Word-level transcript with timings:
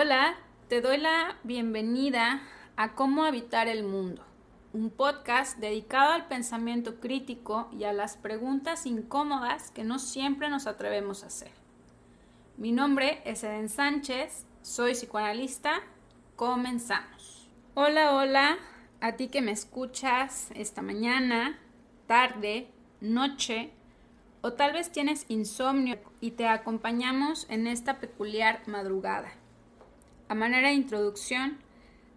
Hola, 0.00 0.36
te 0.68 0.80
doy 0.80 0.96
la 0.98 1.38
bienvenida 1.42 2.40
a 2.76 2.94
Cómo 2.94 3.24
Habitar 3.24 3.66
el 3.66 3.82
Mundo, 3.82 4.24
un 4.72 4.90
podcast 4.90 5.58
dedicado 5.58 6.12
al 6.12 6.28
pensamiento 6.28 7.00
crítico 7.00 7.68
y 7.72 7.82
a 7.82 7.92
las 7.92 8.16
preguntas 8.16 8.86
incómodas 8.86 9.72
que 9.72 9.82
no 9.82 9.98
siempre 9.98 10.50
nos 10.50 10.68
atrevemos 10.68 11.24
a 11.24 11.26
hacer. 11.26 11.50
Mi 12.56 12.70
nombre 12.70 13.20
es 13.24 13.42
Eden 13.42 13.68
Sánchez, 13.68 14.46
soy 14.62 14.92
psicoanalista, 14.92 15.80
comenzamos. 16.36 17.50
Hola, 17.74 18.14
hola, 18.14 18.56
a 19.00 19.16
ti 19.16 19.26
que 19.26 19.42
me 19.42 19.50
escuchas 19.50 20.52
esta 20.54 20.80
mañana, 20.80 21.58
tarde, 22.06 22.68
noche, 23.00 23.72
o 24.42 24.52
tal 24.52 24.74
vez 24.74 24.92
tienes 24.92 25.26
insomnio 25.28 25.98
y 26.20 26.30
te 26.30 26.46
acompañamos 26.46 27.46
en 27.50 27.66
esta 27.66 27.98
peculiar 27.98 28.60
madrugada. 28.68 29.32
A 30.28 30.34
manera 30.34 30.68
de 30.68 30.74
introducción, 30.74 31.58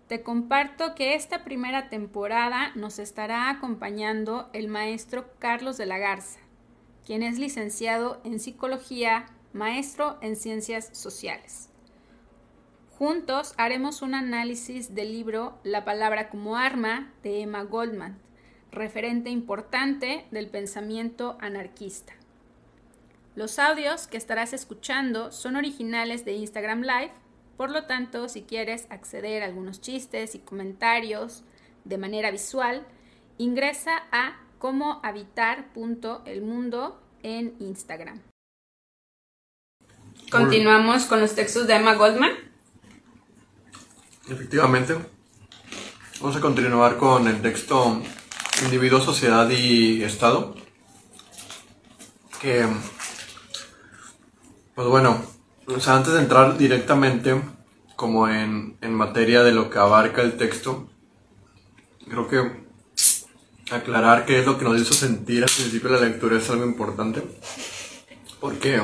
te 0.08 0.22
comparto 0.22 0.96
que 0.96 1.16
esta 1.16 1.46
primera 1.46 1.88
temporada 1.88 2.74
nos 2.76 3.00
estará 3.00 3.50
acompañando 3.50 4.50
el 4.52 4.68
maestro 4.68 5.30
Carlos 5.40 5.78
de 5.78 5.86
la 5.86 5.98
Garza, 5.98 6.42
quien 7.06 7.24
es 7.24 7.40
licenciado 7.40 8.20
en 8.26 8.42
psicología, 8.42 9.28
maestro 9.54 10.18
en 10.22 10.36
ciencias 10.36 10.90
sociales. 10.92 11.70
Juntos 12.98 13.54
haremos 13.58 14.02
un 14.02 14.14
análisis 14.14 14.94
del 14.94 15.14
libro 15.14 15.58
La 15.64 15.86
palabra 15.86 16.30
como 16.30 16.58
arma 16.58 17.14
de 17.24 17.42
Emma 17.42 17.64
Goldman, 17.64 18.20
referente 18.72 19.30
importante 19.30 20.26
del 20.32 20.50
pensamiento 20.50 21.38
anarquista. 21.40 22.14
Los 23.36 23.60
audios 23.60 24.08
que 24.08 24.18
estarás 24.18 24.52
escuchando 24.52 25.32
son 25.32 25.56
originales 25.56 26.26
de 26.26 26.34
Instagram 26.34 26.82
Live, 26.82 27.12
por 27.62 27.70
lo 27.70 27.84
tanto, 27.84 28.28
si 28.28 28.42
quieres 28.42 28.88
acceder 28.90 29.44
a 29.44 29.46
algunos 29.46 29.82
chistes 29.82 30.34
y 30.34 30.40
comentarios 30.40 31.44
de 31.84 32.00
manera 32.00 32.32
visual, 32.32 32.88
ingresa 33.38 34.02
a 34.12 34.40
comohabitar.elmundo 34.58 37.00
en 37.22 37.54
Instagram. 37.60 38.20
Continuamos 40.32 41.06
con 41.06 41.22
los 41.22 41.36
textos 41.36 41.68
de 41.68 41.76
Emma 41.76 41.94
Goldman. 41.94 42.32
Efectivamente. 44.28 44.96
Vamos 46.20 46.38
a 46.38 46.42
continuar 46.42 46.98
con 46.98 47.28
el 47.28 47.44
texto 47.44 48.02
Individuo, 48.64 49.02
Sociedad 49.02 49.48
y 49.52 50.02
Estado. 50.02 50.56
Que, 52.42 52.66
pues 54.74 54.88
bueno, 54.88 55.41
o 55.68 55.80
sea, 55.80 55.96
antes 55.96 56.14
de 56.14 56.20
entrar 56.20 56.58
directamente 56.58 57.42
como 57.96 58.28
en, 58.28 58.78
en 58.82 58.94
materia 58.94 59.44
de 59.44 59.52
lo 59.52 59.70
que 59.70 59.80
abarca 59.80 60.22
el 60.22 60.38
texto, 60.38 60.90
creo 62.08 62.28
que 62.28 62.62
aclarar 63.72 64.26
qué 64.26 64.40
es 64.40 64.46
lo 64.46 64.58
que 64.58 64.66
nos 64.66 64.80
hizo 64.80 64.94
sentir 64.94 65.44
al 65.44 65.50
principio 65.50 65.90
de 65.90 66.00
la 66.00 66.08
lectura 66.08 66.38
es 66.38 66.50
algo 66.50 66.66
importante. 66.66 67.24
Porque 68.40 68.82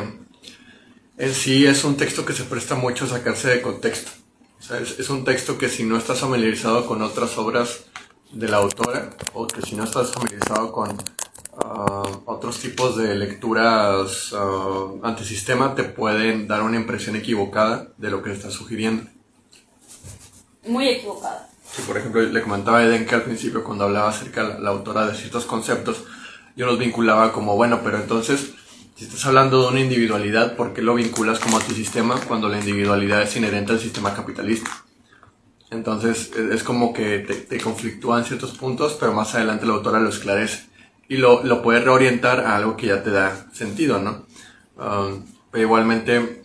en 1.18 1.34
sí 1.34 1.66
es 1.66 1.84
un 1.84 1.98
texto 1.98 2.26
que 2.26 2.34
se 2.34 2.44
presta 2.44 2.76
mucho 2.76 3.06
a 3.06 3.10
sacarse 3.10 3.50
de 3.50 3.62
contexto. 3.62 4.12
Sea, 4.60 4.80
es, 4.80 5.10
un 5.10 5.24
texto 5.24 5.58
que 5.58 5.70
si 5.70 5.84
no 5.84 5.98
estás 5.98 6.20
familiarizado 6.20 6.86
con 6.88 7.02
otras 7.02 7.38
obras 7.38 7.86
de 8.32 8.48
la 8.48 8.58
autora, 8.58 9.12
o 9.34 9.48
que 9.48 9.62
si 9.62 9.76
no 9.76 9.84
estás 9.84 10.12
familiarizado 10.12 10.72
con 10.72 10.98
ah, 11.58 12.04
otros 12.26 12.60
tipos 12.60 12.98
de 12.98 13.16
lecturas 13.16 14.32
uh, 14.34 15.00
antisistema, 15.04 15.76
te 15.76 15.84
pueden 15.84 16.48
dar 16.48 16.64
una 16.64 16.78
impresión 16.78 17.16
equivocada 17.16 17.90
de 17.98 18.10
lo 18.10 18.22
que 18.22 18.32
está 18.32 18.52
sugiriendo. 18.52 19.10
Muy 20.66 20.88
equivocada. 20.90 21.50
Sí, 21.72 21.84
por 21.86 21.98
ejemplo, 21.98 22.22
le 22.22 22.42
comentaba 22.42 22.80
a 22.80 22.86
Eden 22.86 23.06
que 23.06 23.16
al 23.16 23.24
principio 23.24 23.64
cuando 23.64 23.86
hablaba 23.86 24.10
acerca 24.10 24.48
de 24.48 24.60
la 24.60 24.70
autora 24.70 25.08
de 25.08 25.16
ciertos 25.16 25.46
conceptos, 25.46 26.04
yo 26.56 26.66
los 26.66 26.80
vinculaba 26.80 27.32
como, 27.34 27.56
bueno, 27.56 27.82
pero 27.84 27.98
entonces 27.98 28.54
si 28.98 29.06
estás 29.06 29.28
hablando 29.28 29.62
de 29.62 29.68
una 29.68 29.80
individualidad, 29.80 30.56
¿por 30.56 30.74
qué 30.74 30.82
lo 30.82 30.96
vinculas 30.96 31.38
como 31.38 31.58
antisistema 31.58 32.20
cuando 32.28 32.50
la 32.50 32.58
individualidad 32.58 33.22
es 33.22 33.36
inherente 33.38 33.74
al 33.74 33.80
sistema 33.80 34.16
capitalista? 34.16 34.72
Entonces 35.70 36.32
es 36.36 36.64
como 36.64 36.94
que 36.94 37.20
te, 37.20 37.36
te 37.36 37.62
conflictúan 37.62 38.26
ciertos 38.26 38.58
puntos, 38.58 38.98
pero 39.00 39.14
más 39.14 39.36
adelante 39.36 39.68
la 39.68 39.74
autora 39.74 40.00
lo 40.00 40.10
esclarece 40.10 40.66
y 41.10 41.18
lo, 41.18 41.44
lo 41.44 41.62
puedes 41.62 41.84
reorientar 41.84 42.42
a 42.42 42.56
algo 42.56 42.78
que 42.78 42.88
ya 42.88 43.04
te 43.04 43.12
da 43.12 43.48
sentido, 43.54 44.00
¿no? 44.00 44.26
Um, 44.76 45.26
pero 45.52 45.64
igualmente 45.64 46.44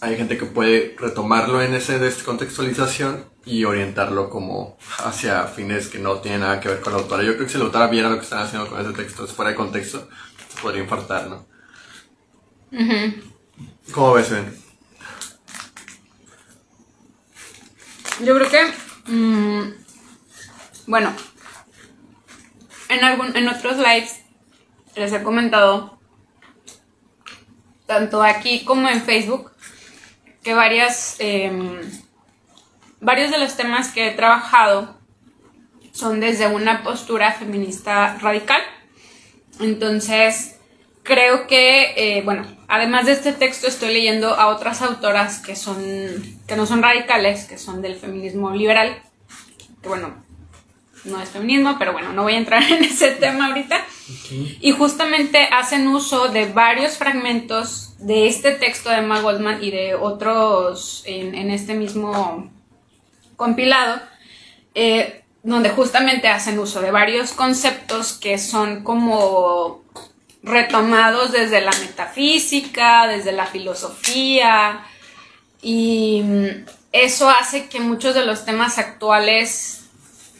hay 0.00 0.16
gente 0.16 0.36
que 0.36 0.46
puede 0.46 0.96
retomarlo 0.98 1.62
en 1.62 1.74
esa 1.74 1.98
descontextualización 1.98 3.24
y 3.46 3.64
orientarlo 3.64 4.30
como 4.30 4.76
hacia 4.98 5.44
fines 5.44 5.88
que 5.88 5.98
no 5.98 6.18
tienen 6.18 6.40
nada 6.40 6.60
que 6.60 6.68
ver 6.68 6.80
con 6.80 6.92
la 6.92 6.98
autora. 6.98 7.22
Yo 7.22 7.34
creo 7.34 7.46
que 7.46 7.52
si 7.52 7.58
la 7.58 7.64
autora 7.64 7.86
viera 7.88 8.08
lo 8.08 8.16
que 8.16 8.24
están 8.24 8.42
haciendo 8.42 8.68
con 8.68 8.80
ese 8.80 8.92
texto 8.92 9.26
fuera 9.26 9.50
de 9.50 9.56
contexto, 9.56 10.08
se 10.54 10.60
podría 10.60 10.82
infartar, 10.82 11.28
¿no? 11.28 11.46
¿Cómo 13.92 14.14
ves, 14.14 14.30
Ben? 14.30 14.64
Yo 18.24 18.34
creo 18.36 18.50
que, 18.50 19.12
mm, 19.12 19.74
bueno, 20.86 21.14
en, 22.88 23.04
algún, 23.04 23.36
en 23.36 23.48
otros 23.48 23.76
lives 23.78 24.20
les 24.96 25.12
he 25.12 25.22
comentado, 25.22 25.98
tanto 27.86 28.22
aquí 28.22 28.64
como 28.64 28.88
en 28.88 29.02
Facebook, 29.02 29.50
que 30.42 30.54
varias, 30.54 31.16
em, 31.18 31.80
varios 33.00 33.30
de 33.30 33.38
los 33.38 33.56
temas 33.56 33.88
que 33.88 34.08
he 34.08 34.10
trabajado 34.12 34.96
son 35.92 36.20
desde 36.20 36.46
una 36.46 36.82
postura 36.82 37.32
feminista 37.32 38.18
radical. 38.18 38.60
Entonces, 39.60 40.58
creo 41.02 41.46
que, 41.46 41.94
eh, 41.96 42.22
bueno, 42.22 42.46
además 42.68 43.06
de 43.06 43.12
este 43.12 43.32
texto 43.32 43.68
estoy 43.68 43.92
leyendo 43.92 44.34
a 44.34 44.48
otras 44.48 44.82
autoras 44.82 45.38
que 45.38 45.54
son, 45.54 45.82
que 46.46 46.56
no 46.56 46.66
son 46.66 46.82
radicales, 46.82 47.44
que 47.44 47.58
son 47.58 47.80
del 47.80 47.94
feminismo 47.96 48.50
liberal, 48.50 49.00
que 49.82 49.88
bueno, 49.88 50.23
no 51.04 51.20
es 51.20 51.30
feminismo, 51.30 51.76
pero 51.78 51.92
bueno, 51.92 52.12
no 52.12 52.22
voy 52.22 52.34
a 52.34 52.38
entrar 52.38 52.62
en 52.70 52.84
ese 52.84 53.12
tema 53.12 53.48
ahorita. 53.48 53.84
Y 54.60 54.72
justamente 54.72 55.48
hacen 55.50 55.88
uso 55.88 56.28
de 56.28 56.46
varios 56.46 56.96
fragmentos 56.96 57.94
de 57.98 58.26
este 58.26 58.52
texto 58.52 58.90
de 58.90 58.96
Emma 58.96 59.20
Goldman 59.20 59.62
y 59.62 59.70
de 59.70 59.94
otros 59.94 61.02
en, 61.06 61.50
este 61.50 61.74
mismo 61.74 62.50
compilado, 63.36 64.00
eh, 64.74 65.24
donde 65.42 65.70
justamente 65.70 66.28
hacen 66.28 66.58
uso 66.58 66.80
de 66.80 66.90
varios 66.90 67.32
conceptos 67.32 68.12
que 68.12 68.38
son 68.38 68.82
como 68.82 69.82
retomados 70.42 71.32
desde 71.32 71.62
la 71.62 71.72
metafísica, 71.72 73.06
desde 73.06 73.32
la 73.32 73.46
filosofía, 73.46 74.84
y 75.62 76.22
eso 76.92 77.30
hace 77.30 77.68
que 77.68 77.80
muchos 77.80 78.14
de 78.14 78.26
los 78.26 78.44
temas 78.44 78.78
actuales 78.78 79.83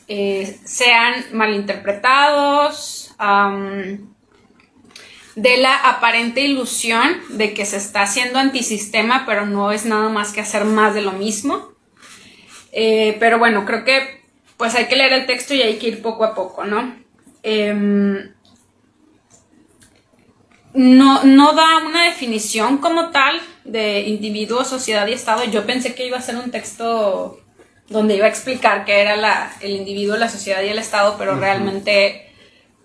eh, 0.08 0.58
sean 0.64 1.24
malinterpretados, 1.32 3.14
de 5.36 5.56
la 5.56 5.76
aparente 5.76 6.42
ilusión 6.42 7.20
de 7.30 7.54
que 7.54 7.66
se 7.66 7.76
está 7.76 8.02
haciendo 8.02 8.38
antisistema, 8.38 9.24
pero 9.26 9.46
no 9.46 9.72
es 9.72 9.84
nada 9.84 10.08
más 10.08 10.32
que 10.32 10.40
hacer 10.40 10.64
más 10.64 10.94
de 10.94 11.02
lo 11.02 11.12
mismo. 11.12 11.72
Eh, 12.72 13.16
pero 13.18 13.38
bueno, 13.38 13.64
creo 13.64 13.84
que 13.84 14.22
pues 14.56 14.74
hay 14.74 14.86
que 14.86 14.96
leer 14.96 15.12
el 15.12 15.26
texto 15.26 15.54
y 15.54 15.62
hay 15.62 15.78
que 15.78 15.88
ir 15.88 16.02
poco 16.02 16.24
a 16.24 16.34
poco, 16.34 16.64
¿no? 16.64 16.96
Em, 17.42 18.32
no, 20.72 21.24
no 21.24 21.52
da 21.52 21.78
una 21.78 22.04
definición 22.04 22.78
como 22.78 23.10
tal 23.10 23.40
de 23.64 24.00
individuo, 24.02 24.64
sociedad 24.64 25.06
y 25.06 25.12
Estado. 25.12 25.44
Yo 25.44 25.66
pensé 25.66 25.94
que 25.94 26.06
iba 26.06 26.18
a 26.18 26.22
ser 26.22 26.36
un 26.36 26.50
texto 26.50 27.43
donde 27.88 28.16
iba 28.16 28.26
a 28.26 28.30
explicar 28.30 28.84
qué 28.84 29.00
era 29.00 29.16
la, 29.16 29.52
el 29.60 29.72
individuo, 29.72 30.16
la 30.16 30.28
sociedad 30.28 30.62
y 30.62 30.68
el 30.68 30.78
Estado, 30.78 31.16
pero 31.18 31.36
realmente 31.38 32.32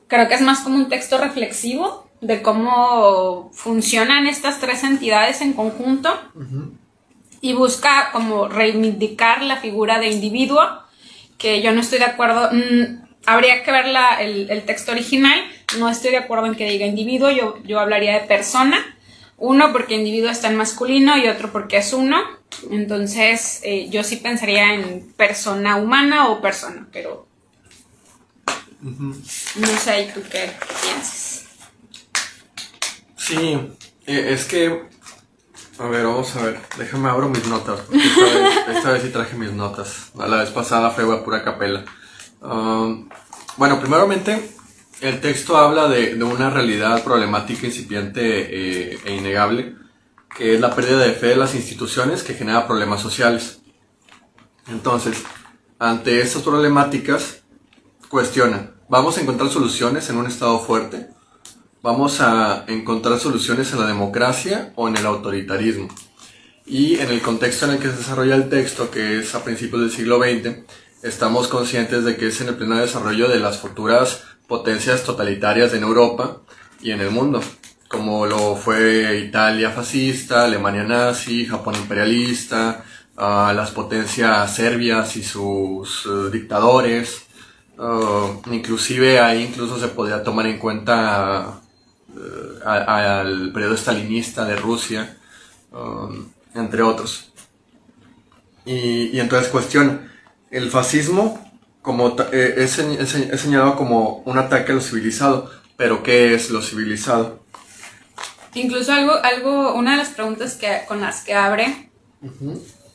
creo 0.07 0.27
que 0.27 0.35
es 0.35 0.41
más 0.41 0.59
como 0.59 0.75
un 0.75 0.89
texto 0.89 1.17
reflexivo 1.17 2.09
de 2.21 2.41
cómo 2.41 3.49
funcionan 3.53 4.27
estas 4.27 4.59
tres 4.59 4.83
entidades 4.83 5.41
en 5.41 5.53
conjunto 5.53 6.09
y 7.41 7.53
busca 7.53 8.09
como 8.11 8.49
reivindicar 8.49 9.41
la 9.43 9.57
figura 9.57 9.99
de 9.99 10.09
individuo, 10.09 10.61
que 11.37 11.61
yo 11.61 11.71
no 11.71 11.79
estoy 11.79 11.99
de 11.99 12.05
acuerdo, 12.05 12.49
mm, 12.51 13.07
habría 13.25 13.63
que 13.63 13.71
ver 13.71 13.87
la, 13.87 14.21
el, 14.21 14.49
el, 14.49 14.63
texto 14.63 14.91
original, 14.91 15.39
no 15.77 15.87
estoy 15.87 16.11
de 16.11 16.17
acuerdo 16.17 16.47
en 16.47 16.55
que 16.55 16.69
diga 16.69 16.85
individuo, 16.85 17.31
yo, 17.31 17.57
yo 17.63 17.79
hablaría 17.79 18.13
de 18.13 18.27
persona, 18.27 18.97
uno 19.39 19.71
porque 19.71 19.95
individuo 19.95 20.29
está 20.29 20.49
en 20.49 20.57
masculino 20.57 21.17
y 21.17 21.27
otro 21.27 21.51
porque 21.51 21.77
es 21.77 21.93
uno, 21.93 22.17
entonces, 22.71 23.61
eh, 23.63 23.89
yo 23.89 24.03
sí 24.03 24.17
pensaría 24.17 24.73
en 24.73 25.13
persona 25.13 25.77
humana 25.77 26.29
o 26.29 26.41
persona, 26.41 26.87
pero 26.91 27.27
no 28.81 29.67
sé, 29.77 30.11
¿tú 30.13 30.21
qué 30.31 30.51
piensas? 30.81 31.45
Sí, 33.17 33.59
e, 34.05 34.33
es 34.33 34.45
que 34.45 34.87
A 35.77 35.87
ver, 35.87 36.05
vamos 36.05 36.35
a 36.35 36.43
ver. 36.43 36.59
Déjame 36.77 37.09
abro 37.09 37.29
mis 37.29 37.45
notas. 37.47 37.79
Esta 37.91 38.23
vez, 38.23 38.57
esta 38.77 38.91
vez 38.91 39.03
sí 39.03 39.09
traje 39.09 39.37
mis 39.37 39.53
notas. 39.53 40.11
La 40.15 40.37
vez 40.37 40.49
pasada 40.49 40.91
fue 40.91 41.03
a 41.03 41.23
pura 41.23 41.43
capela. 41.43 41.85
Um, 42.41 43.07
bueno, 43.55 43.79
primeramente, 43.79 44.49
el 45.01 45.21
texto 45.21 45.57
habla 45.57 45.87
de, 45.87 46.15
de 46.15 46.23
una 46.23 46.49
realidad 46.49 47.03
problemática 47.03 47.65
incipiente 47.65 48.21
eh, 48.91 48.99
e 49.05 49.15
innegable, 49.15 49.75
que 50.35 50.55
es 50.55 50.61
la 50.61 50.75
pérdida 50.75 50.99
de 50.99 51.13
fe 51.13 51.27
de 51.27 51.35
las 51.37 51.55
instituciones 51.55 52.23
que 52.23 52.33
genera 52.33 52.67
problemas 52.67 53.01
sociales. 53.01 53.61
Entonces, 54.67 55.23
ante 55.79 56.21
estas 56.21 56.43
problemáticas, 56.43 57.41
cuestiona, 58.09 58.71
¿vamos 58.89 59.17
a 59.17 59.21
encontrar 59.21 59.49
soluciones 59.49 60.09
en 60.09 60.17
un 60.17 60.27
Estado 60.27 60.59
fuerte? 60.59 61.07
¿Vamos 61.81 62.19
a 62.19 62.65
encontrar 62.67 63.19
soluciones 63.19 63.71
en 63.71 63.79
la 63.79 63.87
democracia 63.87 64.73
o 64.75 64.89
en 64.89 64.97
el 64.97 65.05
autoritarismo? 65.05 65.87
Y 66.65 66.99
en 66.99 67.09
el 67.09 67.21
contexto 67.21 67.65
en 67.65 67.71
el 67.71 67.79
que 67.79 67.89
se 67.89 67.97
desarrolla 67.97 68.35
el 68.35 68.49
texto, 68.49 68.91
que 68.91 69.19
es 69.19 69.33
a 69.33 69.43
principios 69.43 69.81
del 69.81 69.91
siglo 69.91 70.19
XX, 70.19 70.65
estamos 71.01 71.47
conscientes 71.47 72.03
de 72.03 72.17
que 72.17 72.27
es 72.27 72.41
en 72.41 72.49
el 72.49 72.55
pleno 72.55 72.75
desarrollo 72.75 73.29
de 73.29 73.39
las 73.39 73.57
futuras 73.57 74.23
potencias 74.49 75.03
totalitarias 75.03 75.73
en 75.73 75.83
Europa 75.83 76.41
y 76.81 76.91
en 76.91 76.99
el 76.99 77.11
mundo, 77.11 77.39
como 77.87 78.25
lo 78.25 78.55
fue 78.55 79.19
Italia 79.19 79.69
fascista, 79.69 80.43
Alemania 80.43 80.83
nazi, 80.83 81.45
Japón 81.45 81.75
imperialista, 81.75 82.83
uh, 83.15 83.53
las 83.53 83.71
potencias 83.71 84.53
serbias 84.53 85.15
y 85.15 85.23
sus 85.23 86.05
uh, 86.07 86.29
dictadores. 86.29 87.23
Uh, 87.77 88.41
inclusive 88.51 89.21
ahí 89.21 89.43
incluso 89.43 89.79
se 89.79 89.87
podría 89.87 90.21
tomar 90.21 90.47
en 90.47 90.59
cuenta 90.59 91.61
al 92.65 93.51
periodo 93.53 93.77
stalinista 93.77 94.43
de 94.43 94.55
Rusia, 94.57 95.17
um, 95.71 96.27
entre 96.55 96.81
otros. 96.81 97.31
Y, 98.65 99.15
y, 99.15 99.19
entonces 99.19 99.49
cuestión, 99.49 100.09
el 100.51 100.69
fascismo 100.69 101.48
como 101.81 102.15
eh, 102.31 102.55
es, 102.57 102.77
es, 102.79 103.15
es, 103.15 103.41
señalado 103.41 103.75
como 103.75 104.21
un 104.25 104.37
ataque 104.37 104.71
a 104.71 104.75
lo 104.75 104.81
civilizado, 104.81 105.49
pero 105.77 106.03
¿qué 106.03 106.33
es 106.33 106.49
lo 106.49 106.61
civilizado? 106.61 107.39
Incluso 108.53 108.91
algo, 108.91 109.13
algo 109.23 109.73
una 109.75 109.91
de 109.91 109.97
las 109.97 110.09
preguntas 110.09 110.55
que, 110.55 110.81
con 110.87 111.01
las 111.01 111.23
que 111.23 111.33
abre 111.35 111.89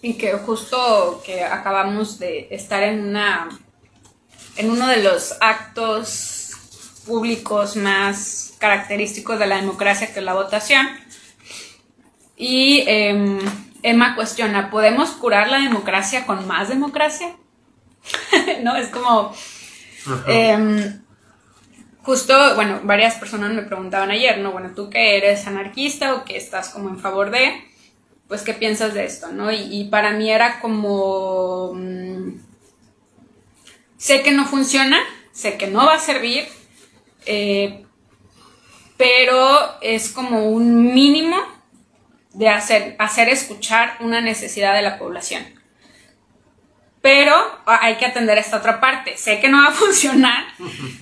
y 0.02 0.14
que 0.14 0.32
justo 0.32 1.22
que 1.24 1.44
acabamos 1.44 2.18
de 2.18 2.48
estar 2.50 2.82
en 2.82 3.08
una 3.08 3.48
en 4.56 4.70
uno 4.70 4.86
de 4.86 5.02
los 5.02 5.34
actos 5.40 6.52
públicos 7.06 7.76
más 7.76 8.52
característicos 8.58 9.38
de 9.38 9.46
la 9.46 9.56
democracia 9.56 10.12
que 10.12 10.18
es 10.18 10.24
la 10.24 10.34
votación 10.34 10.86
y 12.36 12.84
eh, 12.86 13.38
Emma 13.82 14.14
cuestiona 14.14 14.70
¿podemos 14.70 15.10
curar 15.12 15.48
la 15.48 15.58
democracia 15.58 16.26
con 16.26 16.46
más 16.46 16.68
democracia? 16.68 17.34
¿no? 18.62 18.76
Es 18.76 18.88
como... 18.88 19.34
Eh, 20.26 20.92
justo, 22.02 22.54
bueno, 22.54 22.80
varias 22.84 23.14
personas 23.14 23.52
me 23.52 23.62
preguntaban 23.62 24.10
ayer, 24.10 24.38
¿no? 24.38 24.52
Bueno, 24.52 24.72
tú 24.74 24.90
que 24.90 25.16
eres 25.16 25.46
anarquista 25.46 26.14
o 26.14 26.24
que 26.24 26.36
estás 26.36 26.68
como 26.68 26.90
en 26.90 26.98
favor 26.98 27.30
de, 27.30 27.64
pues, 28.28 28.42
¿qué 28.42 28.54
piensas 28.54 28.94
de 28.94 29.04
esto, 29.04 29.32
no? 29.32 29.50
Y, 29.50 29.84
para 29.90 30.12
mí 30.12 30.30
era 30.30 30.60
como... 30.60 31.72
Mmm, 31.74 32.40
sé 33.96 34.22
que 34.22 34.32
no 34.32 34.44
funciona, 34.44 34.98
sé 35.32 35.56
que 35.56 35.66
no 35.66 35.86
va 35.86 35.94
a 35.94 35.98
servir, 35.98 36.46
eh, 37.24 37.86
pero 38.98 39.80
es 39.80 40.10
como 40.10 40.50
un 40.50 40.92
mínimo 40.92 41.38
de 42.34 42.50
hacer, 42.50 42.96
hacer 42.98 43.30
escuchar 43.30 43.96
una 44.00 44.20
necesidad 44.20 44.74
de 44.74 44.82
la 44.82 44.98
población 44.98 45.63
pero 47.04 47.34
hay 47.66 47.96
que 47.96 48.06
atender 48.06 48.38
esta 48.38 48.56
otra 48.56 48.80
parte. 48.80 49.18
Sé 49.18 49.38
que 49.38 49.50
no 49.50 49.62
va 49.62 49.68
a 49.68 49.72
funcionar, 49.84 50.42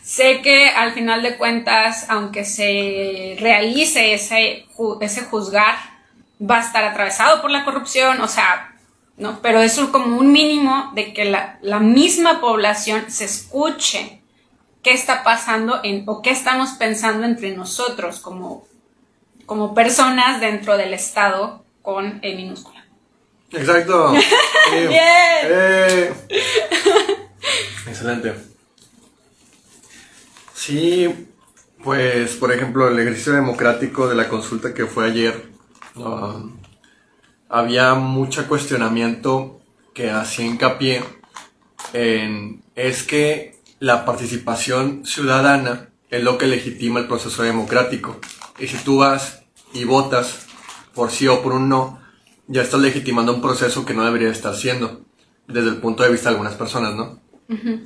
sé 0.02 0.40
que 0.42 0.68
al 0.68 0.94
final 0.94 1.22
de 1.22 1.36
cuentas, 1.36 2.06
aunque 2.08 2.44
se 2.44 3.36
realice 3.38 4.12
ese, 4.12 4.66
ese 5.00 5.22
juzgar, 5.22 5.76
va 6.40 6.56
a 6.56 6.60
estar 6.62 6.82
atravesado 6.82 7.40
por 7.40 7.52
la 7.52 7.64
corrupción, 7.64 8.20
o 8.20 8.26
sea, 8.26 8.74
¿no? 9.16 9.38
Pero 9.42 9.60
es 9.60 9.78
como 9.92 10.18
un 10.18 10.32
mínimo 10.32 10.90
de 10.96 11.12
que 11.12 11.24
la, 11.24 11.60
la 11.62 11.78
misma 11.78 12.40
población 12.40 13.08
se 13.08 13.26
escuche 13.26 14.22
qué 14.82 14.94
está 14.94 15.22
pasando 15.22 15.82
en, 15.84 16.02
o 16.06 16.20
qué 16.20 16.30
estamos 16.30 16.70
pensando 16.70 17.26
entre 17.26 17.54
nosotros 17.54 18.18
como, 18.18 18.64
como 19.46 19.72
personas 19.72 20.40
dentro 20.40 20.76
del 20.76 20.94
Estado 20.94 21.64
con 21.80 22.18
E 22.22 22.34
minúscula. 22.34 22.81
Exacto. 23.52 24.12
Bien. 24.72 24.90
Eh. 24.90 26.12
Excelente. 27.86 28.34
Sí, 30.54 31.28
pues 31.82 32.34
por 32.36 32.52
ejemplo 32.52 32.88
el 32.88 32.98
ejercicio 32.98 33.32
democrático 33.32 34.08
de 34.08 34.14
la 34.14 34.28
consulta 34.28 34.72
que 34.72 34.86
fue 34.86 35.06
ayer, 35.06 35.50
um, 35.96 36.56
había 37.48 37.94
mucho 37.94 38.46
cuestionamiento 38.48 39.60
que 39.92 40.10
hacía 40.10 40.46
hincapié 40.46 41.02
en 41.92 42.62
es 42.74 43.02
que 43.02 43.60
la 43.80 44.04
participación 44.04 45.04
ciudadana 45.04 45.88
es 46.10 46.22
lo 46.22 46.38
que 46.38 46.46
legitima 46.46 47.00
el 47.00 47.08
proceso 47.08 47.42
democrático. 47.42 48.18
Y 48.58 48.68
si 48.68 48.76
tú 48.78 48.98
vas 48.98 49.42
y 49.72 49.84
votas 49.84 50.46
por 50.94 51.10
sí 51.10 51.26
o 51.26 51.42
por 51.42 51.52
un 51.52 51.68
no, 51.68 52.01
ya 52.52 52.62
estás 52.62 52.80
legitimando 52.80 53.34
un 53.34 53.40
proceso 53.40 53.84
que 53.86 53.94
no 53.94 54.04
debería 54.04 54.28
estar 54.28 54.54
siendo, 54.54 55.00
desde 55.48 55.70
el 55.70 55.76
punto 55.76 56.02
de 56.02 56.10
vista 56.10 56.28
de 56.28 56.34
algunas 56.34 56.54
personas, 56.54 56.94
¿no? 56.94 57.18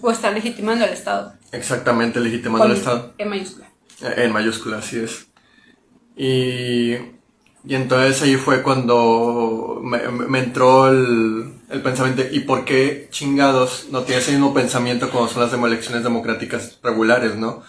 O 0.03 0.11
está 0.11 0.31
legitimando 0.31 0.85
al 0.85 0.91
Estado. 0.93 1.35
Exactamente, 1.53 2.21
legitimando 2.21 2.67
al 2.67 2.73
Estado. 2.73 3.15
En 3.19 3.29
mayúscula. 3.29 3.69
Eh, 4.03 4.15
en 4.25 4.33
mayúscula, 4.33 4.79
así 4.79 4.99
es. 4.99 5.27
Y, 6.17 6.95
y 7.65 7.75
entonces 7.75 8.23
ahí 8.23 8.37
fue 8.37 8.63
cuando 8.63 9.81
me, 9.83 10.09
me 10.09 10.39
entró 10.41 10.89
el, 10.89 11.53
el, 11.71 11.83
pensamiento, 11.83 12.23
¿y 12.31 12.41
por 12.41 12.65
qué 12.65 13.09
chingados 13.11 13.87
no 13.91 14.03
tiene 14.03 14.21
ese 14.21 14.33
mismo 14.33 14.53
pensamiento 14.53 15.11
cuando 15.11 15.31
son 15.31 15.43
las 15.43 15.53
elecciones 15.53 16.03
democráticas 16.03 16.79
regulares, 16.83 17.37
¿no? 17.37 17.63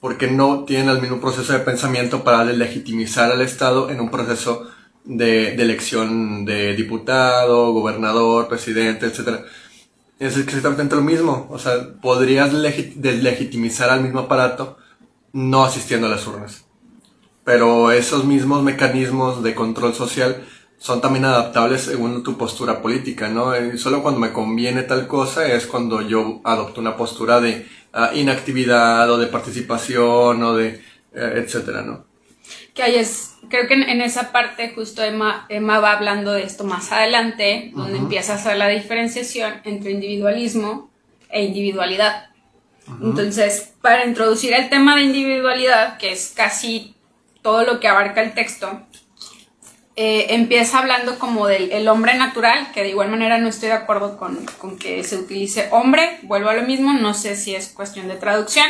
Porque 0.00 0.30
no 0.30 0.64
tienen 0.64 0.88
el 0.88 1.00
mismo 1.00 1.20
proceso 1.20 1.52
de 1.52 1.60
pensamiento 1.60 2.24
para 2.24 2.44
legitimizar 2.44 3.30
al 3.30 3.42
Estado 3.42 3.90
en 3.90 4.00
un 4.00 4.10
proceso 4.10 4.70
de, 5.04 5.54
elección 5.54 6.44
de 6.44 6.74
diputado, 6.74 7.72
gobernador, 7.72 8.48
presidente, 8.48 9.06
etc. 9.06 9.44
Es 10.18 10.36
exactamente 10.36 10.96
lo 10.96 11.02
mismo. 11.02 11.46
O 11.50 11.58
sea, 11.58 11.94
podrías 12.00 12.52
deslegitimizar 12.52 13.90
al 13.90 14.02
mismo 14.02 14.20
aparato 14.20 14.78
no 15.32 15.64
asistiendo 15.64 16.06
a 16.06 16.10
las 16.10 16.26
urnas. 16.26 16.64
Pero 17.44 17.92
esos 17.92 18.24
mismos 18.24 18.62
mecanismos 18.62 19.42
de 19.42 19.54
control 19.54 19.94
social 19.94 20.44
son 20.78 21.00
también 21.00 21.24
adaptables 21.24 21.82
según 21.82 22.22
tu 22.22 22.38
postura 22.38 22.80
política, 22.80 23.28
¿no? 23.28 23.52
Solo 23.76 24.02
cuando 24.02 24.20
me 24.20 24.32
conviene 24.32 24.82
tal 24.82 25.06
cosa 25.06 25.46
es 25.46 25.66
cuando 25.66 26.02
yo 26.02 26.40
adopto 26.44 26.80
una 26.80 26.96
postura 26.96 27.40
de 27.40 27.66
uh, 27.94 28.16
inactividad 28.16 29.10
o 29.10 29.18
de 29.18 29.26
participación 29.26 30.42
o 30.42 30.54
de 30.56 30.80
uh, 31.14 31.18
etcétera, 31.18 31.82
¿no? 31.82 32.13
Que 32.74 32.82
ahí 32.82 32.96
es 32.96 33.34
creo 33.48 33.66
que 33.66 33.74
en, 33.74 34.00
esa 34.00 34.32
parte 34.32 34.72
justo 34.74 35.02
Emma, 35.02 35.46
Emma, 35.48 35.80
va 35.80 35.92
hablando 35.92 36.32
de 36.32 36.42
esto 36.42 36.64
más 36.64 36.92
adelante, 36.92 37.70
donde 37.74 37.98
empieza 37.98 38.32
a 38.32 38.36
hacer 38.36 38.56
la 38.56 38.68
diferenciación 38.68 39.60
entre 39.64 39.92
individualismo 39.92 40.90
e 41.28 41.44
individualidad. 41.44 42.30
Entonces, 43.02 43.72
para 43.80 44.04
introducir 44.04 44.52
el 44.52 44.68
tema 44.68 44.96
de 44.96 45.02
individualidad, 45.02 45.96
que 45.96 46.12
es 46.12 46.32
casi 46.36 46.94
todo 47.42 47.64
lo 47.64 47.80
que 47.80 47.88
abarca 47.88 48.22
el 48.22 48.34
texto, 48.34 48.82
eh, 49.96 50.26
empieza 50.30 50.80
hablando 50.80 51.18
como 51.18 51.46
del 51.46 51.70
el 51.70 51.88
hombre 51.88 52.14
natural, 52.14 52.72
que 52.72 52.82
de 52.82 52.90
igual 52.90 53.08
manera 53.08 53.38
no 53.38 53.48
estoy 53.48 53.68
de 53.68 53.76
acuerdo 53.76 54.18
con, 54.18 54.44
con, 54.58 54.76
que 54.76 55.02
se 55.04 55.16
utilice 55.16 55.68
hombre, 55.70 56.18
vuelvo 56.22 56.48
a 56.48 56.54
lo 56.54 56.62
mismo, 56.62 56.92
no 56.92 57.14
sé 57.14 57.36
si 57.36 57.54
es 57.54 57.68
cuestión 57.68 58.08
de 58.08 58.16
traducción, 58.16 58.66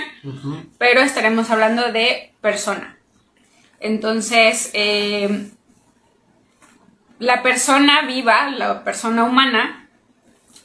pero 0.78 1.00
estaremos 1.00 1.50
hablando 1.50 1.90
de 1.90 2.34
persona. 2.40 2.93
Entonces, 3.85 4.71
eh, 4.73 5.50
la 7.19 7.43
persona 7.43 8.07
viva, 8.07 8.49
la 8.49 8.83
persona 8.83 9.25
humana, 9.25 9.91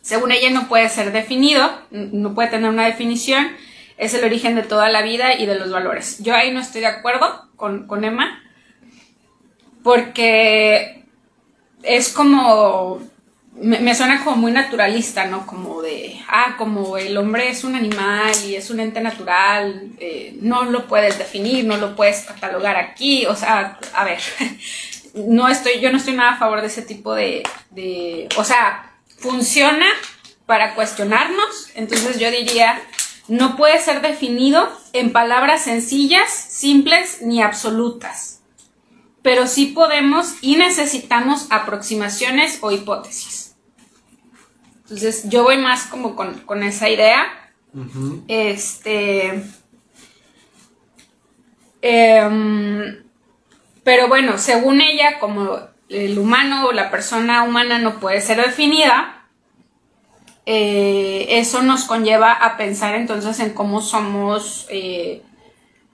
según 0.02 0.32
ella 0.32 0.52
no 0.52 0.70
puede 0.70 0.88
ser 0.88 1.12
definido, 1.12 1.70
no 1.92 2.34
puede 2.34 2.48
tener 2.48 2.70
una 2.70 2.86
definición, 2.86 3.52
es 3.98 4.14
el 4.14 4.24
origen 4.24 4.56
de 4.56 4.64
toda 4.64 4.88
la 4.88 5.02
vida 5.02 5.34
y 5.34 5.46
de 5.48 5.60
los 5.60 5.70
valores. 5.70 6.24
Yo 6.24 6.34
ahí 6.34 6.54
no 6.54 6.62
estoy 6.62 6.80
de 6.80 6.88
acuerdo 6.88 7.50
con, 7.58 7.88
con 7.88 8.06
Emma, 8.06 8.42
porque 9.84 11.04
es 11.84 12.14
como 12.14 13.02
me, 13.62 13.96
suena 13.96 14.24
como 14.24 14.38
muy 14.38 14.52
naturalista, 14.52 15.26
¿no? 15.26 15.46
Como 15.46 15.82
de, 15.82 16.20
ah, 16.28 16.56
como 16.58 16.98
el 16.98 17.18
hombre 17.18 17.50
es 17.50 17.64
un 17.64 17.76
animal 17.76 18.32
y 18.46 18.56
es 18.56 18.70
un 18.70 18.80
ente 18.80 19.02
natural, 19.02 19.92
eh, 20.00 20.38
no 20.42 20.64
lo 20.66 20.88
puedes 20.88 21.18
definir, 21.18 21.66
no 21.66 21.78
lo 21.78 21.96
puedes 21.96 22.22
catalogar 22.22 22.78
aquí, 22.78 23.26
o 23.26 23.36
sea, 23.36 23.80
a 23.94 24.04
ver, 24.06 24.20
no 25.14 25.48
estoy, 25.48 25.80
yo 25.80 25.92
no 25.92 25.98
estoy 25.98 26.14
nada 26.14 26.32
a 26.32 26.38
favor 26.38 26.62
de 26.62 26.68
ese 26.68 26.82
tipo 26.82 27.14
de, 27.14 27.44
de, 27.72 28.30
o 28.38 28.44
sea, 28.44 28.94
funciona 29.18 29.88
para 30.46 30.74
cuestionarnos, 30.76 31.70
entonces 31.76 32.20
yo 32.20 32.32
diría, 32.32 32.82
no 33.28 33.58
puede 33.58 33.80
ser 33.80 34.02
definido 34.02 34.70
en 34.94 35.12
palabras 35.12 35.64
sencillas, 35.64 36.32
simples 36.32 37.22
ni 37.22 37.42
absolutas, 37.42 38.40
pero 39.22 39.48
sí 39.48 39.68
podemos 39.68 40.36
y 40.42 40.56
necesitamos 40.56 41.48
aproximaciones 41.50 42.60
o 42.62 42.72
hipótesis. 42.72 43.39
Entonces 44.90 45.30
yo 45.30 45.44
voy 45.44 45.58
más 45.58 45.86
como 45.86 46.16
con, 46.16 46.64
esa 46.64 46.90
idea. 46.90 47.28
Este... 48.28 49.44
Em, 51.82 53.04
pero 53.84 54.08
bueno, 54.08 54.38
según 54.40 54.82
ella, 54.82 55.20
como 55.20 55.60
el 55.90 56.18
humano 56.18 56.66
o 56.66 56.72
la 56.72 56.90
persona 56.90 57.44
humana 57.44 57.78
no 57.78 58.00
puede 58.00 58.22
ser 58.22 58.44
definida, 58.44 59.28
eh, 60.46 61.28
eso 61.40 61.62
nos 61.62 61.86
conlleva 61.86 62.34
a 62.34 62.58
pensar 62.58 62.96
entonces 62.96 63.40
en 63.40 63.54
cómo 63.54 63.82
somos, 63.82 64.66
eh, 64.72 65.22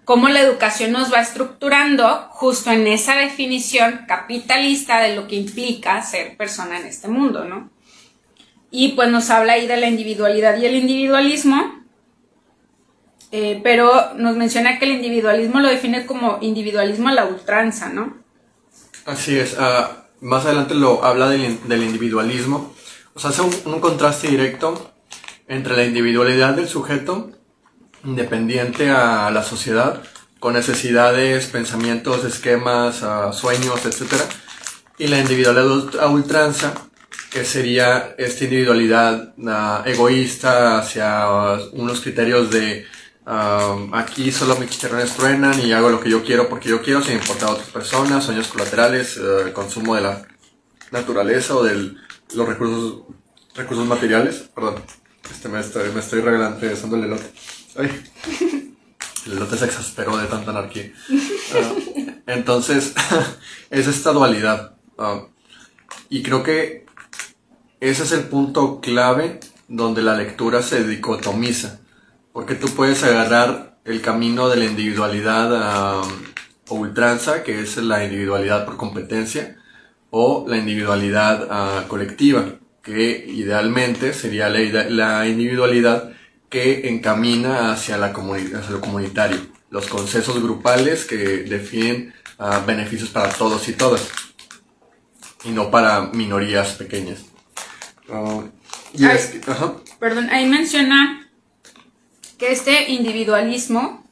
cómo 0.05 0.29
la 0.29 0.39
educación 0.39 0.93
nos 0.93 1.11
va 1.11 1.19
estructurando 1.19 2.29
justo 2.31 2.71
en 2.71 2.87
esa 2.87 3.17
definición 3.17 4.05
capitalista 4.07 5.01
de 5.01 5.15
lo 5.15 5.27
que 5.27 5.35
implica 5.35 6.01
ser 6.01 6.37
persona 6.37 6.79
en 6.79 6.85
este 6.85 7.09
mundo, 7.09 7.43
¿no? 7.43 7.75
Y 8.72 8.89
pues 8.93 9.10
nos 9.10 9.29
habla 9.29 9.53
ahí 9.53 9.67
de 9.67 9.77
la 9.77 9.88
individualidad 9.88 10.57
y 10.57 10.65
el 10.65 10.75
individualismo, 10.75 11.84
eh, 13.31 13.60
pero 13.63 14.13
nos 14.15 14.36
menciona 14.36 14.79
que 14.79 14.86
el 14.86 14.91
individualismo 14.91 15.60
lo 15.60 15.69
define 15.69 16.05
como 16.05 16.39
individualismo 16.41 17.10
a 17.10 17.13
la 17.13 17.25
ultranza, 17.25 17.89
¿no? 17.89 18.17
Así 19.05 19.38
es. 19.38 19.55
Ah, 19.60 20.07
más 20.22 20.45
adelante 20.45 20.75
lo 20.75 21.03
habla 21.03 21.29
del, 21.29 21.67
del 21.67 21.84
individualismo 21.84 22.75
o 23.15 23.19
sea, 23.19 23.29
hace 23.29 23.41
un, 23.41 23.79
contraste 23.79 24.27
directo 24.27 24.93
entre 25.48 25.77
la 25.77 25.86
individualidad 25.86 26.53
del 26.53 26.67
sujeto, 26.67 27.31
independiente 28.03 28.89
a 28.89 29.31
la 29.31 29.41
sociedad, 29.41 30.03
con 30.41 30.53
necesidades, 30.53 31.45
pensamientos, 31.45 32.25
esquemas, 32.25 33.03
ah, 33.03 33.31
sueños, 33.31 33.86
etc. 33.86 34.22
Y 34.98 35.07
la 35.07 35.19
individualidad 35.19 35.98
a 36.01 36.07
ultranza, 36.10 36.74
que 37.35 37.43
sería 37.43 38.15
esta 38.17 38.45
individualidad 38.45 39.33
ah, 39.45 39.83
egoísta 39.85 40.79
hacia 40.79 41.27
unos 41.73 41.99
criterios 41.99 42.49
de 42.49 42.85
ah, 43.25 43.75
aquí 43.91 44.31
solo 44.31 44.55
mis 44.55 44.69
chicharrones 44.69 45.13
truenan 45.17 45.59
y 45.59 45.73
hago 45.73 45.89
lo 45.89 45.99
que 45.99 46.09
yo 46.09 46.23
quiero 46.23 46.47
porque 46.47 46.69
yo 46.69 46.81
quiero 46.81 47.01
sin 47.01 47.15
importar 47.15 47.49
a 47.49 47.51
otras 47.51 47.67
personas, 47.71 48.23
sueños 48.23 48.47
colaterales, 48.47 49.17
el 49.17 49.51
consumo 49.51 49.95
de 49.95 50.01
la 50.03 50.25
naturaleza 50.91 51.57
o 51.57 51.63
del 51.63 51.97
los 52.33 52.47
recursos, 52.47 53.01
recursos 53.53 53.85
materiales. 53.85 54.49
Perdón, 54.55 54.75
este 55.29 55.49
me 55.49 55.59
estoy, 55.59 55.91
me 55.91 55.99
estoy 55.99 56.19
el 56.19 57.03
elote. 57.03 57.31
El 59.25 59.33
elote 59.33 59.57
se 59.57 59.65
exasperó 59.65 60.15
de 60.15 60.27
tanta 60.27 60.51
anarquía. 60.51 60.89
Ah, 61.53 61.73
entonces, 62.27 62.93
es 63.69 63.87
esta 63.87 64.13
dualidad. 64.13 64.77
Ah, 64.97 65.25
y 66.09 66.23
creo 66.23 66.41
que 66.41 66.84
ese 67.89 68.03
es 68.03 68.11
el 68.11 68.23
punto 68.23 68.79
clave 68.81 69.39
donde 69.67 70.01
la 70.01 70.15
lectura 70.15 70.61
se 70.61 70.83
dicotomiza. 70.87 71.79
Porque 72.33 72.55
tú 72.55 72.67
puedes 72.69 73.03
agarrar 73.03 73.77
el 73.85 74.01
camino 74.01 74.49
de 74.49 74.57
la 74.57 74.65
individualidad 74.65 76.03
ultranza, 76.69 77.43
que 77.43 77.61
es 77.61 77.77
la 77.77 78.03
individualidad 78.03 78.65
por 78.65 78.77
competencia, 78.77 79.57
o 80.09 80.45
la 80.47 80.57
individualidad 80.57 81.47
ah, 81.49 81.85
colectiva, 81.87 82.55
que 82.81 83.25
idealmente 83.27 84.13
sería 84.13 84.49
la, 84.49 85.27
individualidad 85.27 86.13
que 86.49 86.89
encamina 86.89 87.71
hacia, 87.71 87.97
la 87.97 88.13
lo 88.13 88.81
comunitario, 88.81 89.37
los 89.69 89.87
consensos 89.87 90.41
grupales 90.41 91.05
que 91.05 91.17
definen 91.43 92.13
ah, 92.39 92.63
beneficios 92.65 93.09
para 93.09 93.29
todos 93.29 93.67
y 93.67 93.73
todas, 93.73 94.07
y 95.43 95.49
no 95.49 95.69
para 95.69 96.01
minorías 96.13 96.73
pequeñas. 96.73 97.34
Ah, 98.09 98.43
perdón, 100.00 100.29
ahí 100.29 100.45
menciona 100.45 101.29
que 102.38 102.51
este 102.51 102.91
individualismo, 102.91 104.03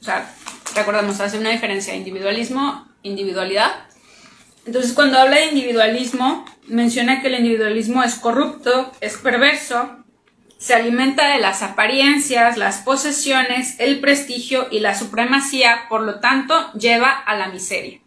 o 0.00 0.04
sea, 0.04 0.34
recordamos, 0.74 1.20
hace 1.20 1.38
una 1.38 1.50
diferencia, 1.50 1.94
individualismo, 1.94 2.86
individualidad, 3.02 3.72
entonces, 4.64 4.92
cuando 4.92 5.18
habla 5.18 5.38
de 5.38 5.46
individualismo, 5.46 6.44
menciona 6.68 7.20
que 7.20 7.28
el 7.28 7.34
individualismo 7.34 8.02
es 8.02 8.14
corrupto, 8.14 8.92
es 9.00 9.16
perverso, 9.16 9.96
se 10.58 10.74
alimenta 10.74 11.26
de 11.32 11.40
las 11.40 11.62
apariencias, 11.62 12.56
las 12.56 12.78
posesiones, 12.78 13.80
el 13.80 14.00
prestigio 14.00 14.68
y 14.70 14.78
la 14.78 14.94
supremacía, 14.94 15.86
por 15.88 16.02
lo 16.02 16.20
tanto, 16.20 16.72
lleva 16.74 17.10
a 17.10 17.34
la 17.36 17.48
miseria. 17.48 17.98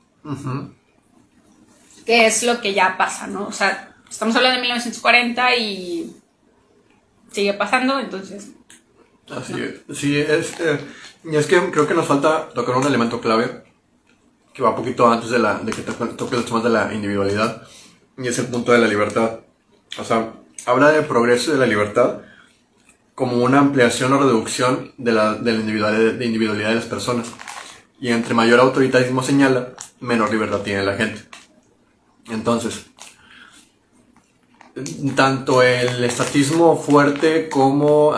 Que 2.06 2.26
es 2.28 2.44
lo 2.44 2.62
que 2.62 2.74
ya 2.74 2.96
pasa, 2.98 3.28
¿no? 3.28 3.48
O 3.48 3.52
sea, 3.52 3.95
estamos 4.10 4.36
hablando 4.36 4.58
de 4.58 4.62
1940 4.62 5.56
y 5.56 6.16
sigue 7.32 7.54
pasando, 7.54 8.00
entonces. 8.00 8.52
Así 9.30 9.54
es. 9.54 9.98
Sí, 9.98 10.18
es, 10.18 10.60
eh, 10.60 10.80
y 11.24 11.36
es 11.36 11.48
que 11.48 11.72
creo 11.72 11.88
que 11.88 11.94
nos 11.94 12.06
falta 12.06 12.50
tocar 12.50 12.76
un 12.76 12.86
elemento 12.86 13.20
clave 13.20 13.64
que 14.54 14.64
va 14.64 14.70
un 14.70 14.76
poquito 14.76 15.12
antes 15.12 15.30
de, 15.30 15.40
la, 15.40 15.60
de 15.60 15.72
que 15.72 15.82
toque 15.82 16.36
los 16.36 16.46
temas 16.46 16.64
de 16.64 16.70
la 16.70 16.94
individualidad, 16.94 17.68
y 18.18 18.28
es 18.28 18.40
el 18.40 18.48
punto 18.48 18.72
de 18.72 18.80
la 18.80 18.88
libertad. 18.88 19.42
O 19.98 20.04
sea, 20.04 20.34
habla 20.66 20.92
del 20.92 21.06
progreso 21.06 21.52
de 21.52 21.58
la 21.58 21.66
libertad 21.66 22.22
como 23.16 23.38
una 23.44 23.60
ampliación 23.60 24.14
o 24.14 24.20
reducción 24.20 24.94
de 24.98 25.12
la, 25.12 25.34
de 25.34 25.52
la 25.54 25.60
individualidad, 25.60 26.14
de 26.14 26.26
individualidad 26.26 26.70
de 26.70 26.76
las 26.76 26.86
personas. 26.86 27.28
Y 28.00 28.10
entre 28.10 28.34
mayor 28.34 28.60
autoritarismo 28.60 29.24
señala, 29.24 29.74
menor 30.00 30.32
libertad 30.32 30.62
tiene 30.62 30.84
la 30.84 30.96
gente. 30.96 31.22
Entonces, 32.30 32.86
tanto 35.16 35.62
el 35.62 36.04
estatismo 36.04 36.78
fuerte 36.78 37.50
como 37.50 38.14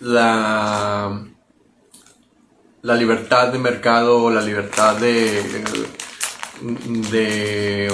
la 0.00 1.26
la 2.82 2.96
libertad 2.96 3.52
de 3.52 3.58
mercado, 3.58 4.30
la 4.30 4.42
libertad 4.42 4.96
de, 4.96 5.64
de 7.10 7.88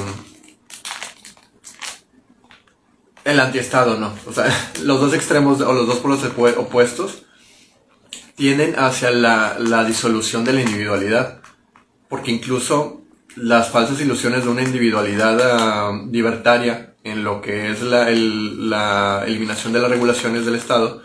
el 3.24 3.40
antiestado, 3.40 3.98
no. 3.98 4.14
O 4.26 4.32
sea, 4.32 4.46
los 4.82 5.00
dos 5.00 5.12
extremos 5.12 5.60
o 5.60 5.72
los 5.72 5.86
dos 5.86 5.98
polos 5.98 6.20
opuestos 6.56 7.24
tienden 8.34 8.78
hacia 8.78 9.10
la, 9.10 9.58
la 9.58 9.84
disolución 9.84 10.44
de 10.44 10.54
la 10.54 10.62
individualidad. 10.62 11.42
Porque 12.08 12.30
incluso 12.30 13.02
las 13.36 13.68
falsas 13.68 14.00
ilusiones 14.00 14.44
de 14.44 14.50
una 14.50 14.62
individualidad 14.62 15.38
ah, 15.42 16.02
libertaria 16.10 16.94
en 17.04 17.24
lo 17.24 17.40
que 17.40 17.70
es 17.70 17.82
la, 17.82 18.10
la 18.10 19.24
eliminación 19.26 19.72
de 19.72 19.80
las 19.80 19.90
regulaciones 19.90 20.44
del 20.44 20.56
Estado 20.56 21.02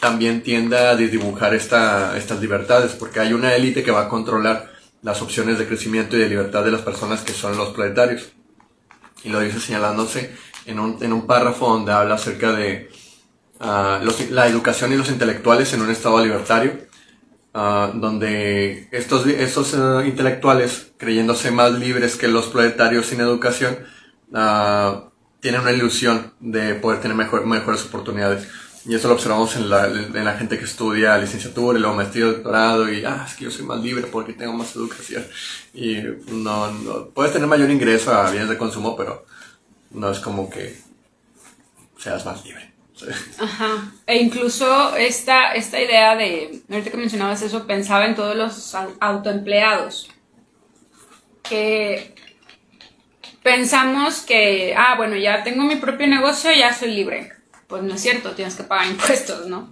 también 0.00 0.42
tiende 0.42 0.78
a 0.78 0.96
dibujar 0.96 1.54
esta, 1.54 2.16
estas 2.16 2.40
libertades, 2.40 2.92
porque 2.92 3.20
hay 3.20 3.32
una 3.32 3.54
élite 3.54 3.82
que 3.82 3.90
va 3.90 4.02
a 4.02 4.08
controlar 4.08 4.72
las 5.02 5.22
opciones 5.22 5.58
de 5.58 5.66
crecimiento 5.66 6.16
y 6.16 6.20
de 6.20 6.28
libertad 6.28 6.64
de 6.64 6.70
las 6.70 6.82
personas 6.82 7.20
que 7.20 7.32
son 7.32 7.56
los 7.56 7.70
proletarios. 7.70 8.30
Y 9.22 9.28
lo 9.28 9.40
dice 9.40 9.60
señalándose 9.60 10.34
en 10.66 10.80
un, 10.80 11.02
en 11.02 11.12
un 11.12 11.26
párrafo 11.26 11.68
donde 11.68 11.92
habla 11.92 12.14
acerca 12.14 12.52
de 12.52 12.90
ah, 13.60 14.00
la 14.30 14.46
educación 14.46 14.92
y 14.92 14.96
los 14.96 15.10
intelectuales 15.10 15.72
en 15.74 15.82
un 15.82 15.90
estado 15.90 16.22
libertario, 16.22 16.78
ah, 17.52 17.90
donde 17.94 18.88
estos, 18.92 19.26
estos 19.26 19.74
eh, 19.74 20.06
intelectuales, 20.06 20.92
creyéndose 20.96 21.50
más 21.50 21.72
libres 21.72 22.16
que 22.16 22.28
los 22.28 22.46
proletarios 22.46 23.06
sin 23.06 23.20
educación, 23.20 23.78
uh, 24.32 25.09
tienen 25.40 25.62
una 25.62 25.72
ilusión 25.72 26.32
de 26.40 26.74
poder 26.74 27.00
tener 27.00 27.16
mejor, 27.16 27.46
mejores 27.46 27.84
oportunidades. 27.84 28.46
Y 28.86 28.94
eso 28.94 29.08
lo 29.08 29.14
observamos 29.14 29.56
en 29.56 29.68
la, 29.68 29.86
en 29.86 30.24
la 30.24 30.38
gente 30.38 30.58
que 30.58 30.64
estudia 30.64 31.18
licenciatura 31.18 31.78
y 31.78 31.82
luego 31.82 31.96
maestría, 31.96 32.26
doctorado 32.26 32.90
y, 32.90 33.04
ah, 33.04 33.26
es 33.28 33.34
que 33.34 33.44
yo 33.44 33.50
soy 33.50 33.66
más 33.66 33.80
libre 33.80 34.06
porque 34.06 34.32
tengo 34.32 34.54
más 34.54 34.74
educación. 34.74 35.26
Y 35.74 35.98
no, 36.28 36.70
no, 36.70 37.06
puedes 37.08 37.32
tener 37.32 37.46
mayor 37.46 37.70
ingreso 37.70 38.14
a 38.14 38.30
bienes 38.30 38.48
de 38.48 38.56
consumo, 38.56 38.96
pero 38.96 39.26
no 39.90 40.10
es 40.10 40.18
como 40.20 40.48
que 40.48 40.80
seas 41.98 42.24
más 42.24 42.44
libre. 42.44 42.72
Ajá. 43.38 43.92
E 44.06 44.18
incluso 44.18 44.96
esta, 44.96 45.54
esta 45.54 45.80
idea 45.80 46.16
de, 46.16 46.62
ahorita 46.70 46.90
que 46.90 46.96
mencionabas 46.96 47.42
eso, 47.42 47.66
pensaba 47.66 48.06
en 48.06 48.14
todos 48.14 48.36
los 48.36 48.74
autoempleados. 49.00 50.10
Que 51.42 52.14
pensamos 53.42 54.20
que, 54.20 54.74
ah, 54.76 54.94
bueno, 54.96 55.16
ya 55.16 55.42
tengo 55.42 55.64
mi 55.64 55.76
propio 55.76 56.06
negocio, 56.06 56.50
ya 56.52 56.72
soy 56.72 56.92
libre 56.92 57.40
pues 57.70 57.84
no 57.84 57.94
es 57.94 58.02
cierto, 58.02 58.32
tienes 58.32 58.56
que 58.56 58.64
pagar 58.64 58.86
impuestos, 58.90 59.46
¿no? 59.46 59.70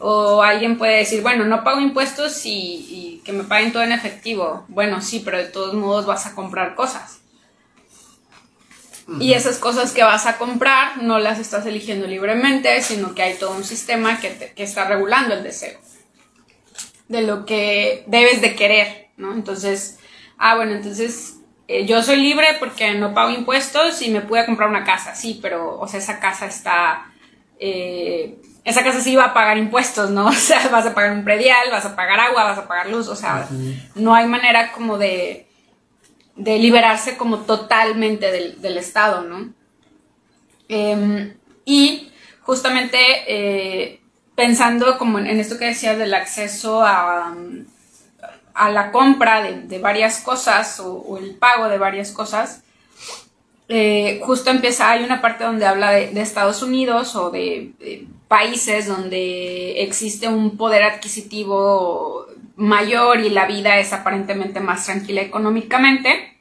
O 0.00 0.42
alguien 0.42 0.78
puede 0.78 0.96
decir, 0.96 1.22
bueno, 1.22 1.44
no 1.44 1.62
pago 1.62 1.80
impuestos 1.80 2.40
y, 2.44 3.20
que 3.24 3.32
me 3.34 3.44
paguen 3.44 3.72
todo 3.72 3.82
en 3.82 3.92
efectivo. 3.92 4.64
Bueno, 4.68 5.02
sí, 5.02 5.20
pero 5.22 5.36
de 5.36 5.44
todos 5.44 5.74
modos 5.74 6.06
vas 6.06 6.26
a 6.26 6.34
comprar 6.34 6.74
cosas. 6.74 7.18
Y 9.20 9.34
esas 9.34 9.58
cosas 9.58 9.92
que 9.92 10.02
vas 10.02 10.24
a 10.24 10.38
comprar 10.38 11.02
no 11.02 11.18
las 11.18 11.38
estás 11.38 11.66
eligiendo 11.66 12.06
libremente, 12.06 12.80
sino 12.80 13.14
que 13.14 13.22
hay 13.22 13.34
todo 13.34 13.50
un 13.50 13.64
sistema 13.64 14.18
que, 14.20 14.52
que 14.56 14.62
está 14.62 14.86
regulando 14.86 15.34
el 15.34 15.42
deseo 15.42 15.78
de 17.08 17.22
lo 17.22 17.44
que 17.44 18.04
debes 18.06 18.40
de 18.40 18.54
querer, 18.54 19.08
¿no? 19.16 19.34
Entonces, 19.34 19.98
ah, 20.38 20.54
bueno, 20.54 20.72
entonces 20.72 21.39
eh, 21.72 21.86
yo 21.86 22.02
soy 22.02 22.16
libre 22.16 22.48
porque 22.58 22.94
no 22.94 23.14
pago 23.14 23.30
impuestos 23.30 24.02
y 24.02 24.10
me 24.10 24.22
pude 24.22 24.44
comprar 24.44 24.68
una 24.68 24.82
casa, 24.82 25.14
sí, 25.14 25.38
pero, 25.40 25.78
o 25.78 25.86
sea, 25.86 26.00
esa 26.00 26.18
casa 26.18 26.46
está... 26.46 27.06
Eh, 27.60 28.40
esa 28.64 28.82
casa 28.82 29.00
sí 29.00 29.14
va 29.14 29.26
a 29.26 29.34
pagar 29.34 29.56
impuestos, 29.56 30.10
¿no? 30.10 30.26
O 30.30 30.32
sea, 30.32 30.66
vas 30.68 30.84
a 30.86 30.94
pagar 30.94 31.12
un 31.12 31.22
predial, 31.22 31.70
vas 31.70 31.84
a 31.84 31.94
pagar 31.94 32.18
agua, 32.18 32.42
vas 32.42 32.58
a 32.58 32.66
pagar 32.66 32.88
luz, 32.88 33.06
o 33.06 33.14
sea, 33.14 33.48
no 33.94 34.16
hay 34.16 34.26
manera 34.26 34.72
como 34.72 34.98
de, 34.98 35.46
de 36.34 36.58
liberarse 36.58 37.16
como 37.16 37.38
totalmente 37.42 38.32
del, 38.32 38.76
Estado, 38.76 39.22
¿no? 39.22 39.54
Em, 40.68 41.34
y 41.64 42.10
justamente 42.40 42.98
eh, 43.28 44.00
pensando 44.34 44.98
como 44.98 45.20
en, 45.20 45.38
esto 45.38 45.56
que 45.56 45.66
decías 45.66 45.96
del 45.98 46.14
acceso 46.14 46.82
a, 46.82 47.32
a 48.54 48.70
la 48.70 48.92
compra 48.92 49.42
de, 49.42 49.78
varias 49.78 50.20
cosas 50.20 50.80
o, 50.80 51.18
el 51.18 51.34
pago 51.36 51.68
de 51.68 51.78
varias 51.78 52.12
cosas, 52.12 52.62
eh, 53.68 54.20
justo 54.24 54.50
empieza, 54.50 54.90
hay 54.90 55.04
una 55.04 55.20
parte 55.20 55.44
donde 55.44 55.66
habla 55.66 55.92
de, 55.92 56.20
Estados 56.20 56.62
Unidos 56.62 57.14
o 57.16 57.30
de, 57.30 57.72
países 58.28 58.86
donde 58.86 59.82
existe 59.82 60.28
un 60.28 60.56
poder 60.56 60.84
adquisitivo 60.84 62.26
mayor 62.54 63.18
y 63.20 63.30
la 63.30 63.46
vida 63.46 63.78
es 63.78 63.92
aparentemente 63.92 64.60
más 64.60 64.86
tranquila 64.86 65.20
económicamente. 65.20 66.38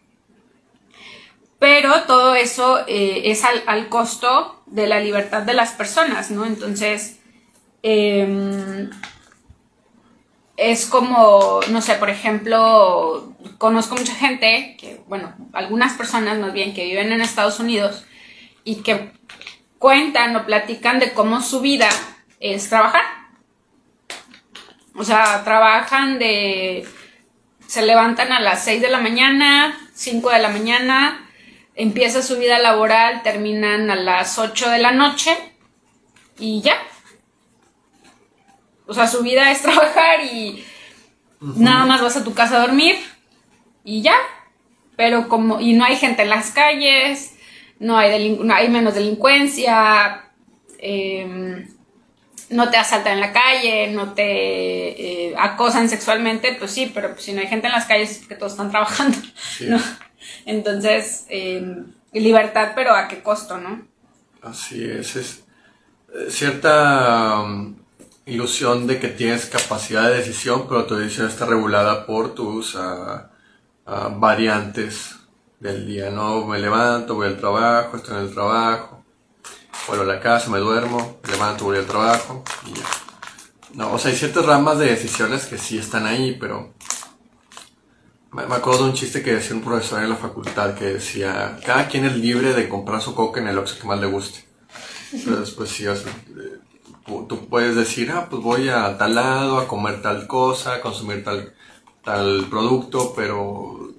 Pero 1.58 2.04
todo 2.04 2.36
eso 2.36 2.80
eh, 2.88 3.24
es 3.26 3.44
al, 3.44 3.90
costo 3.90 4.62
de 4.66 4.88
la 4.88 5.00
libertad 5.00 5.42
de 5.42 5.54
las 5.54 5.72
personas, 5.72 6.32
¿no? 6.32 6.46
Entonces, 6.46 7.20
em, 7.84 8.90
es 10.60 10.86
como, 10.86 11.62
no 11.70 11.82
sé, 11.82 11.96
por 11.96 12.10
ejemplo, 12.10 13.34
conozco 13.58 13.96
mucha 13.96 14.14
gente, 14.14 14.76
que, 14.78 15.00
bueno, 15.08 15.34
algunas 15.54 15.94
personas 15.94 16.38
más 16.38 16.52
bien 16.52 16.74
que 16.74 16.84
viven 16.84 17.14
en 17.14 17.22
Estados 17.22 17.62
Unidos 17.62 18.04
y 18.66 18.84
que 18.84 19.14
cuentan 19.78 20.36
o 20.36 20.46
platican 20.46 21.00
de 21.00 21.14
cómo 21.14 21.42
su 21.42 21.62
vida 21.62 21.88
es 22.42 22.68
trabajar. 22.68 23.04
O 24.96 25.06
sea, 25.06 25.46
trabajan 25.46 26.20
de... 26.20 26.86
Se 27.66 27.82
levantan 27.86 28.34
a 28.34 28.42
las 28.42 28.66
6 28.66 28.82
de 28.82 28.90
la 28.90 29.00
mañana, 29.00 29.78
5 29.94 30.30
de 30.30 30.40
la 30.40 30.50
mañana, 30.50 31.26
empieza 31.76 32.22
su 32.22 32.38
vida 32.38 32.60
laboral, 32.60 33.24
terminan 33.24 33.90
a 33.90 33.96
las 33.96 34.38
8 34.38 34.72
de 34.72 34.80
la 34.80 34.92
noche 34.92 35.38
y 36.38 36.62
ya, 36.62 36.76
o 38.90 38.94
sea, 38.94 39.08
su 39.08 39.22
vida 39.22 39.52
es 39.52 39.62
trabajar 39.62 40.24
y 40.24 40.66
nada 41.40 41.86
más 41.86 42.02
vas 42.02 42.18
a 42.18 42.24
tu 42.24 42.34
casa 42.34 42.58
a 42.58 42.68
dormir 42.68 42.96
y 43.84 44.02
ya. 44.02 44.16
Pero 44.98 45.30
como, 45.30 45.62
y 45.62 45.74
no 45.74 45.86
hay 45.86 45.96
gente 45.96 46.24
en 46.24 46.30
las 46.30 46.52
calles, 46.52 47.36
no 47.80 47.98
hay, 47.98 48.38
hay 48.52 48.70
menos 48.70 48.96
delincuencia, 48.96 50.26
em, 50.80 51.70
no 52.50 52.70
te 52.70 52.78
asaltan 52.78 53.14
en 53.14 53.20
la 53.22 53.32
calle, 53.32 53.92
no 53.92 54.14
te 54.14 55.30
eh, 55.30 55.36
acosan 55.38 55.88
sexualmente, 55.88 56.56
pues 56.60 56.72
sí, 56.72 56.92
pero 56.94 57.12
pues 57.14 57.24
si 57.24 57.34
no 57.34 57.42
hay 57.42 57.48
gente 57.48 57.68
en 57.68 57.74
las 57.74 57.86
calles 57.86 58.12
es 58.12 58.18
porque 58.18 58.36
todos 58.36 58.54
están 58.54 58.72
trabajando, 58.72 59.18
¿no? 59.62 59.80
Entonces, 60.46 61.26
em, 61.30 61.94
libertad, 62.12 62.72
pero 62.76 62.94
¿a 62.96 63.08
qué 63.08 63.22
costo, 63.22 63.58
no? 63.60 63.88
Así 64.42 64.84
es, 64.84 65.16
es 65.16 65.44
eh, 66.14 66.30
cierta 66.30 67.46
ilusión 68.30 68.88
de 68.88 69.00
que 69.00 69.10
tienes 69.10 69.46
capacidad 69.48 70.10
de 70.10 70.18
decisión, 70.18 70.68
pero 70.68 70.86
tu 70.86 70.96
decisión 70.96 71.28
está 71.28 71.46
regulada 71.46 72.06
por 72.06 72.36
tus 72.36 72.76
ah, 72.76 73.32
ah, 73.86 74.10
variantes 74.16 75.16
del 75.60 75.86
día. 75.88 76.10
No 76.10 76.46
me 76.46 76.60
levanto, 76.60 77.16
voy 77.16 77.28
al 77.28 77.38
trabajo, 77.38 77.98
estoy 77.98 78.18
en 78.18 78.24
el 78.24 78.34
trabajo, 78.34 79.04
vuelvo 79.88 80.04
a 80.04 80.08
la 80.08 80.20
casa, 80.20 80.50
me 80.50 80.60
duermo, 80.60 81.20
me 81.24 81.32
levanto, 81.32 81.66
voy 81.66 81.78
al 81.78 81.86
trabajo 81.86 82.44
y 82.66 82.74
ya. 82.74 82.86
No, 83.74 83.94
o 83.94 84.00
sea, 84.00 84.12
hay 84.12 84.18
ciertas 84.18 84.46
ramas 84.46 84.80
de 84.80 84.88
decisiones 84.88 85.46
que 85.46 85.58
sí 85.58 85.78
están 85.78 86.06
ahí, 86.08 86.36
pero 86.40 86.74
me, 88.32 88.44
acuerdo 88.44 88.84
de 88.84 88.90
un 88.92 88.96
chiste 88.96 89.24
que 89.24 89.34
decía 89.34 89.56
un 89.56 89.64
profesor 89.64 90.04
en 90.04 90.10
la 90.10 90.16
facultad 90.16 90.76
que 90.76 90.86
decía, 90.86 91.60
cada 91.66 91.88
quien 91.88 92.06
es 92.06 92.16
libre 92.16 92.54
de 92.54 92.70
comprar 92.70 93.02
su 93.02 93.16
coca 93.16 93.40
en 93.40 93.48
el 93.48 93.58
Oxxo 93.58 93.80
que 93.80 93.88
más 93.88 94.00
le 94.00 94.08
guste. 94.08 94.46
Pero 95.12 95.40
después 95.40 95.70
sí, 95.70 95.88
o 95.88 95.96
sea, 95.96 96.12
tú 97.28 97.48
puedes 97.48 97.76
decir, 97.76 98.12
ah, 98.12 98.28
pues 98.30 98.42
voy 98.42 98.70
a 98.70 98.98
tal 98.98 99.16
lado 99.16 99.60
a 99.60 99.68
comer 99.68 100.02
tal 100.02 100.28
cosa, 100.28 100.76
a 100.76 100.82
consumir 100.82 101.24
tal, 101.24 101.54
tal 102.04 102.48
producto, 102.50 103.14
pero 103.16 103.94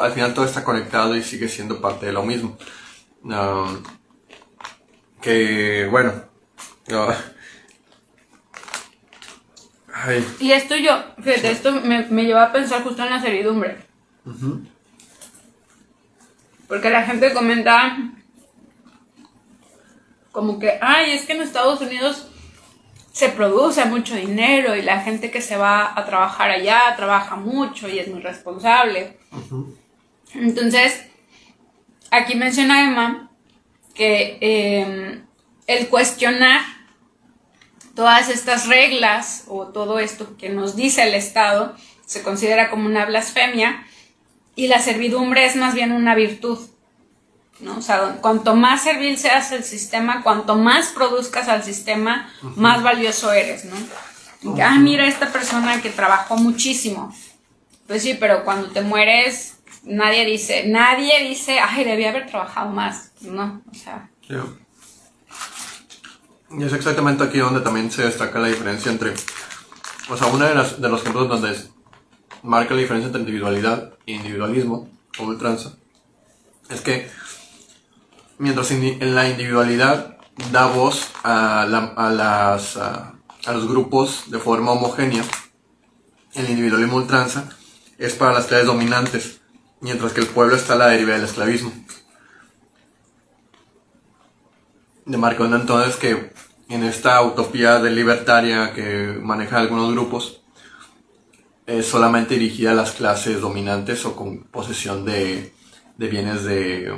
al 0.00 0.12
final 0.12 0.34
todo 0.34 0.44
está 0.44 0.64
conectado 0.64 1.16
y 1.16 1.22
sigue 1.22 1.48
siendo 1.48 1.80
parte 1.80 2.06
de 2.06 2.12
lo 2.12 2.22
mismo. 2.22 2.56
que 5.20 5.88
bueno. 5.90 6.12
Y 10.40 10.52
esto 10.52 10.76
yo, 10.76 11.02
fíjate, 11.22 11.50
esto 11.50 11.72
me, 11.72 12.06
me 12.06 12.24
lleva 12.24 12.44
a 12.44 12.52
pensar 12.52 12.82
justo 12.82 13.02
en 13.02 13.10
la 13.10 13.20
servidumbre. 13.20 13.78
Porque 16.68 16.90
la 16.90 17.04
gente 17.04 17.32
comenta 17.32 17.96
como 20.32 20.58
que, 20.58 20.78
ay, 20.82 21.12
es 21.12 21.24
que 21.24 21.32
en 21.32 21.42
Estados 21.42 21.80
Unidos 21.80 22.28
se 23.16 23.30
produce 23.30 23.82
mucho 23.86 24.14
dinero 24.14 24.76
y 24.76 24.82
la 24.82 25.00
gente 25.00 25.30
que 25.30 25.40
se 25.40 25.56
va 25.56 25.98
a 25.98 26.04
trabajar 26.04 26.50
allá 26.50 26.94
trabaja 26.98 27.34
mucho 27.36 27.88
y 27.88 27.98
es 27.98 28.08
muy 28.08 28.20
responsable. 28.20 29.16
Entonces, 30.34 31.02
aquí 32.10 32.34
menciona 32.34 32.84
Emma 32.84 33.30
que 33.94 34.36
em, 34.42 35.24
el 35.66 35.88
cuestionar 35.88 36.60
todas 37.94 38.28
estas 38.28 38.68
reglas 38.68 39.44
o 39.48 39.68
todo 39.68 39.98
esto 39.98 40.36
que 40.36 40.50
nos 40.50 40.76
dice 40.76 41.02
el 41.04 41.14
Estado 41.14 41.74
se 42.04 42.22
considera 42.22 42.68
como 42.68 42.84
una 42.84 43.06
blasfemia 43.06 43.86
y 44.56 44.68
la 44.68 44.80
servidumbre 44.80 45.46
es 45.46 45.56
más 45.56 45.74
bien 45.74 45.92
una 45.92 46.14
virtud. 46.14 46.58
¿No? 47.60 47.78
O 47.78 47.82
sea, 47.82 48.18
cuanto 48.20 48.54
más 48.54 48.82
servil 48.82 49.16
seas 49.18 49.52
el 49.52 49.64
sistema, 49.64 50.22
cuanto 50.22 50.56
más 50.56 50.88
produzcas 50.88 51.48
al 51.48 51.62
sistema, 51.62 52.28
más 52.56 52.82
valioso 52.82 53.32
eres, 53.32 53.64
¿no? 53.64 53.76
ah, 54.62 54.78
mira 54.78 55.06
esta 55.06 55.32
persona 55.32 55.80
que 55.80 55.90
trabajó 55.90 56.36
muchísimo. 56.36 57.14
Pues 57.86 58.02
sí, 58.02 58.16
pero 58.18 58.44
cuando 58.44 58.68
te 58.68 58.82
mueres, 58.82 59.58
nadie 59.84 60.24
dice, 60.24 60.66
nadie 60.66 61.28
dice, 61.28 61.58
ay, 61.60 61.84
debía 61.84 62.10
haber 62.10 62.26
trabajado 62.26 62.70
más, 62.70 63.12
¿no? 63.20 63.62
O 63.70 63.74
sea. 63.74 64.10
Y 66.50 66.64
es 66.64 66.72
exactamente 66.72 67.24
aquí 67.24 67.38
donde 67.38 67.60
también 67.60 67.90
se 67.90 68.04
destaca 68.04 68.38
la 68.38 68.48
diferencia 68.48 68.90
entre, 68.90 69.14
o 70.08 70.16
sea, 70.16 70.28
uno 70.28 70.44
de, 70.44 70.54
de 70.54 70.88
los 70.88 71.00
ejemplos 71.00 71.28
donde 71.28 71.56
marca 72.42 72.74
la 72.74 72.80
diferencia 72.80 73.06
entre 73.06 73.20
individualidad 73.20 73.94
e 74.06 74.12
individualismo, 74.12 74.88
o 75.18 75.24
ultranza, 75.24 75.76
es 76.68 76.80
que 76.80 77.08
mientras 78.38 78.70
en 78.70 79.14
la 79.14 79.28
individualidad 79.28 80.16
da 80.52 80.66
voz 80.66 81.10
a, 81.22 81.66
las, 81.66 82.76
a, 82.76 83.14
los 83.46 83.68
grupos 83.68 84.24
de 84.30 84.38
forma 84.38 84.72
homogénea, 84.72 85.24
el 86.34 86.50
individualismo 86.50 86.96
ultranza 86.96 87.48
es 87.98 88.14
para 88.14 88.34
las 88.34 88.46
clases 88.46 88.66
dominantes, 88.66 89.40
mientras 89.80 90.12
que 90.12 90.20
el 90.20 90.26
pueblo 90.26 90.56
está 90.56 90.74
a 90.74 90.76
la 90.76 90.88
deriva 90.88 91.14
del 91.14 91.24
esclavismo. 91.24 91.72
De 95.06 95.16
marcando 95.16 95.56
entonces 95.56 95.96
que 95.96 96.32
en 96.68 96.82
esta 96.82 97.22
utopía 97.22 97.78
de 97.78 97.90
libertaria 97.90 98.74
que 98.74 99.18
manejan 99.22 99.60
algunos 99.60 99.92
grupos, 99.92 100.42
es 101.64 101.86
solamente 101.86 102.34
dirigida 102.34 102.72
a 102.72 102.74
las 102.74 102.92
clases 102.92 103.40
dominantes 103.40 104.04
o 104.04 104.14
con 104.14 104.44
posesión 104.44 105.04
de, 105.04 105.52
de 105.96 106.08
bienes 106.08 106.44
de, 106.44 106.92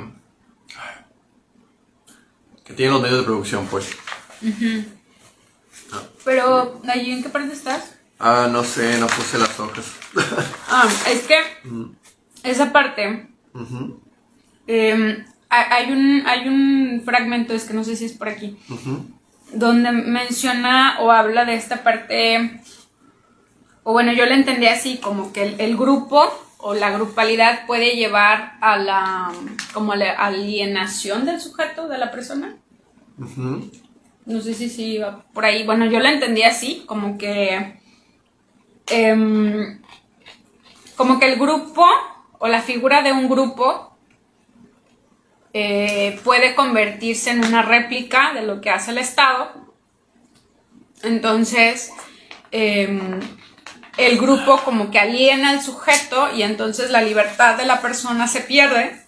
que 2.69 2.75
tiene 2.75 2.91
los 2.91 3.01
medios 3.01 3.17
de 3.17 3.23
producción, 3.23 3.65
pues. 3.65 3.89
Pero, 6.23 6.79
¿allí 6.87 7.11
en 7.11 7.23
qué 7.23 7.29
parte 7.29 7.51
estás? 7.51 7.95
Ah, 8.19 8.47
no 8.51 8.63
sé, 8.63 8.99
no 8.99 9.07
puse 9.07 9.39
las 9.39 9.59
hojas. 9.59 9.85
ah, 10.69 10.87
es 11.07 11.23
que 11.23 11.41
esa 12.43 12.71
parte. 12.71 13.27
Em, 14.67 15.25
hay, 15.49 15.91
un, 15.91 16.23
hay 16.27 16.47
un 16.47 17.01
fragmento, 17.03 17.53
es 17.53 17.63
que 17.63 17.73
no 17.73 17.83
sé 17.83 17.95
si 17.95 18.05
es 18.05 18.13
por 18.13 18.29
aquí, 18.29 18.59
donde 19.51 19.91
menciona 19.91 20.99
o 20.99 21.11
habla 21.11 21.45
de 21.45 21.55
esta 21.55 21.81
parte 21.83 22.61
o 23.81 23.93
bueno, 23.93 24.13
yo 24.13 24.27
lo 24.27 24.35
entendí 24.35 24.67
así, 24.67 24.97
como 24.97 25.33
que 25.33 25.55
el, 25.57 25.75
grupo 25.75 26.29
o 26.61 26.73
la 26.73 26.91
grupalidad 26.91 27.65
puede 27.65 27.95
llevar 27.95 28.57
a 28.61 28.77
la, 28.77 29.31
como 29.73 29.95
la 29.95 30.11
alienación 30.11 31.25
del 31.25 31.39
sujeto, 31.39 31.87
de 31.87 31.97
la 31.97 32.11
persona. 32.11 32.57
No 34.25 34.41
sé 34.41 34.53
si 34.53 34.69
sí 34.69 34.95
iba 34.95 35.23
por 35.33 35.45
ahí. 35.45 35.65
Bueno, 35.65 35.85
yo 35.85 35.99
lo 35.99 36.07
entendí 36.07 36.43
así, 36.43 36.83
como 36.85 37.17
que... 37.17 37.79
Em, 38.87 39.81
como 40.95 41.17
que 41.17 41.31
el 41.31 41.39
grupo 41.39 41.85
o 42.39 42.47
la 42.47 42.61
figura 42.61 43.01
de 43.03 43.13
un 43.13 43.29
grupo 43.29 43.95
eh, 45.53 46.19
puede 46.25 46.55
convertirse 46.55 47.31
en 47.31 47.45
una 47.45 47.61
réplica 47.61 48.33
de 48.33 48.41
lo 48.41 48.59
que 48.59 48.69
hace 48.69 48.91
el 48.91 48.97
Estado. 48.97 49.49
Entonces, 51.03 51.93
em, 52.51 53.19
el 53.97 54.17
grupo 54.17 54.61
como 54.63 54.91
que 54.91 54.99
aliena 54.99 55.49
al 55.49 55.61
sujeto 55.61 56.33
y 56.35 56.43
entonces 56.43 56.91
la 56.91 57.01
libertad 57.01 57.57
de 57.57 57.65
la 57.65 57.81
persona 57.81 58.27
se 58.27 58.41
pierde 58.41 59.01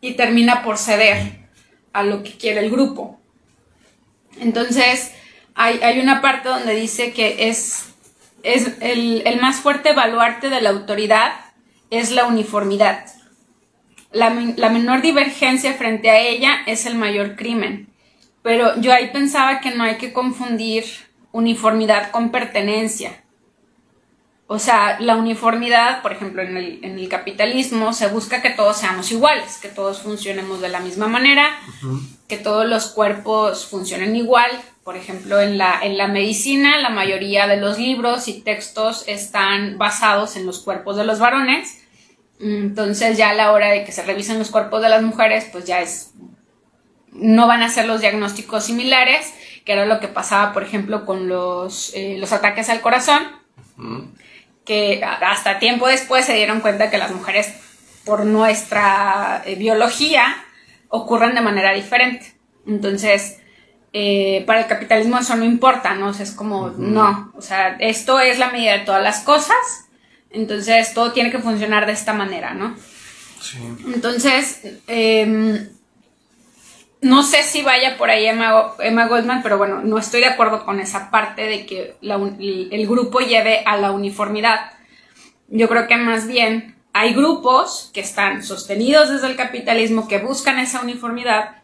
y 0.00 0.14
termina 0.14 0.62
por 0.62 0.78
ceder 0.78 1.48
a 1.92 2.02
lo 2.02 2.22
que 2.22 2.36
quiere 2.36 2.60
el 2.60 2.70
grupo. 2.70 3.20
Entonces, 4.40 5.12
hay, 5.54 6.00
una 6.00 6.20
parte 6.20 6.48
donde 6.48 6.74
dice 6.74 7.12
que 7.12 7.48
es, 7.48 7.92
es 8.42 8.72
el, 8.80 9.22
el, 9.26 9.40
más 9.40 9.56
fuerte 9.56 9.92
baluarte 9.92 10.48
de 10.48 10.60
la 10.60 10.70
autoridad 10.70 11.32
es 11.90 12.10
la 12.10 12.26
uniformidad. 12.26 13.06
La, 14.10 14.30
la 14.56 14.70
menor 14.70 15.02
divergencia 15.02 15.74
frente 15.74 16.10
a 16.10 16.18
ella 16.18 16.62
es 16.66 16.86
el 16.86 16.94
mayor 16.94 17.36
crimen. 17.36 17.88
Pero 18.42 18.80
yo 18.80 18.92
ahí 18.92 19.10
pensaba 19.12 19.60
que 19.60 19.70
no 19.70 19.84
hay 19.84 19.96
que 19.96 20.12
confundir 20.12 20.84
uniformidad 21.32 22.10
con 22.10 22.30
pertenencia. 22.30 23.22
O 24.46 24.58
sea, 24.58 25.00
la 25.00 25.16
uniformidad, 25.16 26.02
por 26.02 26.12
ejemplo, 26.12 26.42
en 26.42 26.58
el, 26.58 27.08
capitalismo 27.08 27.94
se 27.94 28.08
busca 28.08 28.42
que 28.42 28.50
todos 28.50 28.76
seamos 28.76 29.10
iguales, 29.10 29.56
que 29.56 29.68
todos 29.68 30.00
funcionemos 30.00 30.60
de 30.60 30.68
la 30.68 30.80
misma 30.80 31.06
manera, 31.06 31.58
que 32.28 32.36
todos 32.36 32.66
los 32.66 32.88
cuerpos 32.88 33.64
funcionen 33.66 34.14
igual. 34.14 34.50
Por 34.84 34.96
ejemplo, 34.96 35.40
en 35.40 35.56
la, 35.56 35.80
en 35.82 35.96
la 35.96 36.06
medicina, 36.06 36.78
la 36.80 36.90
mayoría 36.90 37.46
de 37.46 37.56
los 37.56 37.78
libros 37.78 38.28
y 38.28 38.42
textos 38.42 39.04
están 39.06 39.78
basados 39.78 40.36
en 40.36 40.44
los 40.44 40.60
cuerpos 40.60 40.96
de 40.96 41.04
los 41.04 41.18
varones. 41.18 41.78
Entonces, 42.38 43.16
ya 43.16 43.30
a 43.30 43.34
la 43.34 43.52
hora 43.52 43.70
de 43.70 43.84
que 43.84 43.92
se 43.92 44.02
revisen 44.02 44.38
los 44.38 44.50
cuerpos 44.50 44.82
de 44.82 44.90
las 44.90 45.02
mujeres, 45.02 45.46
pues 45.50 45.64
ya 45.64 45.80
es. 45.80 46.10
No 47.12 47.46
van 47.46 47.62
a 47.62 47.70
ser 47.70 47.86
los 47.86 48.02
diagnósticos 48.02 48.64
similares 48.64 49.32
que 49.64 49.72
era 49.72 49.86
lo 49.86 50.00
que 50.00 50.08
pasaba, 50.08 50.52
por 50.52 50.62
ejemplo, 50.62 51.04
con 51.04 51.28
los, 51.28 51.92
eh, 51.94 52.16
los 52.18 52.32
ataques 52.32 52.68
al 52.68 52.80
corazón, 52.80 53.22
que 54.64 55.02
hasta 55.04 55.58
tiempo 55.58 55.86
después 55.86 56.24
se 56.24 56.34
dieron 56.34 56.60
cuenta 56.60 56.90
que 56.90 56.98
las 56.98 57.12
mujeres, 57.12 57.52
por 58.04 58.24
nuestra 58.26 59.42
eh, 59.46 59.54
biología, 59.54 60.36
ocurren 60.88 61.34
de 61.34 61.40
manera 61.40 61.72
diferente. 61.72 62.34
Entonces, 62.66 63.38
eh, 63.92 64.44
para 64.46 64.60
el 64.60 64.66
capitalismo 64.66 65.18
eso 65.18 65.36
no 65.36 65.44
importa, 65.44 65.94
¿no? 65.94 66.08
O 66.08 66.12
sea, 66.12 66.24
es 66.24 66.32
como, 66.32 66.70
no, 66.70 67.32
o 67.36 67.42
sea, 67.42 67.76
esto 67.78 68.20
es 68.20 68.38
la 68.38 68.50
medida 68.50 68.72
de 68.72 68.84
todas 68.84 69.02
las 69.02 69.20
cosas, 69.20 69.56
entonces 70.30 70.94
todo 70.94 71.12
tiene 71.12 71.30
que 71.30 71.38
funcionar 71.38 71.86
de 71.86 71.92
esta 71.92 72.12
manera, 72.12 72.54
¿no? 72.54 72.76
Sí. 73.40 73.58
Entonces, 73.92 74.60
eh, 74.86 75.68
no 77.02 77.24
sé 77.24 77.42
si 77.42 77.62
vaya 77.62 77.98
por 77.98 78.10
ahí 78.10 78.26
Emma, 78.26 79.06
Goldman, 79.08 79.42
pero 79.42 79.58
bueno, 79.58 79.80
no 79.82 79.98
estoy 79.98 80.20
de 80.20 80.28
acuerdo 80.28 80.64
con 80.64 80.78
esa 80.78 81.10
parte 81.10 81.42
de 81.42 81.66
que 81.66 81.96
el 82.00 82.86
grupo 82.86 83.18
lleve 83.18 83.64
a 83.66 83.76
la 83.76 83.90
uniformidad. 83.90 84.72
Yo 85.48 85.68
creo 85.68 85.88
que 85.88 85.96
más 85.96 86.28
bien 86.28 86.76
hay 86.92 87.12
grupos 87.12 87.90
que 87.92 88.00
están 88.00 88.44
sostenidos 88.44 89.10
desde 89.10 89.26
el 89.26 89.36
capitalismo 89.36 90.06
que 90.06 90.18
buscan 90.18 90.60
esa 90.60 90.80
uniformidad, 90.80 91.56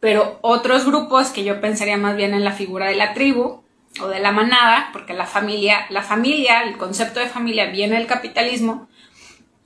pero 0.00 0.38
otros 0.40 0.86
grupos 0.86 1.28
que 1.28 1.44
yo 1.44 1.60
pensaría 1.60 1.98
más 1.98 2.16
bien 2.16 2.32
en 2.32 2.44
la 2.44 2.52
figura 2.52 2.86
de 2.86 2.96
la 2.96 3.12
tribu 3.12 3.62
o 4.00 4.08
de 4.08 4.20
la 4.20 4.32
manada, 4.32 4.88
porque 4.94 5.12
la 5.12 5.26
familia, 5.26 5.86
la 5.90 6.02
familia, 6.02 6.62
el 6.62 6.78
concepto 6.78 7.20
de 7.20 7.26
familia 7.26 7.66
viene 7.66 7.96
del 7.96 8.06
capitalismo. 8.06 8.88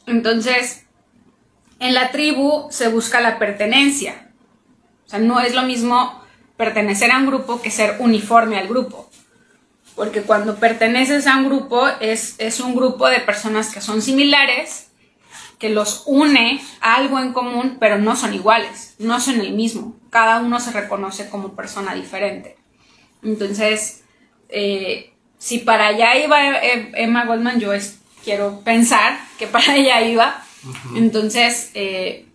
Entonces, 0.06 0.86
en 1.78 1.94
la 1.94 2.10
tribu 2.10 2.66
se 2.70 2.88
busca 2.88 3.20
la 3.20 3.38
pertenencia, 3.38 4.29
o 5.10 5.12
sea, 5.12 5.18
no 5.18 5.40
es 5.40 5.56
lo 5.56 5.62
mismo 5.62 6.22
pertenecer 6.56 7.10
a 7.10 7.18
un 7.18 7.26
grupo 7.26 7.60
que 7.60 7.72
ser 7.72 7.96
uniforme 7.98 8.56
al 8.56 8.68
grupo. 8.68 9.10
Porque 9.96 10.22
cuando 10.22 10.54
perteneces 10.54 11.26
a 11.26 11.36
un 11.38 11.46
grupo 11.46 11.88
es, 11.98 12.36
es 12.38 12.60
un 12.60 12.76
grupo 12.76 13.08
de 13.08 13.18
personas 13.18 13.74
que 13.74 13.80
son 13.80 14.02
similares, 14.02 14.86
que 15.58 15.68
los 15.68 16.04
une 16.06 16.62
a 16.80 16.94
algo 16.94 17.18
en 17.18 17.32
común, 17.32 17.78
pero 17.80 17.98
no 17.98 18.14
son 18.14 18.34
iguales, 18.34 18.94
no 19.00 19.18
son 19.18 19.40
el 19.40 19.52
mismo. 19.52 19.96
Cada 20.10 20.38
uno 20.38 20.60
se 20.60 20.70
reconoce 20.70 21.28
como 21.28 21.56
persona 21.56 21.92
diferente. 21.92 22.56
Entonces, 23.24 24.04
eh, 24.48 25.12
si 25.38 25.58
para 25.58 25.88
allá 25.88 26.16
iba 26.24 26.38
Emma 26.94 27.24
Goldman, 27.24 27.58
yo 27.58 27.72
quiero 28.22 28.60
pensar 28.60 29.18
que 29.40 29.48
para 29.48 29.72
allá 29.72 30.02
iba. 30.02 30.44
Entonces, 30.94 31.72
eh, 31.74 32.29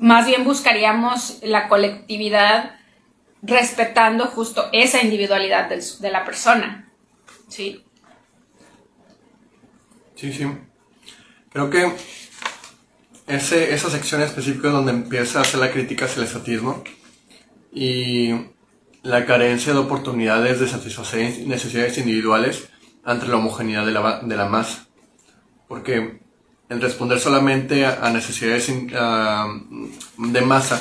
más 0.00 0.26
bien 0.26 0.44
buscaríamos 0.44 1.38
la 1.42 1.68
colectividad 1.68 2.74
respetando 3.42 4.26
justo 4.26 4.68
esa 4.72 5.02
individualidad 5.02 5.68
de 5.68 6.10
la 6.10 6.24
persona. 6.24 6.90
Sí. 7.48 7.84
Sí, 10.16 10.32
sí. 10.32 10.46
Creo 11.50 11.70
que 11.70 11.92
ese, 13.26 13.74
esa 13.74 13.90
sección 13.90 14.22
específica 14.22 14.68
es 14.68 14.74
donde 14.74 14.92
empieza 14.92 15.38
a 15.38 15.42
hacer 15.42 15.60
la 15.60 15.70
crítica 15.70 16.06
hacia 16.06 16.20
el 16.20 16.26
estatismo 16.26 16.82
y 17.72 18.32
la 19.02 19.26
carencia 19.26 19.72
de 19.72 19.78
oportunidades 19.78 20.60
de 20.60 20.68
satisfacer 20.68 21.46
necesidades 21.46 21.98
individuales 21.98 22.68
ante 23.04 23.28
la 23.28 23.36
homogeneidad 23.36 23.84
de 23.84 23.92
la, 23.92 24.20
de 24.20 24.36
la 24.36 24.46
masa. 24.46 24.86
Porque 25.68 26.19
el 26.70 26.80
responder 26.80 27.18
solamente 27.18 27.84
a, 27.84 28.08
necesidades 28.10 28.68
de 28.68 30.40
masa 30.40 30.80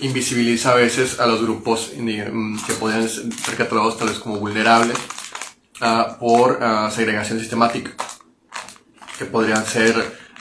invisibiliza 0.00 0.72
a 0.72 0.76
veces 0.76 1.20
a 1.20 1.26
los 1.26 1.42
grupos 1.42 1.92
mm, 1.96 2.56
que 2.66 2.72
podrían 2.74 3.08
ser 3.08 3.56
catalogados 3.56 3.98
tal 3.98 4.08
vez 4.08 4.18
como 4.18 4.38
vulnerables 4.38 4.96
ah, 5.82 6.16
por 6.18 6.58
ah, 6.62 6.90
segregación 6.90 7.38
sistemática, 7.38 7.92
que 9.18 9.26
podrían 9.26 9.64
ser 9.64 9.94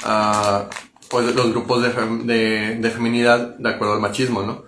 ah, 0.03 0.69
pues, 1.09 1.35
los 1.35 1.51
grupos 1.51 1.83
de, 1.83 2.77
de, 2.79 2.89
feminidad 2.89 3.57
de 3.57 3.69
acuerdo 3.69 3.95
al 3.95 4.01
machismo, 4.01 4.43
¿no? 4.43 4.63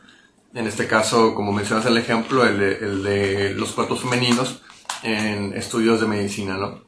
En 0.54 0.68
este 0.68 0.88
caso, 0.88 1.36
como 1.36 1.54
mencionas 1.54 1.86
el 1.86 1.98
ejemplo, 1.98 2.46
el 2.46 2.60
de, 2.60 2.74
el 2.74 3.04
de 3.04 3.54
los 3.54 3.72
cuerpos 3.72 4.02
femeninos 4.02 4.62
en 5.04 5.54
estudios 5.54 6.02
de 6.02 6.08
medicina, 6.08 6.58
¿no? 6.58 6.86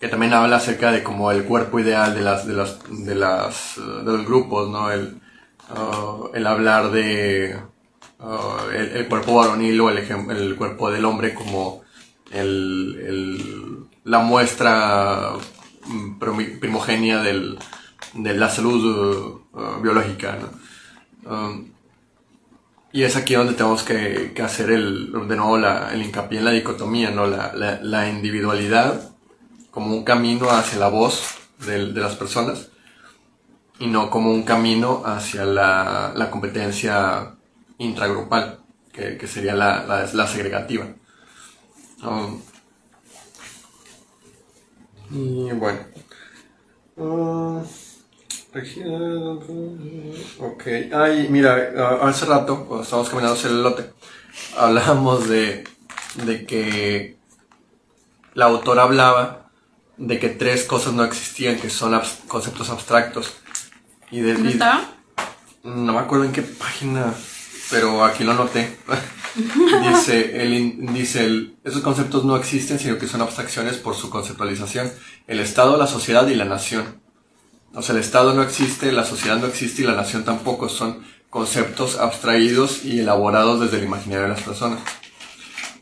Que 0.00 0.08
también 0.08 0.32
habla 0.32 0.56
acerca 0.56 0.90
de 0.90 1.02
como 1.02 1.30
el 1.30 1.44
cuerpo 1.44 1.78
ideal 1.78 2.14
de 2.14 2.22
las 2.22 2.46
de 2.46 2.54
las 2.54 2.78
de 2.88 3.14
las 3.14 3.76
de 3.76 4.12
los 4.12 4.24
grupos 4.24 4.70
no 4.70 4.90
el 4.90 5.20
uh, 5.76 6.30
el 6.34 6.46
hablar 6.46 6.90
de 6.90 7.60
uh, 8.18 8.70
el, 8.74 9.06
cuerpo 9.08 9.34
varonil 9.34 9.78
o 9.80 9.90
el 9.90 9.98
el 9.98 10.56
cuerpo 10.56 10.90
del 10.90 11.04
hombre 11.04 11.34
como 11.34 11.82
el, 12.32 12.98
el 13.06 13.88
la 14.04 14.20
muestra 14.20 15.32
mm, 15.86 16.18
primogenia 16.58 17.18
del, 17.18 17.58
de 18.14 18.34
la 18.34 18.48
salud 18.48 19.42
uh, 19.52 19.82
biológica 19.82 20.38
¿no? 20.40 20.60
Um, 21.30 21.70
y 22.92 23.02
es 23.04 23.14
aquí 23.14 23.34
donde 23.34 23.52
tenemos 23.52 23.84
que, 23.84 24.32
hacer 24.42 24.70
el, 24.70 25.12
de 25.28 25.36
nuevo 25.36 25.58
la, 25.58 25.92
el 25.92 26.02
hincapié 26.02 26.40
en 26.40 26.44
la 26.44 26.50
dicotomía, 26.50 27.12
¿no? 27.12 27.24
la, 27.24 27.52
la 27.54 28.08
individualidad 28.08 29.09
como 29.70 29.94
un 29.94 30.04
camino 30.04 30.50
hacia 30.50 30.78
la 30.78 30.88
voz 30.88 31.36
de, 31.66 31.78
las 31.86 32.16
personas 32.16 32.68
y 33.78 33.86
no 33.86 34.10
como 34.10 34.30
un 34.30 34.42
camino 34.42 35.02
hacia 35.04 35.44
la, 35.44 36.28
competencia 36.30 37.34
intragrupal, 37.78 38.60
que, 38.92 39.26
sería 39.26 39.54
la, 39.54 40.06
la, 40.12 40.26
segregativa. 40.26 40.86
Um, 42.02 42.40
y 45.10 45.50
bueno. 45.52 45.80
Uh, 46.96 47.62
ok. 50.38 50.62
Ay, 50.92 51.28
mira, 51.30 51.98
hace 52.02 52.26
rato, 52.26 52.66
cuando 52.66 52.82
estábamos 52.82 53.08
caminando 53.08 53.36
hacia 53.36 53.50
el 53.50 53.62
lote, 53.62 53.92
hablábamos 54.58 55.28
de, 55.28 55.64
de 56.26 56.46
que 56.46 57.16
la 58.34 58.46
autora 58.46 58.82
hablaba 58.82 59.39
de 60.00 60.18
que 60.18 60.30
tres 60.30 60.64
cosas 60.64 60.94
no 60.94 61.04
existían, 61.04 61.60
que 61.60 61.68
son 61.68 62.00
conceptos 62.26 62.70
abstractos. 62.70 63.34
Y 64.10 64.20
de, 64.20 64.32
¿Dónde 64.32 64.52
estaba? 64.52 64.94
No 65.62 65.92
me 65.92 65.98
acuerdo 65.98 66.24
en 66.24 66.32
qué 66.32 66.42
página. 66.42 67.14
pero 67.70 68.02
aquí 68.04 68.24
lo 68.24 68.32
noté. 68.32 68.78
dice, 69.36 70.42
el, 70.42 70.92
dice 70.94 71.24
el, 71.26 71.56
esos 71.64 71.82
conceptos 71.82 72.24
no 72.24 72.34
existen, 72.36 72.78
sino 72.78 72.98
que 72.98 73.06
son 73.06 73.20
abstracciones 73.20 73.76
por 73.76 73.94
su 73.94 74.08
conceptualización. 74.08 74.90
El 75.26 75.38
Estado, 75.38 75.76
la 75.76 75.86
sociedad 75.86 76.26
y 76.28 76.34
la 76.34 76.46
nación. 76.46 77.02
O 77.74 77.82
sea, 77.82 77.94
el 77.94 78.00
Estado 78.00 78.32
no 78.32 78.42
existe, 78.42 78.92
la 78.92 79.04
sociedad 79.04 79.38
no 79.38 79.46
existe 79.46 79.82
y 79.82 79.86
la 79.86 79.94
nación 79.94 80.24
tampoco. 80.24 80.70
Son 80.70 81.04
conceptos 81.28 81.98
abstraídos 81.98 82.86
y 82.86 83.00
elaborados 83.00 83.60
desde 83.60 83.76
el 83.76 83.84
imaginario 83.84 84.22
de 84.22 84.30
las 84.30 84.42
personas. 84.42 84.80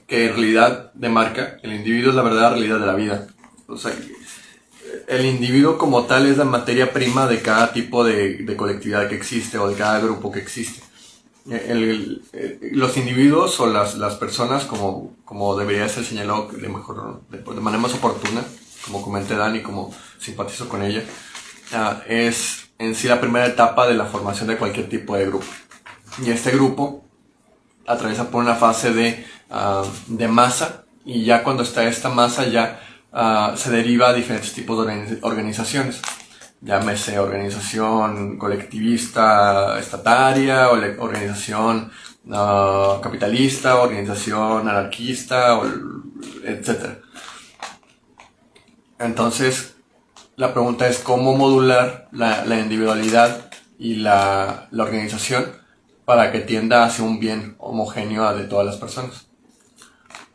Que 0.08 0.26
en 0.26 0.30
realidad 0.30 0.90
demarca, 0.94 1.58
el 1.62 1.72
individuo 1.72 2.10
es 2.10 2.16
la 2.16 2.22
verdadera 2.22 2.50
realidad 2.50 2.80
de 2.80 2.86
la 2.86 2.94
vida. 2.94 3.28
O 3.68 3.76
sea, 3.76 3.92
el 5.06 5.26
individuo 5.26 5.76
como 5.76 6.04
tal 6.04 6.26
es 6.26 6.38
la 6.38 6.44
materia 6.44 6.92
prima 6.92 7.26
de 7.26 7.42
cada 7.42 7.72
tipo 7.72 8.02
de, 8.02 8.56
colectividad 8.56 9.08
que 9.08 9.14
existe 9.14 9.58
o 9.58 9.68
de 9.68 9.76
cada 9.76 10.00
grupo 10.00 10.32
que 10.32 10.40
existe. 10.40 10.82
los 12.72 12.96
individuos 12.96 13.60
o 13.60 13.66
las, 13.66 13.96
las 13.96 14.14
personas, 14.14 14.64
como, 14.64 15.14
como 15.26 15.54
debería 15.56 15.86
ser 15.88 16.04
señalado 16.04 16.48
de, 16.48 16.68
mejor, 16.68 17.20
de, 17.28 17.60
manera 17.60 17.82
más 17.82 17.92
oportuna, 17.92 18.42
como 18.86 19.02
comenté 19.02 19.36
Dani, 19.36 19.62
como 19.62 19.94
simpatizo 20.18 20.66
con 20.66 20.82
ella, 20.82 21.04
ah, 21.74 22.02
es 22.08 22.70
en 22.78 22.94
sí 22.94 23.06
la 23.06 23.20
primera 23.20 23.46
etapa 23.46 23.86
de 23.86 23.94
la 23.94 24.06
formación 24.06 24.48
de 24.48 24.56
cualquier 24.56 24.88
tipo 24.88 25.14
de 25.14 25.26
grupo. 25.26 25.46
Y 26.24 26.30
este 26.30 26.52
grupo 26.52 27.04
atraviesa 27.86 28.30
por 28.30 28.42
una 28.42 28.54
fase 28.54 28.94
de, 28.94 29.26
ah, 29.50 29.84
de 30.06 30.26
masa 30.26 30.84
y 31.04 31.24
ya 31.24 31.42
cuando 31.44 31.62
está 31.62 31.86
esta 31.86 32.08
masa 32.08 32.46
ya 32.46 32.80
Ah, 33.12 33.54
se 33.56 33.70
deriva 33.70 34.10
a 34.10 34.12
diferentes 34.12 34.52
tipos 34.52 34.86
de 34.86 35.18
organizaciones. 35.22 36.00
Llámese 36.60 37.18
organización 37.18 38.36
colectivista 38.36 39.78
estataria, 39.78 40.68
o 40.68 40.74
organización 40.74 41.90
uh, 42.26 43.00
capitalista, 43.00 43.76
organización 43.80 44.68
anarquista, 44.68 45.60
etc. 46.44 46.98
Entonces, 48.98 49.76
la 50.36 50.52
pregunta 50.52 50.88
es 50.88 50.98
cómo 50.98 51.36
modular 51.36 52.08
la, 52.12 52.44
la 52.44 52.58
individualidad 52.58 53.50
y 53.78 53.96
la, 53.96 54.68
la 54.70 54.82
organización 54.82 55.46
para 56.04 56.32
que 56.32 56.40
tienda 56.40 56.84
hacia 56.84 57.04
un 57.04 57.20
bien 57.20 57.54
homogéneo 57.58 58.36
de 58.36 58.44
todas 58.44 58.66
las 58.66 58.76
personas 58.76 59.27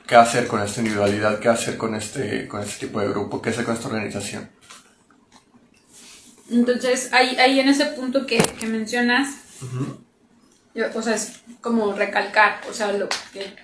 qué 0.07 0.15
hacer 0.15 0.47
con 0.47 0.61
esta 0.61 0.81
individualidad, 0.81 1.39
qué 1.39 1.49
hacer 1.49 1.77
con 1.77 1.95
este, 1.95 2.47
con 2.47 2.61
este 2.61 2.87
tipo 2.87 2.99
de 2.99 3.09
grupo, 3.09 3.41
qué 3.41 3.49
hacer 3.49 3.65
con 3.65 3.75
esta 3.75 3.87
organización. 3.87 4.49
Entonces, 6.51 7.11
ahí, 7.13 7.35
ahí 7.37 7.59
en 7.59 7.69
ese 7.69 7.85
punto 7.87 8.25
que, 8.25 8.37
que 8.37 8.67
mencionas, 8.67 9.35
o 10.93 11.01
sea, 11.01 11.15
es 11.15 11.41
como 11.61 11.93
recalcar, 11.93 12.61
o 12.69 12.73
sea, 12.73 12.91
lo 12.91 13.07
que... 13.31 13.55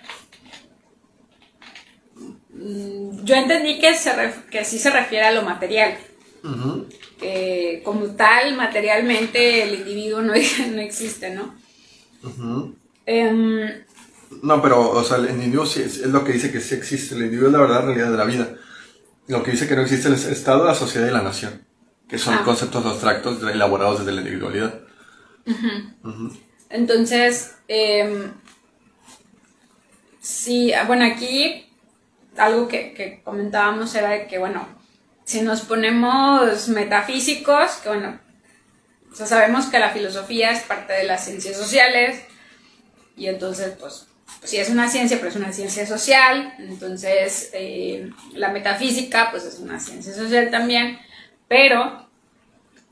Mm, 2.53 3.23
yo 3.23 3.35
entendí 3.35 3.79
que, 3.79 3.95
se 3.95 4.11
que 4.49 4.65
sí 4.65 4.79
se 4.79 4.89
refiere 4.89 5.25
a 5.25 5.31
lo 5.31 5.43
material. 5.43 5.97
Que 7.19 7.81
como 7.83 8.05
tal, 8.15 8.55
materialmente, 8.55 9.63
el 9.63 9.75
individuo 9.75 10.21
no, 10.21 10.33
no 10.71 10.81
existe, 10.81 11.31
¿no? 11.31 11.55
No, 14.43 14.61
pero, 14.61 14.91
o 14.91 15.03
sea, 15.03 15.17
el 15.17 15.29
individuo 15.29 15.65
sí 15.65 15.81
es, 15.81 15.99
lo 16.05 16.23
que 16.23 16.33
dice 16.33 16.51
que 16.51 16.61
sí 16.61 16.75
existe. 16.75 17.15
El 17.15 17.23
individuo 17.23 17.47
es 17.47 17.53
la 17.53 17.59
verdadera 17.59 17.85
realidad 17.87 18.11
de 18.11 18.17
la 18.17 18.25
vida. 18.25 18.55
Lo 19.27 19.43
que 19.43 19.51
dice 19.51 19.67
que 19.67 19.75
no 19.75 19.81
existe 19.81 20.11
es 20.13 20.25
el 20.25 20.33
Estado, 20.33 20.65
la 20.65 20.75
sociedad 20.75 21.07
y 21.07 21.11
la 21.11 21.21
nación, 21.21 21.65
que 22.07 22.17
son 22.17 22.35
ah. 22.35 22.43
conceptos 22.43 22.85
abstractos 22.85 23.41
elaborados 23.43 23.99
desde 23.99 24.11
la 24.11 24.21
individualidad. 24.21 24.81
Entonces, 26.69 27.55
eh, 27.67 28.31
sí, 30.19 30.71
bueno, 30.87 31.05
aquí 31.05 31.65
algo 32.37 32.67
que, 32.67 32.93
que 32.93 33.21
comentábamos 33.23 33.93
era 33.95 34.09
de 34.09 34.27
que, 34.27 34.37
bueno, 34.37 34.67
si 35.25 35.41
nos 35.41 35.61
ponemos 35.61 36.69
metafísicos, 36.69 37.73
que 37.83 37.89
bueno, 37.89 38.19
o 39.11 39.15
sea, 39.15 39.25
sabemos 39.25 39.67
que 39.67 39.79
la 39.79 39.91
filosofía 39.91 40.51
es 40.51 40.63
parte 40.63 40.93
de 40.93 41.03
las 41.03 41.25
ciencias 41.25 41.57
sociales, 41.57 42.23
y 43.15 43.27
entonces, 43.27 43.75
pues, 43.79 44.07
pues 44.39 44.51
sí 44.51 44.57
es 44.57 44.69
una 44.69 44.89
ciencia, 44.89 45.17
pero 45.17 45.29
es 45.29 45.35
una 45.35 45.51
ciencia 45.51 45.85
social, 45.85 46.53
entonces 46.59 47.49
eh, 47.53 48.09
la 48.33 48.49
metafísica 48.49 49.31
pues 49.31 49.45
es 49.45 49.59
una 49.59 49.79
ciencia 49.79 50.13
social 50.13 50.49
también, 50.51 50.99
pero 51.47 52.07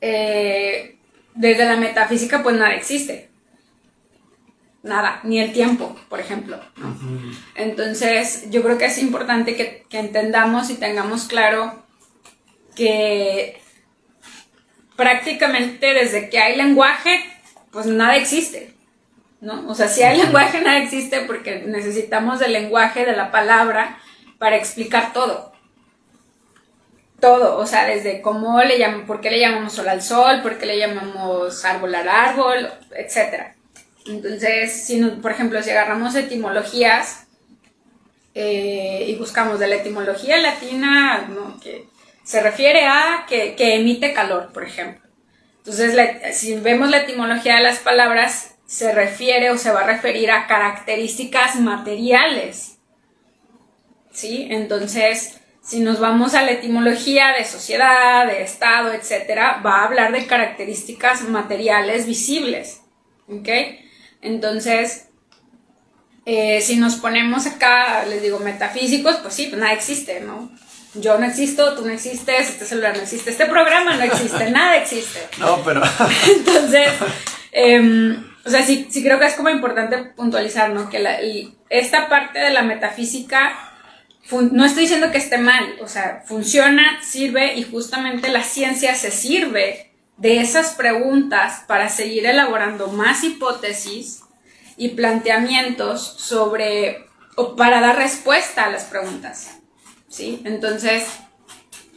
eh, 0.00 0.96
desde 1.34 1.64
la 1.64 1.76
metafísica 1.76 2.42
pues 2.42 2.56
nada 2.56 2.74
existe, 2.74 3.30
nada, 4.82 5.20
ni 5.22 5.40
el 5.40 5.52
tiempo, 5.52 5.96
por 6.08 6.20
ejemplo. 6.20 6.60
Entonces 7.54 8.50
yo 8.50 8.62
creo 8.62 8.78
que 8.78 8.86
es 8.86 8.98
importante 8.98 9.56
que, 9.56 9.86
que 9.88 9.98
entendamos 9.98 10.70
y 10.70 10.74
tengamos 10.74 11.24
claro 11.24 11.86
que 12.74 13.60
prácticamente 14.96 15.94
desde 15.94 16.28
que 16.28 16.38
hay 16.38 16.56
lenguaje, 16.56 17.20
pues 17.70 17.86
nada 17.86 18.16
existe. 18.16 18.77
¿No? 19.40 19.68
O 19.68 19.74
sea, 19.74 19.88
si 19.88 20.02
hay 20.02 20.18
lenguaje, 20.18 20.60
nada 20.60 20.78
existe 20.78 21.20
porque 21.22 21.64
necesitamos 21.66 22.38
del 22.38 22.52
lenguaje, 22.52 23.04
de 23.04 23.16
la 23.16 23.30
palabra, 23.30 23.98
para 24.38 24.56
explicar 24.56 25.12
todo. 25.12 25.52
Todo, 27.20 27.58
o 27.58 27.66
sea, 27.66 27.84
desde 27.84 28.20
cómo 28.20 28.62
le 28.62 28.78
llamamos, 28.78 29.06
por 29.06 29.20
qué 29.20 29.30
le 29.30 29.40
llamamos 29.40 29.72
sol 29.72 29.88
al 29.88 30.02
sol, 30.02 30.40
por 30.42 30.58
qué 30.58 30.66
le 30.66 30.78
llamamos 30.78 31.64
árbol 31.64 31.94
al 31.94 32.08
árbol, 32.08 32.70
etc. 32.94 33.54
Entonces, 34.06 34.86
si 34.86 35.02
por 35.02 35.32
ejemplo, 35.32 35.62
si 35.62 35.70
agarramos 35.70 36.14
etimologías 36.14 37.26
eh, 38.34 39.04
y 39.08 39.16
buscamos 39.16 39.58
de 39.58 39.66
la 39.66 39.76
etimología 39.76 40.36
latina, 40.38 41.26
¿no? 41.28 41.58
que 41.60 41.88
se 42.22 42.40
refiere 42.40 42.86
a 42.86 43.24
que, 43.28 43.56
emite 43.58 44.12
calor, 44.12 44.52
por 44.52 44.62
ejemplo. 44.62 45.08
Entonces, 45.58 46.36
si 46.36 46.54
vemos 46.56 46.88
la 46.90 46.98
etimología 46.98 47.56
de 47.56 47.62
las 47.62 47.78
palabras, 47.78 48.54
se 48.68 48.92
refiere 48.92 49.50
o 49.50 49.56
se 49.56 49.72
va 49.72 49.80
a 49.80 49.86
referir 49.86 50.30
a 50.30 50.46
características 50.46 51.56
materiales. 51.56 52.76
¿Sí? 54.12 54.46
Entonces, 54.50 55.40
si 55.62 55.80
nos 55.80 55.98
vamos 56.00 56.34
a 56.34 56.42
la 56.42 56.50
etimología 56.50 57.28
de 57.32 57.46
sociedad, 57.46 58.26
de 58.26 58.42
estado, 58.42 58.92
etcétera, 58.92 59.62
va 59.64 59.76
a 59.76 59.84
hablar 59.86 60.12
de 60.12 60.26
características 60.26 61.22
materiales 61.22 62.06
visibles. 62.06 62.82
¿Ok? 63.26 63.48
Entonces, 64.20 65.08
eh, 66.26 66.60
si 66.60 66.76
nos 66.76 66.96
ponemos 66.96 67.46
acá, 67.46 68.04
les 68.04 68.20
digo, 68.20 68.38
metafísicos, 68.38 69.16
pues 69.16 69.32
sí, 69.32 69.46
pues 69.46 69.58
nada 69.58 69.72
existe, 69.72 70.20
¿no? 70.20 70.50
Yo 70.92 71.16
no 71.16 71.24
existo, 71.24 71.74
tú 71.74 71.86
no 71.86 71.92
existes, 71.92 72.50
este 72.50 72.66
celular 72.66 72.94
no 72.94 73.02
existe, 73.02 73.30
este 73.30 73.46
programa 73.46 73.96
no 73.96 74.02
existe, 74.02 74.50
nada 74.50 74.76
existe. 74.76 75.20
No, 75.38 75.62
pero. 75.64 75.80
Entonces, 76.26 76.90
eh, 77.52 78.18
o 78.48 78.50
sea, 78.50 78.64
sí, 78.64 78.88
sí 78.90 79.02
creo 79.02 79.18
que 79.18 79.26
es 79.26 79.34
como 79.34 79.50
importante 79.50 79.98
puntualizar, 79.98 80.70
¿no? 80.70 80.88
Que 80.88 81.00
la, 81.00 81.18
esta 81.68 82.08
parte 82.08 82.38
de 82.38 82.48
la 82.48 82.62
metafísica, 82.62 83.52
no 84.30 84.64
estoy 84.64 84.84
diciendo 84.84 85.10
que 85.10 85.18
esté 85.18 85.36
mal, 85.36 85.76
o 85.82 85.86
sea, 85.86 86.22
funciona, 86.24 87.02
sirve 87.02 87.56
y 87.56 87.62
justamente 87.62 88.30
la 88.30 88.42
ciencia 88.42 88.94
se 88.94 89.10
sirve 89.10 89.92
de 90.16 90.40
esas 90.40 90.70
preguntas 90.70 91.64
para 91.66 91.90
seguir 91.90 92.24
elaborando 92.24 92.88
más 92.88 93.22
hipótesis 93.22 94.22
y 94.78 94.90
planteamientos 94.90 96.00
sobre, 96.00 97.04
o 97.36 97.54
para 97.54 97.82
dar 97.82 97.98
respuesta 97.98 98.64
a 98.64 98.70
las 98.70 98.84
preguntas, 98.84 99.58
¿sí? 100.08 100.40
Entonces, 100.46 101.04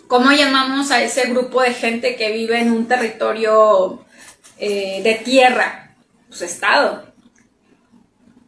¿cómo 0.08 0.34
llamamos 0.34 0.92
a 0.92 1.02
ese 1.02 1.30
grupo 1.30 1.62
de 1.62 1.74
gente 1.74 2.18
que 2.18 2.34
vive 2.34 2.60
en 2.60 2.74
un 2.74 2.90
territorio 2.90 4.04
eh, 4.58 5.00
de 5.02 5.16
tierra? 5.16 5.81
Pues, 6.32 6.41
estado. 6.44 7.12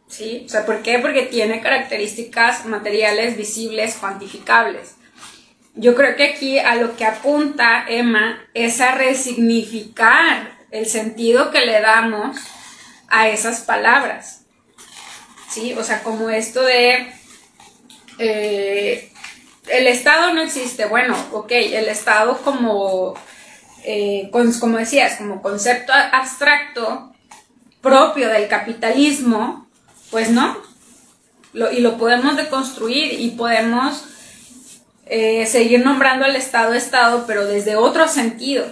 ¿Sí? 0.08 0.44
O 0.46 0.48
sea, 0.48 0.64
¿por 0.64 0.82
qué? 0.82 0.98
Porque 0.98 1.22
tiene 1.22 1.60
características 1.60 2.64
materiales 2.64 3.36
visibles, 3.36 3.96
cuantificables. 3.96 4.94
Yo 5.74 5.94
creo 5.94 6.16
que 6.16 6.28
aquí 6.28 6.58
a 6.58 6.76
lo 6.76 6.96
que 6.96 7.04
apunta 7.04 7.84
Emma 7.86 8.38
es 8.54 8.80
a 8.80 8.94
resignificar 8.94 10.56
el 10.70 10.86
sentido 10.86 11.50
que 11.50 11.66
le 11.66 11.80
damos 11.80 12.38
a 13.08 13.28
esas 13.28 13.60
palabras. 13.60 14.46
¿Sí? 15.50 15.74
O 15.74 15.84
sea, 15.84 16.02
como 16.02 16.30
esto 16.30 16.62
de... 16.62 17.12
Eh, 18.18 19.12
el 19.68 19.86
Estado 19.86 20.32
no 20.32 20.40
existe. 20.40 20.86
Bueno, 20.86 21.16
ok, 21.32 21.50
el 21.50 21.88
Estado 21.88 22.38
como, 22.42 23.14
eh, 23.84 24.30
como 24.32 24.78
decías, 24.78 25.16
como 25.16 25.42
concepto 25.42 25.92
abstracto, 25.92 27.13
propio 27.84 28.28
del 28.28 28.48
capitalismo, 28.48 29.68
pues 30.10 30.30
no. 30.30 30.56
y 31.52 31.80
lo 31.80 31.96
podemos 31.98 32.36
deconstruir 32.36 33.20
y 33.20 33.30
podemos 33.30 34.04
eh, 35.06 35.46
seguir 35.46 35.84
nombrando 35.84 36.24
al 36.24 36.34
Estado 36.34 36.74
Estado, 36.74 37.24
pero 37.28 37.46
desde 37.46 37.76
otro 37.76 38.08
sentido. 38.08 38.64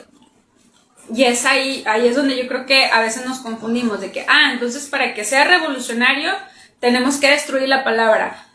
y 1.14 1.24
es 1.24 1.44
ahí, 1.44 1.84
ahí 1.86 2.08
es 2.08 2.16
donde 2.16 2.36
yo 2.36 2.48
creo 2.48 2.66
que 2.66 2.86
a 2.86 3.00
veces 3.00 3.26
nos 3.26 3.38
confundimos 3.38 4.00
de 4.00 4.10
que, 4.10 4.24
ah, 4.28 4.50
entonces 4.52 4.86
para 4.86 5.14
que 5.14 5.24
sea 5.24 5.44
revolucionario 5.44 6.32
tenemos 6.80 7.18
que 7.18 7.30
destruir 7.30 7.68
la 7.68 7.84
palabra. 7.84 8.46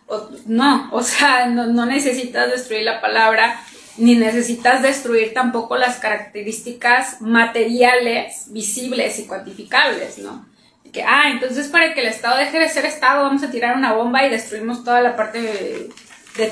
no, 0.45 0.89
o 0.91 1.03
sea, 1.03 1.45
no 1.45 1.85
necesitas 1.85 2.49
destruir 2.49 2.83
la 2.83 2.99
palabra, 2.99 3.61
ni 3.97 4.15
necesitas 4.15 4.81
destruir 4.81 5.33
tampoco 5.33 5.77
las 5.77 5.97
características 5.97 7.21
materiales, 7.21 8.45
visibles 8.47 9.19
y 9.19 9.25
cuantificables, 9.25 10.19
¿no? 10.19 10.45
Que, 10.91 11.03
ah, 11.03 11.29
entonces 11.31 11.67
para 11.67 11.93
que 11.93 12.01
el 12.01 12.07
Estado 12.07 12.37
deje 12.37 12.59
de 12.59 12.69
ser 12.69 12.85
Estado 12.85 13.23
vamos 13.23 13.43
a 13.43 13.51
tirar 13.51 13.75
una 13.75 13.93
bomba 13.93 14.25
y 14.25 14.29
destruimos 14.29 14.83
toda 14.83 15.01
la 15.01 15.15
parte 15.15 15.41
de, 15.41 15.89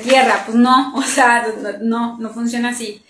tierra. 0.03 0.43
Pues 0.45 0.57
no, 0.57 0.93
o 0.95 1.03
sea, 1.03 1.47
no, 1.81 2.17
no 2.17 2.29
funciona 2.31 2.69
así. 2.69 3.03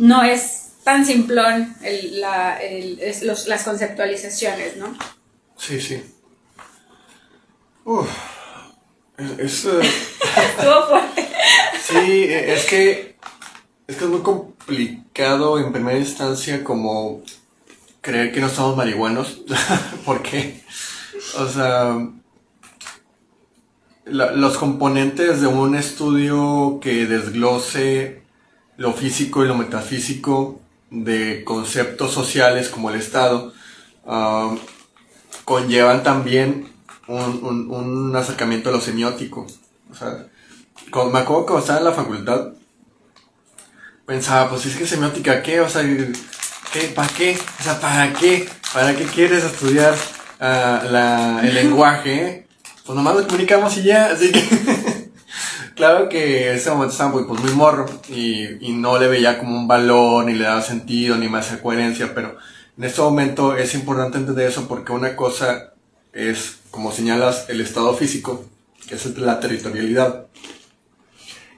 No 0.00 0.22
es 0.22 0.72
tan 0.84 1.06
simplón 1.06 1.74
el, 1.82 2.20
la, 2.20 2.58
el, 2.58 3.00
los, 3.22 3.46
las 3.46 3.62
conceptualizaciones, 3.62 4.76
¿no? 4.76 4.96
Sí, 5.56 5.80
sí. 5.80 6.02
Uf, 7.84 8.08
es... 9.38 9.64
Eh, 9.64 9.80
sí, 11.82 12.26
es 12.28 12.66
que 12.66 13.15
es 13.86 13.96
que 13.96 14.04
es 14.04 14.10
muy 14.10 14.20
complicado 14.20 15.58
en 15.58 15.72
primera 15.72 15.98
instancia 15.98 16.64
como 16.64 17.22
creer 18.00 18.32
que 18.32 18.40
no 18.40 18.48
estamos 18.48 18.76
marihuanos. 18.76 19.42
¿Por 20.04 20.22
qué? 20.22 20.62
O 21.38 21.48
sea, 21.48 22.08
los 24.04 24.56
componentes 24.58 25.40
de 25.40 25.46
un 25.46 25.74
estudio 25.74 26.78
que 26.80 27.06
desglose 27.06 28.22
lo 28.76 28.92
físico 28.92 29.44
y 29.44 29.48
lo 29.48 29.56
metafísico 29.56 30.60
de 30.90 31.42
conceptos 31.44 32.12
sociales 32.12 32.68
como 32.68 32.90
el 32.90 32.96
Estado 32.96 33.52
um, 34.04 34.58
conllevan 35.44 36.02
también 36.02 36.68
un, 37.08 37.70
un, 37.70 38.14
acercamiento 38.16 38.68
a 38.68 38.72
lo 38.72 38.80
semiótico. 38.80 39.46
O 39.90 39.94
sea, 39.94 40.26
cuando, 40.90 41.12
me 41.12 41.20
acuerdo 41.20 41.46
cuando 41.46 41.60
estaba 41.60 41.78
en 41.78 41.84
la 41.84 41.92
facultad, 41.92 42.52
pensaba, 44.06 44.48
pues 44.48 44.64
es 44.66 44.76
que 44.76 44.86
semiótica, 44.86 45.42
¿qué? 45.42 45.60
O 45.60 45.68
sea, 45.68 45.82
¿qué? 46.72 46.82
¿Para 46.94 47.08
qué? 47.08 47.36
O 47.60 47.62
sea, 47.62 47.80
¿para 47.80 48.12
qué? 48.12 48.48
¿Para 48.72 48.96
qué 48.96 49.04
quieres 49.04 49.44
estudiar 49.44 49.94
uh, 49.94 50.90
la, 50.90 51.40
el 51.42 51.54
lenguaje? 51.54 52.46
Pues 52.84 52.96
nomás 52.96 53.16
lo 53.16 53.26
comunicamos 53.26 53.76
y 53.78 53.82
ya, 53.82 54.06
así 54.12 54.30
que... 54.30 55.10
claro 55.74 56.08
que 56.08 56.50
en 56.50 56.56
ese 56.56 56.70
momento 56.70 56.92
estaba 56.92 57.10
muy, 57.10 57.24
pues, 57.24 57.40
muy 57.42 57.52
morro 57.52 57.86
y, 58.08 58.66
y, 58.66 58.72
no 58.72 58.98
le 58.98 59.08
veía 59.08 59.38
como 59.38 59.56
un 59.56 59.66
valor, 59.66 60.24
ni 60.24 60.34
le 60.34 60.44
daba 60.44 60.62
sentido, 60.62 61.16
ni 61.16 61.28
más 61.28 61.48
coherencia, 61.60 62.14
pero 62.14 62.36
en 62.78 62.84
este 62.84 63.00
momento 63.00 63.56
es 63.56 63.74
importante 63.74 64.18
entender 64.18 64.48
eso 64.48 64.68
porque 64.68 64.92
una 64.92 65.16
cosa 65.16 65.72
es, 66.12 66.58
como 66.70 66.92
señalas, 66.92 67.46
el 67.48 67.60
estado 67.60 67.92
físico, 67.94 68.44
que 68.88 68.94
es 68.94 69.18
la 69.18 69.40
territorialidad, 69.40 70.26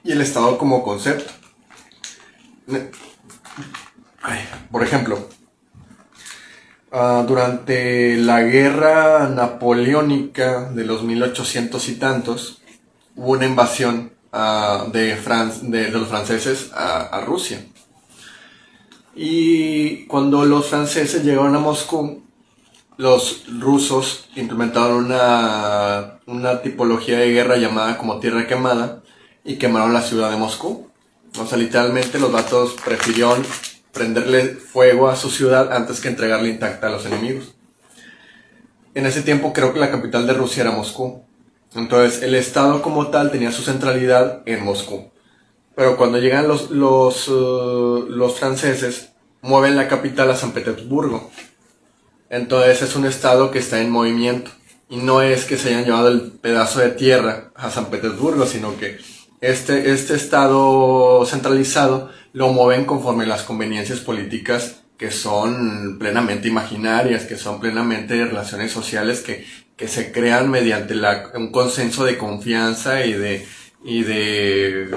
y 0.03 0.13
el 0.13 0.21
estado 0.21 0.57
como 0.57 0.81
concepto 0.83 1.38
por 4.71 4.83
ejemplo, 4.83 5.27
ah, 6.91 7.23
durante 7.27 8.17
la 8.17 8.41
guerra 8.41 9.29
napoleónica 9.29 10.69
de 10.69 10.85
los 10.85 11.03
1800 11.03 11.89
y 11.89 11.95
tantos, 11.95 12.61
hubo 13.15 13.31
una 13.31 13.45
invasión 13.45 14.13
ah, 14.31 14.85
de, 14.91 15.15
de, 15.15 15.89
los 15.89 16.07
franceses 16.07 16.71
a, 16.73 17.21
Rusia. 17.25 17.65
Y 19.15 20.05
cuando 20.05 20.45
los 20.45 20.67
franceses 20.67 21.23
llegaron 21.23 21.55
a 21.55 21.59
Moscú, 21.59 22.23
los 22.97 23.45
rusos 23.59 24.29
implementaron 24.35 25.05
una, 25.05 26.19
una 26.25 26.61
tipología 26.61 27.19
de 27.19 27.31
guerra 27.31 27.57
llamada 27.57 27.97
como 27.97 28.19
tierra 28.19 28.47
quemada 28.47 29.01
y 29.43 29.55
quemaron 29.55 29.93
la 29.93 30.01
ciudad 30.01 30.29
de 30.29 30.37
Moscú. 30.37 30.88
O 31.37 31.45
sea, 31.45 31.57
literalmente 31.57 32.19
los 32.19 32.31
vatos 32.31 32.75
prefirieron 32.83 33.43
prenderle 33.93 34.45
fuego 34.45 35.09
a 35.09 35.15
su 35.15 35.29
ciudad 35.29 35.73
antes 35.73 35.99
que 35.99 36.07
entregarle 36.07 36.49
intacta 36.49 36.87
a 36.87 36.91
los 36.91 37.05
enemigos. 37.05 37.55
En 38.95 39.05
ese 39.05 39.21
tiempo 39.21 39.53
creo 39.53 39.73
que 39.73 39.79
la 39.79 39.91
capital 39.91 40.25
de 40.25 40.33
Rusia 40.33 40.61
era 40.61 40.71
Moscú. 40.71 41.23
Entonces 41.75 42.23
el 42.23 42.35
Estado 42.35 42.81
como 42.81 43.07
tal 43.07 43.31
tenía 43.31 43.51
su 43.51 43.61
centralidad 43.61 44.41
en 44.45 44.63
Moscú. 44.63 45.11
Pero 45.75 45.95
cuando 45.95 46.17
llegan 46.17 46.47
los, 46.47 46.71
los, 46.71 47.27
uh, 47.29 48.07
los 48.09 48.39
franceses, 48.39 49.09
mueven 49.41 49.75
la 49.75 49.87
capital 49.87 50.29
a 50.31 50.35
San 50.35 50.51
Petersburgo. 50.51 51.29
Entonces 52.29 52.81
es 52.81 52.95
un 52.95 53.05
Estado 53.05 53.51
que 53.51 53.59
está 53.59 53.79
en 53.81 53.89
movimiento. 53.89 54.51
Y 54.89 54.97
no 54.97 55.21
es 55.21 55.45
que 55.45 55.57
se 55.57 55.69
hayan 55.69 55.85
llevado 55.85 56.07
el 56.07 56.31
pedazo 56.31 56.79
de 56.79 56.89
tierra 56.89 57.51
a 57.55 57.69
San 57.69 57.85
Petersburgo, 57.85 58.45
sino 58.47 58.77
que 58.77 58.97
este, 59.41 59.91
este 59.91 60.15
Estado 60.15 61.25
centralizado 61.25 62.11
lo 62.33 62.49
mueven 62.49 62.85
conforme 62.85 63.25
las 63.25 63.43
conveniencias 63.43 63.99
políticas 63.99 64.81
que 64.97 65.11
son 65.11 65.97
plenamente 65.97 66.49
imaginarias, 66.49 67.23
que 67.23 67.37
son 67.37 67.61
plenamente 67.61 68.25
relaciones 68.25 68.71
sociales 68.71 69.21
que, 69.21 69.45
que 69.77 69.87
se 69.87 70.11
crean 70.11 70.51
mediante 70.51 70.93
la, 70.93 71.31
un 71.35 71.51
consenso 71.51 72.03
de 72.03 72.17
confianza 72.17 73.05
y 73.05 73.13
de, 73.13 73.47
y 73.81 74.03
de, 74.03 74.89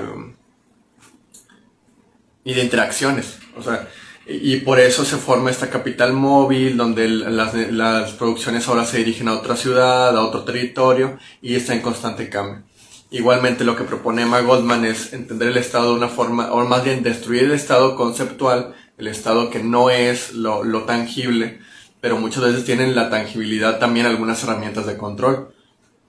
y 2.43 2.55
de 2.55 2.65
interacciones. 2.65 3.39
O 3.57 3.63
sea, 3.63 3.89
y 4.27 4.57
por 4.57 4.81
eso 4.81 5.05
se 5.05 5.19
forma 5.19 5.51
esta 5.51 5.71
capital 5.71 6.13
móvil, 6.13 6.77
donde 6.77 7.09
las, 7.09 7.55
las 7.55 8.13
producciones 8.13 8.67
ahora 8.67 8.85
se 8.85 8.99
dirigen 8.99 9.29
a 9.29 9.35
otra 9.35 9.57
ciudad, 9.57 10.17
a 10.17 10.25
otro 10.25 10.43
territorio, 10.43 11.19
y 11.41 11.55
está 11.55 11.75
en 11.75 11.81
constante 11.81 12.29
cambio. 12.29 12.65
Igualmente 13.13 13.65
lo 13.65 13.77
que 13.77 13.85
propone 13.85 14.23
Emma 14.23 14.41
Goldman 14.41 14.87
es 14.87 15.13
entender 15.13 15.49
el 15.49 15.59
Estado 15.59 15.91
de 15.91 15.99
una 15.99 16.09
forma, 16.09 16.51
o 16.51 16.65
más 16.65 16.83
bien 16.83 17.03
destruir 17.03 17.45
el 17.45 17.53
Estado 17.53 17.95
conceptual, 17.95 18.75
el 18.97 19.07
Estado 19.07 19.51
que 19.51 19.63
no 19.63 19.91
es 19.91 20.33
lo, 20.33 20.85
tangible, 20.85 21.61
pero 22.01 22.17
muchas 22.17 22.43
veces 22.43 22.65
tienen 22.65 22.95
la 22.95 23.11
tangibilidad 23.11 23.79
también 23.79 24.07
algunas 24.07 24.43
herramientas 24.43 24.87
de 24.87 24.97
control. 24.97 25.55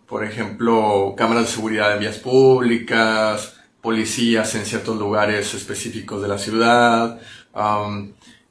Por 0.08 0.24
ejemplo, 0.24 1.14
cámaras 1.18 1.48
de 1.48 1.52
seguridad 1.52 1.94
en 1.94 2.00
vías 2.00 2.20
públicas, 2.20 3.56
policías 3.82 4.56
en 4.56 4.66
ciertos 4.66 4.98
lugares 4.98 5.54
específicos 5.54 6.22
de 6.22 6.30
la 6.30 6.38
ciudad, 6.38 7.20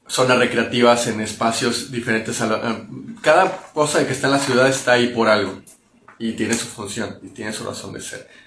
zonas 0.05 0.37
recreativas 0.37 1.07
en 1.07 1.21
espacios 1.21 1.91
diferentes. 1.91 2.39
A 2.39 2.85
cada 3.21 3.49
cosa 3.73 4.05
que 4.05 4.13
está 4.13 4.27
en 4.27 4.33
la 4.33 4.39
ciudad 4.39 4.67
está 4.67 4.91
ahí 4.91 5.07
por 5.07 5.27
algo 5.27 5.59
y 6.19 6.33
tiene 6.33 6.53
su 6.53 6.67
función 6.67 7.17
y 7.23 7.29
tiene 7.29 7.51
su 7.51 7.63
razón 7.63 7.93
de 7.93 8.01
ser 8.01 8.42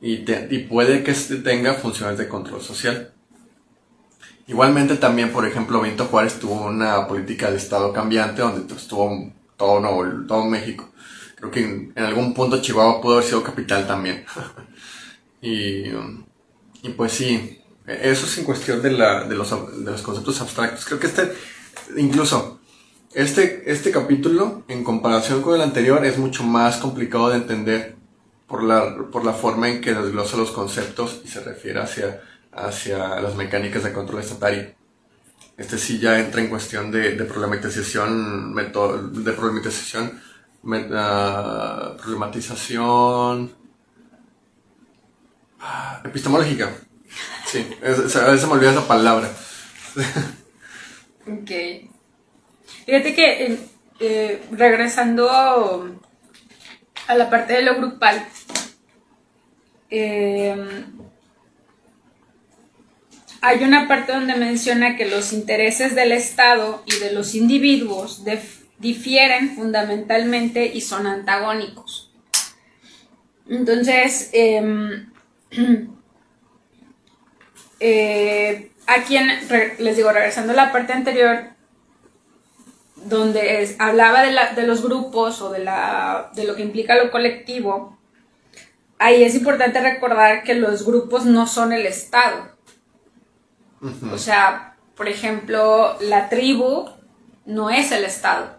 y, 0.00 0.58
puede 0.68 1.02
que 1.02 1.10
este 1.10 1.36
tenga 1.36 1.74
funciones 1.74 2.18
de 2.18 2.28
control 2.28 2.62
social. 2.62 3.12
Igualmente 4.46 4.96
también, 4.96 5.32
por 5.32 5.46
ejemplo, 5.46 5.80
Benito 5.80 6.04
Juárez 6.04 6.38
tuvo 6.38 6.66
una 6.66 7.08
política 7.08 7.50
de 7.50 7.56
Estado 7.56 7.92
cambiante 7.92 8.42
donde 8.42 8.72
estuvo 8.74 9.32
todo, 9.56 9.82
todo 10.26 10.44
México. 10.44 10.90
Creo 11.36 11.50
que 11.50 11.64
en, 11.64 11.92
algún 11.96 12.32
punto 12.34 12.60
Chihuahua 12.62 13.00
pudo 13.00 13.14
haber 13.14 13.24
sido 13.24 13.42
capital 13.42 13.86
también. 13.86 14.24
y, 15.42 15.86
y, 16.82 16.88
pues 16.96 17.12
sí, 17.12 17.60
eso 17.86 18.26
es 18.26 18.38
en 18.38 18.44
cuestión 18.44 18.82
de, 18.82 18.92
la, 18.92 19.24
de, 19.24 19.34
los, 19.34 19.50
de 19.84 19.90
los 19.90 20.02
conceptos 20.02 20.40
abstractos. 20.40 20.84
Creo 20.84 21.00
que 21.00 21.08
este, 21.08 21.32
incluso, 21.96 22.60
este, 23.14 23.64
este 23.66 23.90
capítulo, 23.90 24.62
en 24.68 24.84
comparación 24.84 25.42
con 25.42 25.54
el 25.54 25.62
anterior, 25.62 26.04
es 26.04 26.18
mucho 26.18 26.44
más 26.44 26.76
complicado 26.76 27.30
de 27.30 27.36
entender 27.36 27.95
por 28.46 28.62
la, 28.62 28.96
por 29.10 29.24
la 29.24 29.32
forma 29.32 29.68
en 29.68 29.80
que 29.80 29.94
desglosa 29.94 30.36
los 30.36 30.50
conceptos 30.50 31.20
y 31.24 31.28
se 31.28 31.40
refiere 31.40 31.80
hacia, 31.80 32.22
hacia 32.52 33.20
las 33.20 33.34
mecánicas 33.34 33.82
de 33.82 33.92
control 33.92 34.20
estatal. 34.20 34.74
Este 35.56 35.78
sí 35.78 35.98
ya 35.98 36.18
entra 36.18 36.40
en 36.40 36.48
cuestión 36.48 36.90
de, 36.90 37.16
de 37.16 37.24
problematización, 37.24 38.54
de 38.54 39.32
problematización, 39.32 40.20
problematización 40.62 43.52
ah, 45.60 46.02
epistemológica. 46.04 46.70
Sí, 47.46 47.66
a 47.82 48.30
veces 48.30 48.46
me 48.46 48.52
olvida 48.52 48.72
esa 48.72 48.86
palabra. 48.86 49.30
ok. 51.26 51.50
Fíjate 52.84 53.14
que 53.14 53.46
eh, 53.46 53.58
eh, 53.98 54.42
regresando 54.52 55.96
a 57.06 57.14
la 57.14 57.30
parte 57.30 57.54
de 57.54 57.62
lo 57.62 57.76
grupal, 57.76 58.26
em, 59.90 60.68
hay 63.40 63.62
una 63.62 63.86
parte 63.86 64.12
donde 64.12 64.34
menciona 64.34 64.96
que 64.96 65.06
los 65.06 65.32
intereses 65.32 65.94
del 65.94 66.12
Estado 66.12 66.82
y 66.86 66.96
de 66.98 67.12
los 67.12 67.34
individuos 67.34 68.24
difieren 68.78 69.54
fundamentalmente 69.54 70.66
y 70.66 70.80
son 70.80 71.06
antagónicos. 71.06 72.12
Entonces, 73.48 74.30
eh, 74.32 75.06
eh, 77.80 78.70
aquí 78.86 79.16
les 79.78 79.96
digo, 79.96 80.12
regresando 80.12 80.52
a 80.52 80.56
la 80.56 80.72
parte 80.72 80.92
anterior, 80.92 81.55
donde 83.08 83.74
hablaba 83.78 84.22
de, 84.22 84.32
la, 84.32 84.52
de, 84.52 84.66
los 84.66 84.82
grupos 84.82 85.40
o 85.42 85.50
de, 85.50 85.60
la, 85.60 86.30
de 86.34 86.44
lo 86.44 86.54
que 86.54 86.62
implica 86.62 86.96
lo 86.96 87.10
colectivo, 87.10 87.98
ahí 88.98 89.22
es 89.22 89.34
importante 89.34 89.80
recordar 89.80 90.42
que 90.42 90.54
los 90.54 90.84
grupos 90.84 91.24
no 91.24 91.46
son 91.46 91.72
el 91.72 91.86
Estado. 91.86 92.56
O 94.12 94.18
sea, 94.18 94.76
por 94.96 95.08
ejemplo, 95.08 95.96
la 96.00 96.28
tribu 96.28 96.88
no 97.44 97.70
es 97.70 97.92
el 97.92 98.04
Estado. 98.04 98.56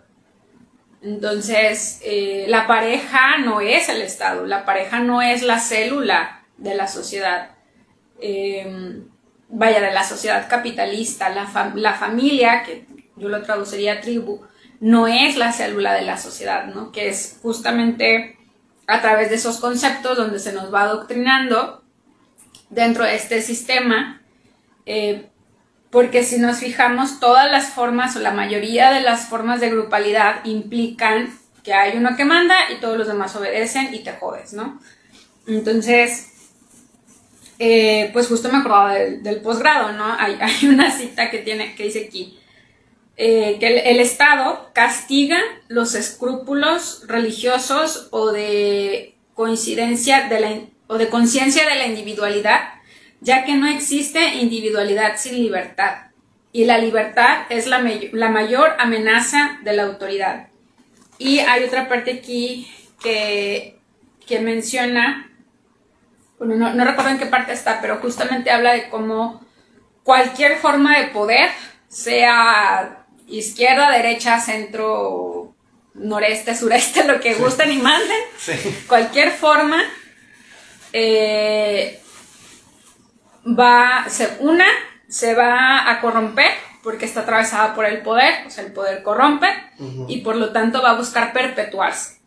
Entonces, 1.01 1.99
eh, 2.03 2.45
la 2.47 2.67
pareja 2.67 3.37
no 3.37 3.61
es 3.61 3.89
el 3.89 4.01
Estado, 4.01 4.45
la 4.45 4.65
pareja 4.65 4.99
no 4.99 5.21
es 5.21 5.43
la 5.43 5.59
célula 5.59 6.43
de 6.57 6.75
la 6.75 6.87
sociedad. 6.87 7.51
Em, 8.19 9.07
vaya, 9.49 9.79
de 9.79 9.93
la 9.93 10.03
sociedad 10.03 10.49
capitalista, 10.49 11.29
la, 11.29 11.47
la, 11.75 11.93
familia, 11.93 12.63
que 12.63 12.85
yo 13.18 13.30
lo 13.30 13.41
traduciría 13.43 14.01
tribu, 14.01 14.41
no 14.80 15.07
es 15.07 15.38
la 15.38 15.51
célula 15.51 15.93
de 15.93 16.03
la 16.03 16.18
sociedad, 16.18 16.65
¿no? 16.68 16.91
Que 16.91 17.09
es 17.09 17.39
justamente 17.41 18.38
a 18.86 19.01
través 19.01 19.30
de 19.30 19.36
esos 19.36 19.57
conceptos 19.57 20.18
donde 20.18 20.39
se 20.39 20.53
nos 20.53 20.74
va 20.74 20.84
adoctrinando 20.84 21.84
dentro 22.70 23.03
de 23.03 23.15
este 23.15 23.41
sistema 23.41 24.22
eh, 24.88 25.28
porque 25.89 26.24
si 26.24 26.39
nos 26.39 26.57
fijamos, 26.57 27.20
todas 27.20 27.51
las 27.51 27.70
formas 27.70 28.15
o 28.15 28.20
la 28.20 28.32
mayoría 28.32 28.91
de 28.91 29.01
las 29.01 29.28
formas 29.28 29.61
de 29.61 29.70
grupalidad 29.70 30.43
implican 30.45 31.38
que 31.63 31.74
hay 31.74 31.97
uno 31.97 32.15
que 32.15 32.26
manda 32.26 32.55
y 32.72 32.80
todos 32.80 32.97
los 32.97 33.07
demás 33.07 33.36
obedecen 33.36 33.93
y 33.93 33.99
te 33.99 34.13
jodes, 34.13 34.53
¿no? 34.53 34.80
Entonces, 35.45 36.30
eh, 37.59 38.09
pues 38.13 38.28
justo 38.28 38.49
me 38.49 38.59
acordaba 38.59 38.93
del, 38.93 39.41
posgrado, 39.41 39.91
¿no? 39.93 40.05
Hay, 40.20 40.38
una 40.68 40.91
cita 40.91 41.30
que, 41.30 41.39
tiene, 41.39 41.76
que 41.76 41.84
dice 41.84 42.05
aquí, 42.07 42.39
eh, 43.18 43.57
que 43.59 43.80
el, 43.89 43.99
Estado 43.99 44.70
castiga 44.74 45.39
los 45.68 45.95
escrúpulos 45.95 47.03
religiosos 47.07 48.07
o 48.11 48.32
de 48.32 49.15
coincidencia 49.34 50.30
de 50.30 50.39
la, 50.39 50.59
o 50.88 50.97
de 50.97 51.09
conciencia 51.09 51.68
de 51.68 51.76
la 51.76 51.88
individualidad 51.88 52.78
ya 53.20 53.45
que 53.45 53.55
no 53.55 53.68
existe 53.68 54.36
individualidad 54.36 55.18
sin 55.18 55.36
libertad, 55.36 56.07
y 56.51 56.65
la 56.65 56.78
libertad 56.78 57.45
es 57.49 57.68
la, 57.68 57.80
mayor 57.80 58.76
amenaza 58.80 59.59
de 59.63 59.74
la 59.74 59.84
autoridad. 59.84 60.47
Y 61.20 61.39
hay 61.39 61.63
otra 61.63 61.88
parte 61.88 62.11
aquí 62.11 62.72
que, 63.01 63.80
que 64.26 64.39
menciona, 64.39 65.30
bueno, 66.39 66.55
no, 66.55 66.74
no 66.74 66.86
recuerdo 66.86 67.11
en 67.11 67.20
qué 67.20 67.26
parte 67.26 67.53
está, 67.53 67.82
pero 67.82 67.97
justamente 67.97 68.49
habla 68.49 68.74
de 68.74 68.89
cómo 68.89 69.45
cualquier 70.03 70.57
forma 70.57 70.97
de 70.99 71.07
poder, 71.07 71.49
sea 71.89 73.05
izquierda, 73.28 73.91
derecha, 73.91 74.39
centro, 74.39 75.55
noreste, 75.93 76.55
sureste, 76.55 77.03
lo 77.03 77.19
que 77.19 77.36
gusten 77.36 77.71
y 77.71 77.78
manden, 77.78 78.21
cualquier 78.88 79.32
forma, 79.32 79.84
eh, 80.93 82.01
va, 83.47 84.05
se, 84.09 84.38
una, 84.39 84.67
se 85.07 85.34
va 85.34 85.89
a 85.91 85.99
corromper 86.01 86.51
porque 86.84 87.05
está 87.05 87.21
atravesada 87.21 87.75
por 87.75 87.86
el 87.86 88.01
poder, 88.01 88.47
o 88.47 88.49
sea, 88.49 88.63
el 88.63 88.71
poder 88.71 89.03
corrompe 89.03 89.47
y 90.07 90.21
por 90.21 90.36
lo 90.36 90.53
tanto 90.53 90.82
va 90.82 90.91
a 90.91 90.95
buscar 90.95 91.34
perpetuarse. 91.34 92.17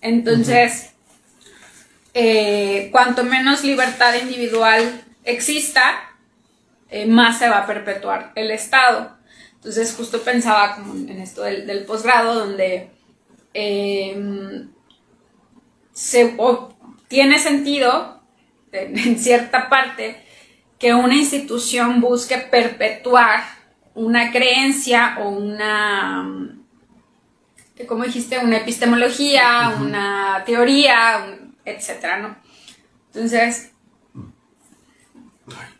Entonces, 0.00 0.92
eh, 2.14 2.88
cuanto 2.90 3.24
menos 3.24 3.64
libertad 3.64 4.14
individual 4.14 5.04
exista, 5.24 6.08
eh, 6.90 7.06
más 7.06 7.38
se 7.38 7.48
va 7.48 7.58
a 7.58 7.66
perpetuar 7.66 8.32
el 8.34 8.50
Estado. 8.50 9.17
Entonces, 9.58 9.92
justo 9.96 10.22
pensaba 10.22 10.76
como 10.76 10.94
en 10.94 11.20
esto 11.20 11.42
del, 11.42 11.84
posgrado, 11.84 12.34
donde 12.34 12.90
em, 13.52 14.70
se, 15.92 16.36
tiene 17.08 17.40
sentido 17.40 18.22
en 18.70 19.18
cierta 19.18 19.68
parte, 19.68 20.22
que 20.78 20.94
una 20.94 21.16
institución 21.16 22.00
busque 22.00 22.38
perpetuar 22.38 23.42
una 23.94 24.30
creencia 24.30 25.18
o 25.20 25.30
una, 25.30 26.54
como 27.88 28.04
dijiste, 28.04 28.38
una 28.38 28.58
epistemología, 28.58 29.74
una 29.80 30.44
teoría, 30.46 31.36
etcétera, 31.64 32.18
¿no? 32.18 32.36
Entonces, 33.12 33.72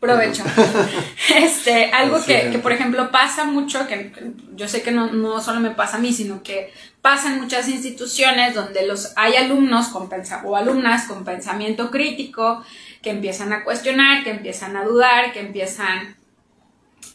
provecho. 0.01 0.45
este, 1.37 1.91
algo 1.91 2.25
que, 2.25 2.59
por 2.62 2.73
ejemplo, 2.73 3.11
pasa 3.11 3.45
mucho, 3.45 3.87
que, 3.87 4.12
yo 4.55 4.69
sé 4.69 4.83
que 4.83 4.91
no, 4.91 5.12
no, 5.12 5.41
solo 5.41 5.61
me 5.61 5.71
pasa 5.71 5.97
a 5.97 6.01
mí, 6.01 6.12
sino 6.12 6.43
que 6.43 6.73
pasa 7.03 7.33
en 7.33 7.41
muchas 7.41 7.69
instituciones 7.69 8.55
donde 8.55 8.87
los, 8.87 9.12
hay 9.16 9.37
alumnos 9.37 9.89
con 9.89 10.09
o 10.45 10.57
alumnas 10.57 11.07
con 11.07 11.25
pensamiento 11.25 11.91
crítico 11.91 12.64
que 13.03 13.11
empiezan 13.11 13.53
a 13.53 13.64
cuestionar, 13.64 14.25
que 14.25 14.31
empiezan 14.31 14.77
a 14.77 14.85
dudar, 14.85 15.33
que 15.33 15.41
empiezan 15.41 16.16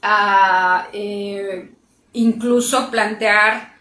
a 0.02 0.88
eh, 0.94 1.72
incluso 2.14 2.90
plantear 2.92 3.74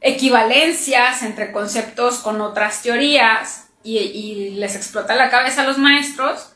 equivalencias 0.00 1.22
entre 1.22 1.52
conceptos 1.52 2.18
con 2.18 2.40
otras 2.40 2.82
teorías 2.82 3.68
y, 3.84 4.50
les 4.56 4.76
explota 4.76 5.14
la 5.16 5.30
cabeza 5.30 5.62
a 5.62 5.64
los 5.64 5.78
maestros 5.78 6.51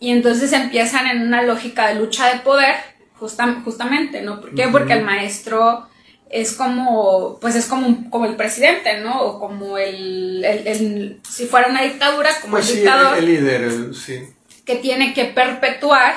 y 0.00 0.10
entonces 0.10 0.52
empiezan 0.52 1.06
en 1.06 1.22
una 1.22 1.42
lógica 1.42 1.88
de 1.88 1.96
lucha 1.96 2.32
de 2.32 2.40
poder 2.40 2.74
justamente, 3.18 4.22
¿no? 4.22 4.40
¿Por 4.40 4.54
qué? 4.54 4.66
Porque 4.68 4.94
el 4.94 5.04
maestro 5.04 5.86
es 6.30 6.54
como, 6.54 7.38
pues 7.40 7.54
es 7.54 7.66
como, 7.66 8.08
como 8.08 8.24
el 8.24 8.36
presidente, 8.36 9.00
¿no? 9.00 9.20
O 9.20 9.38
como 9.38 9.76
el, 9.76 11.20
si 11.28 11.46
fuera 11.46 11.68
una 11.68 11.82
dictadura, 11.82 12.30
como 12.40 12.52
pues 12.52 12.70
el 12.70 12.76
dictador. 12.76 13.18
El, 13.18 13.26
líder, 13.26 13.94
sí. 13.94 14.22
Que 14.64 14.76
tiene 14.76 15.12
que 15.12 15.26
perpetuar 15.26 16.14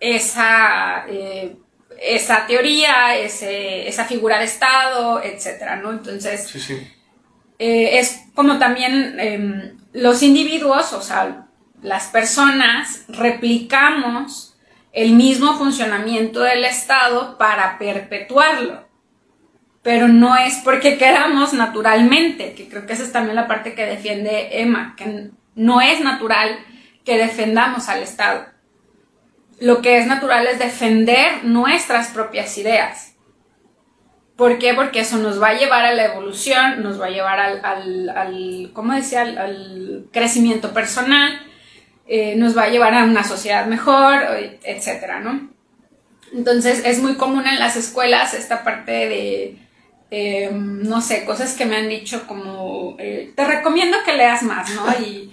esa, 0.00 1.04
eh, 1.08 1.56
esa 2.00 2.46
teoría, 2.46 3.16
ese, 3.16 3.86
esa 3.86 4.04
figura 4.06 4.38
de 4.38 4.46
Estado, 4.46 5.22
etcétera, 5.22 5.76
¿no? 5.76 5.92
Entonces, 5.92 6.52
eh, 7.58 7.98
es 7.98 8.22
como 8.34 8.58
también 8.58 9.20
em, 9.20 9.78
los 9.92 10.22
individuos, 10.22 10.92
o 10.92 11.02
sea, 11.02 11.47
las 11.82 12.08
personas 12.08 13.04
replicamos 13.08 14.56
el 14.92 15.12
mismo 15.12 15.56
funcionamiento 15.56 16.40
del 16.40 16.64
Estado 16.64 17.38
para 17.38 17.78
perpetuarlo 17.78 18.88
pero 19.88 20.06
no 20.06 20.36
es 20.36 20.56
porque 20.64 20.98
queramos 20.98 21.54
naturalmente, 21.54 22.52
que 22.52 22.68
creo 22.68 22.84
que 22.84 22.92
esa 22.92 23.04
es 23.04 23.12
también 23.12 23.36
la 23.36 23.48
parte 23.48 23.74
que 23.74 23.86
defiende 23.86 24.60
Emma, 24.60 24.94
que 24.98 25.30
no 25.54 25.80
es 25.80 26.00
natural 26.00 26.58
que 27.06 27.16
defendamos 27.16 27.88
al 27.88 28.02
Estado. 28.02 28.48
Lo 29.60 29.80
que 29.80 29.96
es 29.96 30.06
natural 30.06 30.46
es 30.46 30.58
defender 30.58 31.42
nuestras 31.44 32.08
propias 32.08 32.58
ideas. 32.58 33.14
¿Por 34.36 34.58
qué? 34.58 34.74
Porque 34.74 35.00
eso 35.00 35.16
nos 35.16 35.42
va 35.42 35.48
a 35.48 35.58
llevar 35.58 35.86
a 35.86 35.94
la 35.94 36.04
evolución, 36.04 36.82
nos 36.82 37.00
va 37.00 37.06
a 37.06 37.10
llevar 37.10 37.40
al, 37.40 38.10
al, 38.10 38.70
¿cómo 38.74 38.92
al, 38.92 40.06
crecimiento 40.12 40.74
personal, 40.74 41.40
eh, 42.08 42.34
nos 42.36 42.56
va 42.56 42.64
a 42.64 42.68
llevar 42.70 42.94
a 42.94 43.04
una 43.04 43.24
sociedad 43.24 43.66
mejor, 43.66 44.22
etcétera, 44.62 45.20
¿no? 45.20 45.50
Entonces 46.32 46.82
es 46.84 47.00
muy 47.00 47.14
común 47.14 47.46
en 47.46 47.58
las 47.58 47.76
escuelas 47.76 48.34
esta 48.34 48.64
parte 48.64 48.92
de 48.92 49.68
eh, 50.10 50.50
no 50.52 51.02
sé, 51.02 51.24
cosas 51.26 51.54
que 51.54 51.66
me 51.66 51.76
han 51.76 51.88
dicho 51.88 52.26
como, 52.26 52.96
eh, 52.98 53.32
te 53.36 53.44
recomiendo 53.46 53.98
que 54.04 54.14
leas 54.14 54.42
más, 54.42 54.70
¿no? 54.74 54.86
Y 55.04 55.30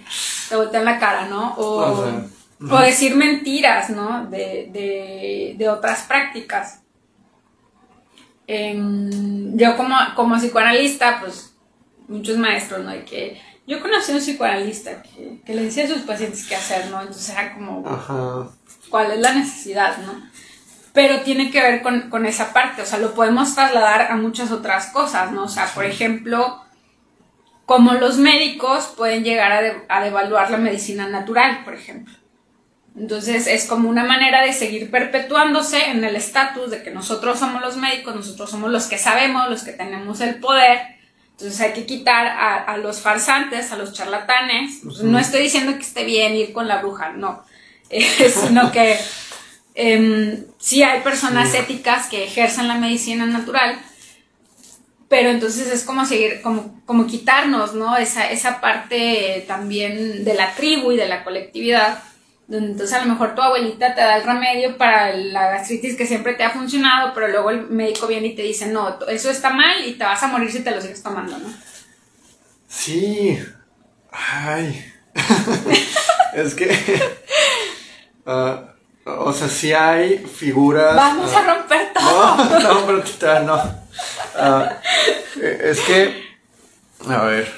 te 0.48 0.56
voltean 0.56 0.84
la 0.84 0.98
cara, 0.98 1.26
¿no? 1.26 1.54
O, 1.56 2.80
decir 2.80 3.16
mentiras, 3.16 3.90
¿no? 3.90 4.26
De, 4.26 5.66
otras 5.70 6.02
prácticas. 6.02 6.82
Em, 8.46 9.56
yo 9.56 9.76
como, 9.76 9.96
como 10.14 10.36
psicoanalista, 10.36 11.20
pues 11.20 11.54
muchos 12.06 12.36
maestros, 12.36 12.84
¿no? 12.84 12.92
que 13.04 13.40
yo 13.66 13.80
conocí 13.80 14.12
a 14.12 14.14
un 14.14 14.20
psicoanalista 14.20 15.02
que, 15.02 15.54
le 15.54 15.64
decía 15.64 15.84
a 15.84 15.88
sus 15.88 16.02
pacientes 16.02 16.46
qué 16.46 16.56
hacer, 16.56 16.90
¿no? 16.90 17.00
Entonces 17.00 17.30
era 17.30 17.54
como, 17.54 17.82
¿cuál 18.90 19.12
es 19.12 19.20
la 19.20 19.32
necesidad, 19.34 19.98
¿no? 19.98 20.22
pero 20.96 21.20
tiene 21.20 21.50
que 21.50 21.60
ver 21.60 21.82
con, 21.82 22.24
esa 22.24 22.54
parte, 22.54 22.80
o 22.80 22.86
sea, 22.86 22.98
lo 22.98 23.12
podemos 23.12 23.54
trasladar 23.54 24.10
a 24.10 24.16
muchas 24.16 24.50
otras 24.50 24.86
cosas, 24.86 25.30
¿no? 25.30 25.44
O 25.44 25.48
sea, 25.48 25.66
por 25.66 25.84
ejemplo, 25.84 26.64
como 27.66 27.92
los 27.92 28.16
médicos 28.16 28.94
pueden 28.96 29.22
llegar 29.22 29.84
a, 29.90 30.02
devaluar 30.02 30.50
la 30.50 30.56
medicina 30.56 31.06
natural, 31.06 31.64
por 31.64 31.74
ejemplo. 31.74 32.14
Entonces 32.96 33.46
es 33.46 33.66
como 33.66 33.90
una 33.90 34.04
manera 34.04 34.40
de 34.40 34.54
seguir 34.54 34.90
perpetuándose 34.90 35.90
en 35.90 36.02
el 36.02 36.16
estatus 36.16 36.70
de 36.70 36.82
que 36.82 36.90
nosotros 36.90 37.38
somos 37.38 37.60
los 37.60 37.76
médicos, 37.76 38.16
nosotros 38.16 38.50
somos 38.50 38.70
los 38.70 38.86
que 38.86 38.96
sabemos, 38.96 39.50
los 39.50 39.64
que 39.64 39.72
tenemos 39.72 40.22
el 40.22 40.36
poder. 40.36 40.95
Entonces 41.38 41.60
hay 41.60 41.74
que 41.74 41.84
quitar 41.84 42.26
a, 42.26 42.78
los 42.78 43.00
farsantes, 43.00 43.70
a 43.70 43.76
los 43.76 43.92
charlatanes. 43.92 44.82
No 45.02 45.18
estoy 45.18 45.42
diciendo 45.42 45.74
que 45.74 45.82
esté 45.82 46.04
bien 46.04 46.34
ir 46.34 46.54
con 46.54 46.66
la 46.66 46.78
bruja, 46.80 47.10
no, 47.10 47.42
sino 47.90 48.72
que 48.72 48.98
em, 49.74 50.44
sí 50.58 50.82
hay 50.82 51.02
personas 51.02 51.52
éticas 51.52 52.06
que 52.06 52.24
ejercen 52.24 52.68
la 52.68 52.76
medicina 52.76 53.26
natural, 53.26 53.78
pero 55.10 55.28
entonces 55.28 55.70
es 55.70 55.84
como 55.84 56.06
seguir, 56.06 56.40
como, 56.40 56.80
como 56.86 57.06
quitarnos, 57.06 57.74
¿no? 57.74 57.98
Esa, 57.98 58.30
esa 58.30 58.62
parte 58.62 59.44
también 59.46 60.24
de 60.24 60.32
la 60.32 60.54
tribu 60.54 60.92
y 60.92 60.96
de 60.96 61.06
la 61.06 61.22
colectividad, 61.22 62.02
donde 62.48 62.72
entonces 62.72 62.96
a 62.96 63.04
lo 63.04 63.12
mejor 63.12 63.34
tu 63.34 63.42
abuelita 63.42 63.94
te 63.94 64.00
da 64.00 64.16
el 64.16 64.24
remedio 64.24 64.76
para 64.76 65.12
la 65.12 65.50
gastritis 65.50 65.96
que 65.96 66.06
siempre 66.06 66.34
te 66.34 66.44
ha 66.44 66.50
funcionado, 66.50 67.12
pero 67.12 67.28
luego 67.28 67.50
el 67.50 67.68
médico 67.68 68.06
viene 68.06 68.28
y 68.28 68.36
te 68.36 68.42
dice, 68.42 68.68
no, 68.68 68.98
eso 69.08 69.30
está 69.30 69.50
mal 69.50 69.84
y 69.84 69.94
te 69.94 70.04
vas 70.04 70.22
a 70.22 70.28
morir 70.28 70.50
si 70.52 70.60
te 70.60 70.70
lo 70.70 70.80
sigues 70.80 71.02
tomando, 71.02 71.36
¿no? 71.38 71.48
Sí. 72.68 73.38
Ay. 74.12 74.92
es 76.34 76.54
que... 76.54 77.16
Ah, 78.28 78.74
o 79.04 79.32
sea, 79.32 79.46
sí 79.46 79.72
hay 79.72 80.18
figuras... 80.18 80.96
Vamos 80.96 81.32
a 81.32 81.38
ah, 81.38 81.54
romper 81.54 81.92
todo. 81.92 82.36
No, 82.36 82.60
no, 82.74 82.86
pero 82.86 83.02
tita, 83.04 83.38
no. 83.38 83.54
Ah, 84.34 84.80
es 85.40 85.80
que... 85.82 86.24
A 87.08 87.22
ver. 87.22 87.52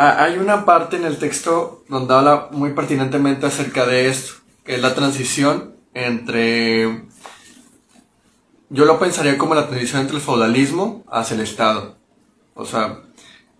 Hay 0.00 0.38
una 0.38 0.64
parte 0.64 0.96
en 0.96 1.04
el 1.04 1.18
texto 1.18 1.84
donde 1.88 2.14
habla 2.14 2.48
muy 2.52 2.72
pertinentemente 2.72 3.46
acerca 3.46 3.84
de 3.86 4.08
esto, 4.08 4.34
que 4.64 4.76
es 4.76 4.82
la 4.82 4.94
transición 4.94 5.74
entre... 5.92 7.04
Yo 8.70 8.84
lo 8.84 8.98
pensaría 8.98 9.36
como 9.36 9.54
la 9.54 9.68
transición 9.68 10.02
entre 10.02 10.16
el 10.16 10.22
feudalismo 10.22 11.04
hacia 11.10 11.34
el 11.34 11.40
Estado. 11.40 11.96
O 12.54 12.64
sea, 12.64 13.00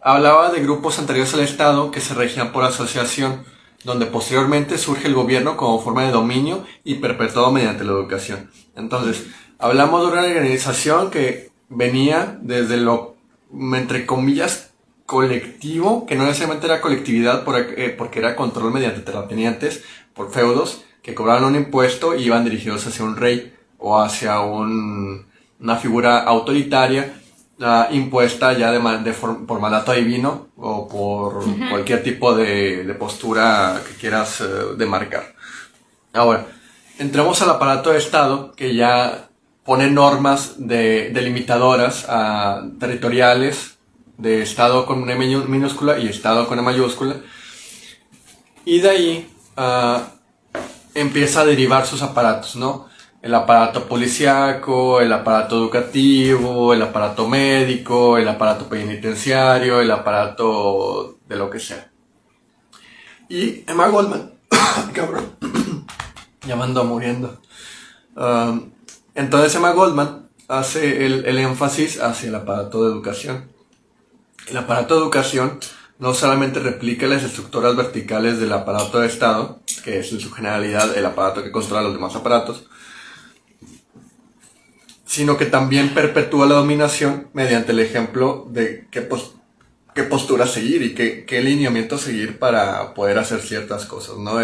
hablaba 0.00 0.50
de 0.50 0.62
grupos 0.62 0.98
anteriores 0.98 1.34
al 1.34 1.40
Estado 1.40 1.90
que 1.90 2.00
se 2.00 2.14
regían 2.14 2.52
por 2.52 2.64
asociación, 2.64 3.44
donde 3.84 4.06
posteriormente 4.06 4.78
surge 4.78 5.08
el 5.08 5.14
gobierno 5.14 5.56
como 5.56 5.82
forma 5.82 6.04
de 6.04 6.12
dominio 6.12 6.64
y 6.84 6.96
perpetuado 6.96 7.52
mediante 7.52 7.84
la 7.84 7.92
educación. 7.92 8.50
Entonces, 8.76 9.26
hablamos 9.58 10.02
de 10.02 10.12
una 10.12 10.22
organización 10.22 11.10
que 11.10 11.50
venía 11.68 12.38
desde 12.40 12.76
lo, 12.76 13.16
entre 13.52 14.06
comillas, 14.06 14.69
colectivo, 15.10 16.06
que 16.06 16.14
no 16.14 16.24
necesariamente 16.24 16.66
era 16.66 16.80
colectividad 16.80 17.42
eh, 17.76 17.92
porque 17.98 18.20
era 18.20 18.36
control 18.36 18.72
mediante 18.72 19.00
terratenientes 19.00 19.82
por 20.14 20.30
feudos 20.30 20.84
que 21.02 21.16
cobraban 21.16 21.42
un 21.42 21.56
impuesto 21.56 22.14
y 22.14 22.26
iban 22.26 22.44
dirigidos 22.44 22.86
hacia 22.86 23.04
un 23.04 23.16
rey 23.16 23.52
o 23.78 23.98
hacia 24.00 24.38
un, 24.38 25.26
una 25.58 25.76
figura 25.78 26.20
autoritaria 26.20 27.12
impuesta 27.90 28.52
ya 28.52 28.70
de, 28.70 28.78
de 29.02 29.12
por 29.12 29.58
mandato 29.58 29.92
divino 29.92 30.46
o 30.56 30.86
por 30.86 31.42
cualquier 31.68 32.04
tipo 32.04 32.32
de, 32.32 32.94
postura 32.96 33.82
que 33.84 33.94
quieras 33.96 34.42
uh, 34.42 34.76
demarcar. 34.76 35.34
Ahora, 36.12 36.46
entramos 37.00 37.42
al 37.42 37.50
aparato 37.50 37.90
de 37.90 37.98
Estado 37.98 38.52
que 38.52 38.76
ya 38.76 39.28
pone 39.64 39.90
normas 39.90 40.54
de, 40.56 41.10
delimitadoras 41.10 42.06
uh, 42.08 42.78
territoriales 42.78 43.79
de 44.20 44.42
Estado 44.42 44.86
con 44.86 45.02
una 45.02 45.14
minúscula 45.14 45.98
y 45.98 46.08
Estado 46.08 46.46
con 46.46 46.58
una 46.58 46.70
mayúscula. 46.70 47.16
Y 48.64 48.80
de 48.80 48.90
ahí 48.90 49.30
uh, 49.56 50.00
empieza 50.94 51.40
a 51.40 51.46
derivar 51.46 51.86
sus 51.86 52.02
aparatos, 52.02 52.56
¿no? 52.56 52.90
el 53.22 53.34
aparato 53.34 53.86
policiaco, 53.86 55.00
el 55.00 55.12
aparato 55.12 55.56
educativo, 55.58 56.72
el 56.72 56.82
aparato 56.82 57.28
médico, 57.28 58.16
el 58.16 58.28
aparato 58.28 58.68
penitenciario, 58.68 59.80
el 59.80 59.90
aparato 59.90 61.18
de 61.28 61.36
lo 61.36 61.50
que 61.50 61.60
sea. 61.60 61.90
Y 63.28 63.62
Emma 63.66 63.88
Goldman, 63.88 64.32
cabrón, 64.94 65.36
ya 66.46 66.56
muriendo. 66.56 67.40
Um, 68.16 68.70
entonces 69.14 69.54
Emma 69.54 69.72
Goldman 69.72 70.28
hace 70.48 71.06
el, 71.06 71.24
el 71.26 71.38
énfasis 71.38 72.00
hacia 72.00 72.30
el 72.30 72.34
aparato 72.34 72.84
de 72.84 72.90
educación. 72.90 73.50
El 74.50 74.56
aparato 74.56 74.94
de 74.94 75.02
educación 75.02 75.60
no 76.00 76.12
solamente 76.12 76.58
replica 76.58 77.06
las 77.06 77.22
estructuras 77.22 77.76
verticales 77.76 78.40
del 78.40 78.52
aparato 78.52 78.98
de 78.98 79.06
Estado, 79.06 79.60
que 79.84 80.00
es 80.00 80.10
en 80.12 80.18
su 80.18 80.32
generalidad 80.32 80.96
el 80.98 81.06
aparato 81.06 81.44
que 81.44 81.52
controla 81.52 81.82
los 81.82 81.92
demás 81.92 82.16
aparatos, 82.16 82.64
sino 85.06 85.36
que 85.36 85.46
también 85.46 85.94
perpetúa 85.94 86.46
la 86.46 86.56
dominación 86.56 87.28
mediante 87.32 87.70
el 87.70 87.78
ejemplo 87.78 88.46
de 88.50 88.88
qué, 88.90 89.02
postura 90.02 90.46
seguir 90.48 90.82
y 90.82 90.94
qué, 90.94 91.42
lineamiento 91.42 91.96
seguir 91.96 92.40
para 92.40 92.92
poder 92.94 93.18
hacer 93.18 93.40
ciertas 93.40 93.86
cosas, 93.86 94.16
¿no? 94.16 94.40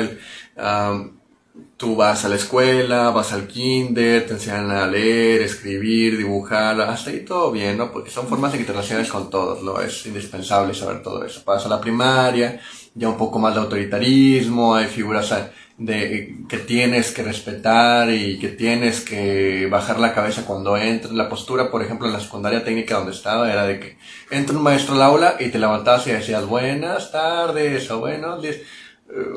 Tú 1.77 1.95
vas 1.95 2.25
a 2.25 2.29
la 2.29 2.37
escuela, 2.37 3.11
vas 3.11 3.33
al 3.33 3.47
kinder, 3.47 4.27
te 4.27 4.35
enseñan 4.35 4.71
a 4.71 4.87
leer, 4.87 5.43
escribir, 5.43 6.17
dibujar, 6.17 6.81
hasta 6.81 7.11
ahí 7.11 7.21
todo 7.21 7.53
bien, 7.53 7.77
¿no? 7.77 7.93
Porque 7.93 8.11
son 8.11 8.27
formas 8.27 8.53
de 8.53 8.59
que 8.59 8.65
te 8.65 8.73
relaciones 8.73 9.11
con 9.11 9.29
todos, 9.29 9.63
¿no? 9.63 9.81
Es 9.81 10.07
indispensable 10.07 10.73
saber 10.75 11.03
todo 11.03 11.25
eso. 11.25 11.45
Pasas 11.45 11.67
a 11.67 11.69
la 11.69 11.81
primaria, 11.81 12.61
ya 12.95 13.09
un 13.09 13.19
poco 13.19 13.39
más 13.39 13.55
de 13.55 13.61
autoritarismo, 13.61 14.75
hay 14.75 14.87
figuras 14.87 15.35
de 15.77 16.39
que 16.49 16.57
tienes 16.57 17.13
que 17.13 17.23
respetar 17.23 18.11
y 18.11 18.39
que 18.39 18.49
tienes 18.49 19.03
que 19.03 19.69
bajar 19.71 20.01
la 20.01 20.15
cabeza 20.15 20.47
cuando 20.47 20.79
entres. 20.79 21.13
La 21.13 21.29
postura, 21.29 21.71
por 21.71 21.83
ejemplo, 21.83 22.07
en 22.07 22.15
la 22.15 22.21
secundaria 22.21 22.65
técnica 22.65 22.97
donde 22.97 23.13
estaba 23.13 23.53
era 23.53 23.67
de 23.67 23.81
que 23.81 23.99
entra 24.31 24.57
un 24.57 24.63
maestro 24.63 24.95
al 24.95 25.03
aula 25.03 25.37
y 25.39 25.51
te 25.51 25.59
levantabas 25.59 26.07
y 26.07 26.13
decías 26.13 26.47
buenas 26.47 27.13
tardes 27.13 27.91
o 27.91 28.01
buenos 28.01 28.41
días. 28.41 28.57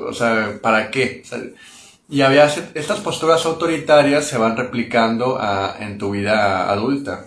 O 0.08 0.14
sea, 0.14 0.58
¿para 0.62 0.90
qué? 0.90 1.24
Y 2.10 2.22
había 2.22 2.46
estas 2.46 3.00
posturas 3.00 3.46
autoritarias 3.46 4.26
se 4.26 4.38
van 4.38 4.58
replicando 4.58 5.38
a, 5.40 5.76
en 5.80 5.98
tu 5.98 6.12
vida 6.12 6.70
adulta. 6.70 7.26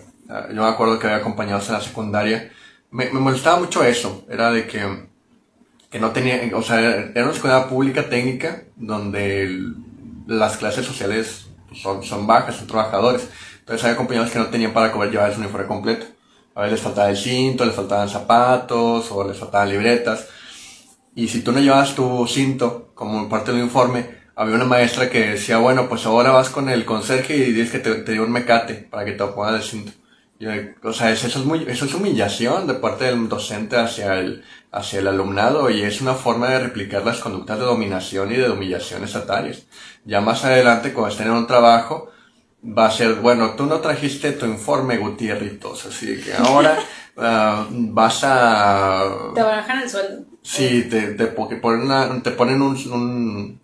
Yo 0.53 0.61
me 0.61 0.67
acuerdo 0.67 0.99
que 0.99 1.07
había 1.07 1.19
acompañados 1.19 1.67
en 1.69 1.75
la 1.75 1.81
secundaria. 1.81 2.51
Me, 2.91 3.05
me 3.11 3.19
molestaba 3.19 3.59
mucho 3.59 3.83
eso. 3.83 4.25
Era 4.29 4.51
de 4.51 4.67
que 4.67 5.13
que 5.93 5.99
no 5.99 6.09
tenía, 6.09 6.49
o 6.55 6.63
sea, 6.63 6.79
era 6.79 7.23
una 7.23 7.33
escuela 7.33 7.69
pública 7.69 8.09
técnica 8.09 8.63
donde 8.75 9.59
las 10.25 10.57
clases 10.57 10.87
sociales 10.87 11.45
son, 11.71 12.01
son 12.01 12.25
bajas, 12.25 12.55
son 12.55 12.65
trabajadores. 12.65 13.29
Entonces 13.59 13.83
había 13.85 13.95
compañeros 13.95 14.31
que 14.31 14.39
no 14.39 14.47
tenían 14.47 14.73
para 14.73 14.91
comer 14.91 15.11
llevar 15.11 15.31
su 15.31 15.39
uniforme 15.39 15.67
completo. 15.67 16.07
A 16.55 16.61
veces 16.61 16.79
les 16.79 16.81
faltaba 16.81 17.11
el 17.11 17.17
cinto, 17.17 17.63
les 17.63 17.75
faltaban 17.75 18.09
zapatos 18.09 19.11
o 19.11 19.27
les 19.27 19.37
faltaban 19.37 19.69
libretas. 19.69 20.29
Y 21.13 21.27
si 21.27 21.41
tú 21.41 21.51
no 21.51 21.59
llevabas 21.59 21.93
tu 21.93 22.25
cinto 22.25 22.89
como 22.95 23.29
parte 23.29 23.51
del 23.51 23.61
uniforme, 23.61 24.22
había 24.35 24.55
una 24.55 24.65
maestra 24.65 25.09
que 25.09 25.31
decía, 25.31 25.57
bueno, 25.57 25.87
pues 25.87 26.05
ahora 26.05 26.31
vas 26.31 26.49
con 26.49 26.69
el 26.69 26.85
conserje 26.85 27.35
y 27.35 27.51
dices 27.51 27.71
que 27.71 27.79
te, 27.79 27.95
te 27.95 28.13
dio 28.13 28.23
un 28.23 28.31
mecate 28.31 28.75
para 28.89 29.05
que 29.05 29.11
te 29.11 29.25
pongas 29.25 29.55
el 29.55 29.63
cinto. 29.63 29.91
o 30.83 30.93
sea, 30.93 31.11
eso, 31.11 31.27
es 31.27 31.37
muy, 31.37 31.65
eso 31.67 31.85
es 31.85 31.93
humillación 31.93 32.67
de 32.67 32.73
parte 32.75 33.05
del 33.05 33.29
docente 33.29 33.77
hacia 33.77 34.19
el, 34.19 34.43
hacia 34.71 34.99
el 34.99 35.07
alumnado 35.07 35.69
y 35.69 35.83
es 35.83 36.01
una 36.01 36.15
forma 36.15 36.49
de 36.49 36.59
replicar 36.59 37.05
las 37.05 37.19
conductas 37.19 37.59
de 37.59 37.65
dominación 37.65 38.31
y 38.31 38.35
de 38.35 38.49
humillación 38.49 39.03
estatales. 39.03 39.67
Ya 40.05 40.19
más 40.19 40.43
adelante, 40.43 40.93
cuando 40.93 41.11
estén 41.11 41.27
en 41.27 41.33
un 41.33 41.47
trabajo, 41.47 42.09
va 42.65 42.87
a 42.87 42.91
ser, 42.91 43.15
bueno, 43.15 43.51
tú 43.55 43.65
no 43.65 43.79
trajiste 43.79 44.31
tu 44.31 44.45
informe, 44.45 44.97
Gutiérritos, 44.97 45.85
así 45.85 46.19
que 46.21 46.33
ahora 46.33 46.77
ah, 47.17 47.67
vas 47.69 48.21
a... 48.23 49.05
Te 49.35 49.43
bajan 49.43 49.83
el 49.83 49.89
sueldo. 49.89 50.25
Sí, 50.41 50.87
te, 50.89 51.13
te, 51.13 51.27
ponen, 51.27 52.21
te 52.21 52.31
ponen 52.31 52.61
un, 52.61 52.75
un... 52.91 53.61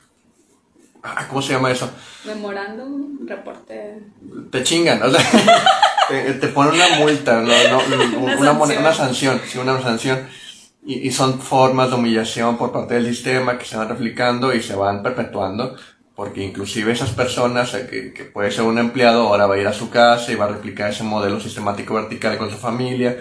Ah, 1.04 1.26
¿Cómo 1.30 1.42
se 1.42 1.54
llama 1.54 1.72
eso? 1.72 1.90
Memorándum, 2.26 3.26
reporte... 3.26 4.00
Te 4.52 4.64
chingan, 4.64 5.02
o 5.02 5.10
sea, 5.10 5.22
te, 6.10 6.48
ponen 6.50 6.74
una 6.74 7.00
multa, 7.00 7.40
una, 8.40 8.52
una, 8.52 8.94
sanción, 8.94 9.40
sí, 9.48 9.58
una 9.58 9.82
sanción 9.82 10.28
y, 10.86 11.12
son 11.12 11.40
formas 11.40 11.90
de 11.90 11.96
humillación 11.96 12.58
por 12.58 12.72
parte 12.72 12.96
del 12.96 13.06
sistema 13.06 13.58
que 13.58 13.66
se 13.66 13.78
van 13.78 13.90
replicando 13.90 14.54
y 14.54 14.62
se 14.62 14.76
van 14.76 15.04
perpetuando, 15.04 15.76
porque 16.16 16.44
inclusive 16.44 16.92
esas 16.92 17.12
personas, 17.12 17.74
eh, 17.76 17.88
que, 17.90 18.14
que 18.14 18.26
puede 18.26 18.52
ser 18.52 18.66
un 18.66 18.78
empleado, 18.78 19.28
ahora 19.28 19.48
va 19.48 19.56
a 19.56 19.60
ir 19.60 19.68
a 19.68 19.74
su 19.74 19.90
casa 19.90 20.32
y 20.32 20.36
va 20.36 20.46
a 20.46 20.50
replicar 20.50 20.90
ese 20.90 21.04
modelo 21.04 21.40
sistemático 21.40 21.94
vertical 21.94 22.38
con 22.38 22.50
su 22.50 22.58
familia, 22.58 23.18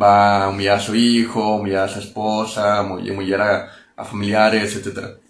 va 0.00 0.44
a 0.44 0.48
humillar 0.48 0.78
a 0.78 0.80
su 0.80 0.94
hijo, 0.94 1.56
humillar 1.56 1.88
a 1.88 1.92
su 1.92 2.00
esposa, 2.00 2.82
humillar 2.82 3.40
a, 3.40 3.72
a 3.96 4.04
familiares, 4.04 4.74
etc. 4.76 5.21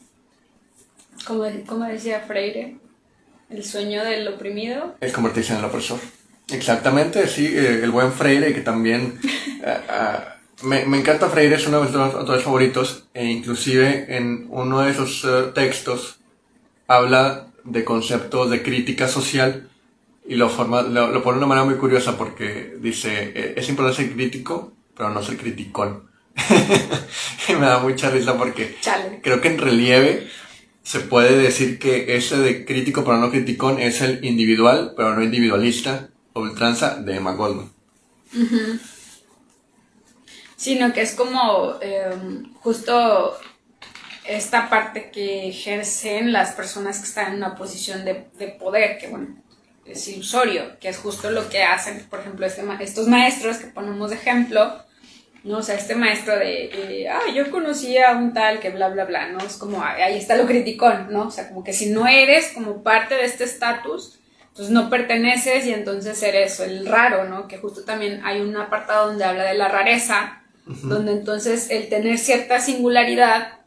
Como, 1.27 1.45
como 1.67 1.85
decía 1.85 2.21
Freire, 2.21 2.77
el 3.51 3.65
sueño 3.65 4.05
del 4.05 4.27
oprimido 4.29 4.97
es 5.01 5.13
convertirse 5.13 5.53
en 5.53 5.59
el 5.61 5.65
opresor. 5.65 5.99
Exactamente, 6.51 7.29
sí, 7.29 7.47
eh, 7.47 7.81
el 7.83 7.91
buen 7.91 8.13
Freire 8.13 8.53
que 8.55 8.61
también... 8.61 9.19
Eh, 9.65 10.19
me, 10.63 10.85
me, 10.87 10.99
encanta 10.99 11.29
Freire, 11.29 11.57
es 11.57 11.67
uno 11.67 11.81
de 11.81 11.87
mis 11.87 11.95
autores 11.95 12.43
favoritos, 12.43 13.05
e 13.15 13.25
inclusive 13.25 14.17
en 14.17 14.47
uno 14.51 14.81
de 14.81 14.95
sus 14.95 15.25
eh, 15.25 15.51
textos 15.55 16.19
habla 16.87 17.47
de 17.65 17.85
conceptos 17.85 18.51
de 18.51 18.63
crítica 18.63 19.09
social 19.09 19.69
y 20.27 20.37
lo, 20.37 20.49
forma, 20.49 20.83
lo, 20.83 21.23
pone 21.23 21.39
de 21.39 21.45
una 21.45 21.47
manera 21.47 21.65
muy 21.65 21.77
curiosa 21.77 22.17
porque 22.17 22.77
dice, 22.81 23.55
es 23.57 23.69
importante 23.69 24.03
ser 24.03 24.13
crítico, 24.13 24.73
pero 24.97 25.11
no 25.11 25.23
ser 25.23 25.37
criticón. 25.37 26.11
y 27.49 27.53
me 27.53 27.67
da 27.67 27.79
mucha 27.79 28.11
risa 28.11 28.37
porque 28.39 28.77
creo 29.23 29.41
que 29.41 29.49
en 29.49 29.59
relieve 29.59 30.29
se 30.83 31.01
puede 31.01 31.37
decir 31.37 31.79
que 31.79 32.17
ese 32.17 32.39
de 32.39 32.65
crítico 32.65 33.05
pero 33.05 33.19
no 33.19 33.31
criticón 33.31 33.81
es 33.81 34.01
el 34.01 34.25
individual 34.25 34.95
pero 34.97 35.15
no 35.15 35.23
individualista 35.23 36.09
o 36.33 36.41
ultranza 36.41 36.97
de 36.97 37.17
Emma 37.17 37.33
Goldman. 37.35 37.71
Sino 40.57 40.93
que 40.93 41.03
es 41.03 41.15
como 41.15 41.77
em, 41.81 42.53
justo 42.55 43.37
esta 44.25 44.71
parte 44.71 45.11
que 45.11 45.49
ejercen 45.49 46.33
las 46.33 46.53
personas 46.53 46.99
que 46.99 47.07
están 47.07 47.33
en 47.33 47.39
una 47.39 47.57
posición 47.57 48.05
de, 48.05 48.15
poder, 48.59 48.99
que 48.99 49.09
bueno, 49.09 49.43
es 49.85 50.07
ilusorio, 50.09 50.79
que 50.79 50.89
es 50.89 50.99
justo 50.99 51.31
lo 51.31 51.49
que 51.49 51.63
hacen, 51.63 52.07
por 52.09 52.21
ejemplo, 52.21 52.47
este, 52.47 52.63
estos 52.81 53.09
maestros 53.09 53.57
que 53.59 53.67
ponemos 53.67 54.11
de 54.11 54.17
ejemplo, 54.17 54.85
¿no? 55.45 55.59
O 55.59 55.63
sea, 55.63 55.75
este 55.77 55.95
maestro 55.95 56.39
de, 56.39 57.09
ah, 57.11 57.33
yo 57.35 57.51
conocí 57.51 57.99
a 57.99 58.13
un 58.13 58.33
tal 58.33 58.61
que 58.61 58.71
bla, 58.71 58.89
bla, 58.89 59.05
bla, 59.05 59.29
¿no? 59.29 59.39
Es 59.39 59.57
como, 59.57 59.83
ahí 59.83 60.17
está 60.17 60.37
lo 60.37 60.47
criticón, 60.47 61.09
¿no? 61.11 61.29
O 61.29 61.31
sea, 61.31 61.49
como 61.49 61.65
que 61.65 61.73
si 61.73 61.91
no 61.91 62.07
eres 62.07 62.53
como 62.53 62.83
parte 62.83 63.15
de 63.15 63.25
este 63.25 63.45
estatus, 63.45 64.19
pues 64.55 64.71
no 64.71 64.91
perteneces 64.91 65.67
y 65.67 65.73
entonces 65.73 66.23
eres 66.23 66.61
el 66.61 66.87
raro, 66.87 67.25
¿no? 67.25 67.49
Que 67.49 67.59
justo 67.59 67.85
también 67.85 68.21
hay 68.25 68.41
un 68.41 68.57
apartado 68.57 69.09
donde 69.09 69.25
habla 69.25 69.45
de 69.45 69.55
la 69.55 69.69
rareza, 69.69 70.43
donde 70.65 71.13
entonces 71.13 71.71
el 71.71 71.89
tener 71.89 72.19
cierta 72.19 72.61
singularidad 72.61 73.59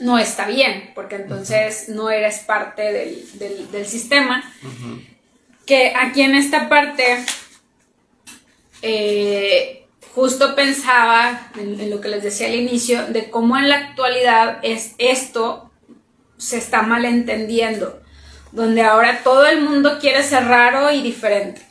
no 0.00 0.18
está 0.18 0.46
bien, 0.46 0.90
porque 0.94 1.16
entonces 1.16 1.88
no 1.88 2.10
eres 2.10 2.40
parte 2.40 2.92
del, 2.92 3.86
sistema. 3.86 4.44
Que 5.66 5.94
aquí 5.96 6.22
en 6.22 6.34
esta 6.34 6.68
parte, 6.68 7.24
eh, 8.82 9.33
justo 10.14 10.54
pensaba 10.54 11.50
en, 11.58 11.90
lo 11.90 12.00
que 12.00 12.08
les 12.08 12.22
decía 12.22 12.46
al 12.46 12.54
inicio, 12.54 13.06
de 13.08 13.30
cómo 13.30 13.56
en 13.56 13.68
la 13.68 13.76
actualidad 13.76 14.58
es 14.62 14.94
esto 14.98 15.70
se 16.36 16.58
está 16.58 16.82
malentendiendo, 16.82 18.00
donde 18.52 18.82
ahora 18.82 19.20
todo 19.24 19.46
el 19.46 19.60
mundo 19.60 19.98
quiere 20.00 20.22
ser 20.22 20.44
raro 20.44 20.90
y 20.90 21.02
diferente. 21.02 21.62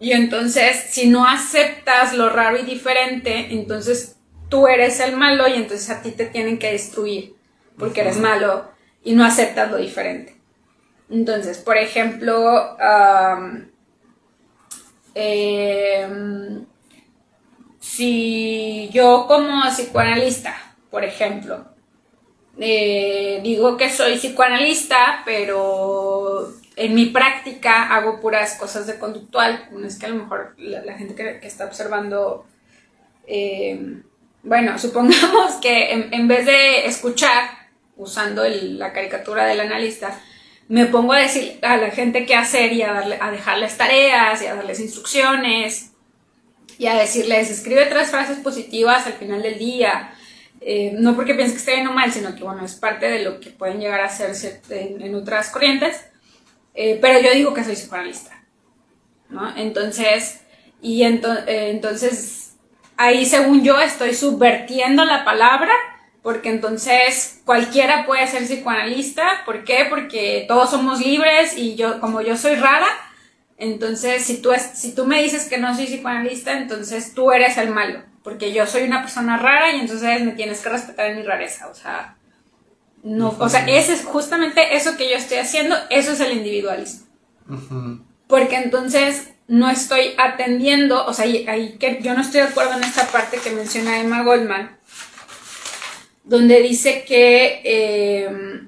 Y 0.00 0.12
entonces, 0.12 0.86
si 0.90 1.08
no 1.08 1.26
aceptas 1.26 2.14
lo 2.14 2.30
raro 2.30 2.58
y 2.58 2.62
diferente, 2.62 3.48
entonces 3.50 4.16
tú 4.48 4.66
eres 4.66 5.00
el 5.00 5.16
malo 5.16 5.48
y 5.48 5.54
entonces 5.54 5.90
a 5.90 6.00
ti 6.00 6.12
te 6.12 6.26
tienen 6.26 6.58
que 6.58 6.72
destruir 6.72 7.34
porque 7.76 8.00
eres 8.00 8.18
malo 8.18 8.70
y 9.02 9.14
no 9.14 9.24
aceptas 9.24 9.70
lo 9.70 9.76
diferente. 9.76 10.36
Entonces, 11.10 11.58
por 11.58 11.76
ejemplo, 11.76 12.76
em, 15.14 16.66
si 17.88 18.90
yo 18.92 19.24
como 19.26 19.62
psicoanalista, 19.70 20.54
por 20.90 21.04
ejemplo, 21.04 21.64
eh, 22.60 23.40
digo 23.42 23.78
que 23.78 23.88
soy 23.88 24.18
psicoanalista, 24.18 25.22
pero 25.24 26.52
en 26.76 26.94
mi 26.94 27.06
práctica 27.06 27.94
hago 27.94 28.20
puras 28.20 28.56
cosas 28.56 28.86
de 28.86 28.98
conductual. 28.98 29.68
No 29.72 29.86
es 29.86 29.98
que 29.98 30.04
a 30.04 30.10
lo 30.10 30.16
mejor 30.16 30.54
la, 30.58 30.98
gente 30.98 31.14
que, 31.14 31.46
está 31.46 31.64
observando 31.64 32.44
em, 33.26 34.02
bueno, 34.42 34.78
supongamos 34.78 35.54
que 35.54 35.92
en, 35.92 36.28
vez 36.28 36.44
de 36.44 36.86
escuchar, 36.86 37.48
usando 37.96 38.44
la 38.46 38.92
caricatura 38.92 39.46
del 39.46 39.60
analista, 39.60 40.20
me 40.68 40.84
pongo 40.84 41.14
a 41.14 41.20
decir 41.20 41.58
a 41.62 41.78
la 41.78 41.90
gente 41.90 42.26
qué 42.26 42.34
hacer 42.34 42.70
y 42.74 42.82
a, 42.82 42.92
darle, 42.92 43.18
a 43.18 43.30
dejarles 43.30 43.78
tareas 43.78 44.42
y 44.42 44.46
a 44.46 44.54
darles 44.56 44.78
instrucciones 44.78 45.94
y 46.78 46.86
a 46.86 46.94
decirles, 46.94 47.50
escribe 47.50 47.86
tres 47.86 48.08
frases 48.08 48.38
positivas 48.38 49.06
al 49.06 49.14
final 49.14 49.42
del 49.42 49.58
día. 49.58 50.14
Eh, 50.60 50.92
no 50.96 51.14
porque 51.14 51.34
pienses 51.34 51.54
que 51.54 51.58
esté 51.58 51.74
bien 51.74 51.88
o 51.88 51.92
mal, 51.92 52.12
sino 52.12 52.34
que 52.34 52.44
bueno, 52.44 52.64
es 52.64 52.74
parte 52.74 53.10
de 53.10 53.24
lo 53.24 53.40
que 53.40 53.50
pueden 53.50 53.80
llegar 53.80 54.00
a 54.00 54.06
hacerse 54.06 54.62
en, 54.70 55.14
otras 55.14 55.50
corrientes. 55.50 56.06
Eh, 56.74 56.98
pero 57.00 57.20
yo 57.20 57.32
digo 57.32 57.52
que 57.52 57.64
soy 57.64 57.74
psicoanalista, 57.74 58.44
¿no? 59.28 59.56
Entonces, 59.56 60.40
y 60.80 61.02
eh, 61.02 61.20
entonces 61.70 62.54
ahí 62.96 63.26
según 63.26 63.64
yo 63.64 63.80
estoy 63.80 64.14
subvertiendo 64.14 65.04
la 65.04 65.24
palabra, 65.24 65.72
porque 66.22 66.50
entonces 66.50 67.40
cualquiera 67.44 68.06
puede 68.06 68.26
ser 68.28 68.44
psicoanalista. 68.44 69.42
¿Por 69.44 69.64
qué? 69.64 69.86
Porque 69.90 70.44
todos 70.46 70.70
somos 70.70 71.00
libres 71.00 71.56
y 71.56 71.74
yo, 71.74 72.00
como 72.00 72.20
yo 72.20 72.36
soy 72.36 72.54
rara, 72.54 72.86
entonces 73.58 74.24
si 74.24 74.40
tú, 74.40 74.52
si 74.74 74.92
tú 74.94 75.04
me 75.04 75.22
dices 75.22 75.48
que 75.48 75.58
no 75.58 75.74
soy 75.74 75.86
psicoanalista, 75.86 76.56
entonces 76.56 77.12
tú 77.12 77.32
eres 77.32 77.58
el 77.58 77.70
malo, 77.70 78.02
porque 78.22 78.52
yo 78.52 78.66
soy 78.66 78.84
una 78.84 79.02
persona 79.02 79.36
rara 79.36 79.74
y 79.74 79.80
entonces 79.80 80.22
me 80.22 80.32
tienes 80.32 80.60
que 80.60 80.68
respetar 80.68 81.10
en 81.10 81.18
mi 81.18 81.22
rareza, 81.22 81.68
o 81.68 81.74
sea... 81.74 82.14
No, 83.02 83.36
o 83.38 83.48
sea, 83.48 83.64
ese 83.66 83.92
es 83.92 84.04
justamente 84.04 84.76
eso 84.76 84.96
que 84.96 85.08
yo 85.08 85.16
estoy 85.16 85.38
haciendo, 85.38 85.76
eso 85.88 86.12
es 86.12 86.20
el 86.20 86.32
individualismo. 86.32 87.06
Porque 88.26 88.56
entonces 88.56 89.28
no 89.46 89.70
estoy 89.70 90.14
atendiendo, 90.18 91.06
o 91.06 91.14
sea, 91.14 91.24
ahí 91.24 91.76
que 91.78 92.00
yo 92.02 92.14
no 92.14 92.20
estoy 92.20 92.42
de 92.42 92.48
acuerdo 92.48 92.76
en 92.76 92.84
esta 92.84 93.06
parte 93.06 93.38
que 93.38 93.50
menciona 93.50 94.00
Emma 94.00 94.22
Goldman, 94.22 94.76
donde 96.24 96.60
dice 96.60 97.04
que 97.06 97.62
em, 97.64 98.67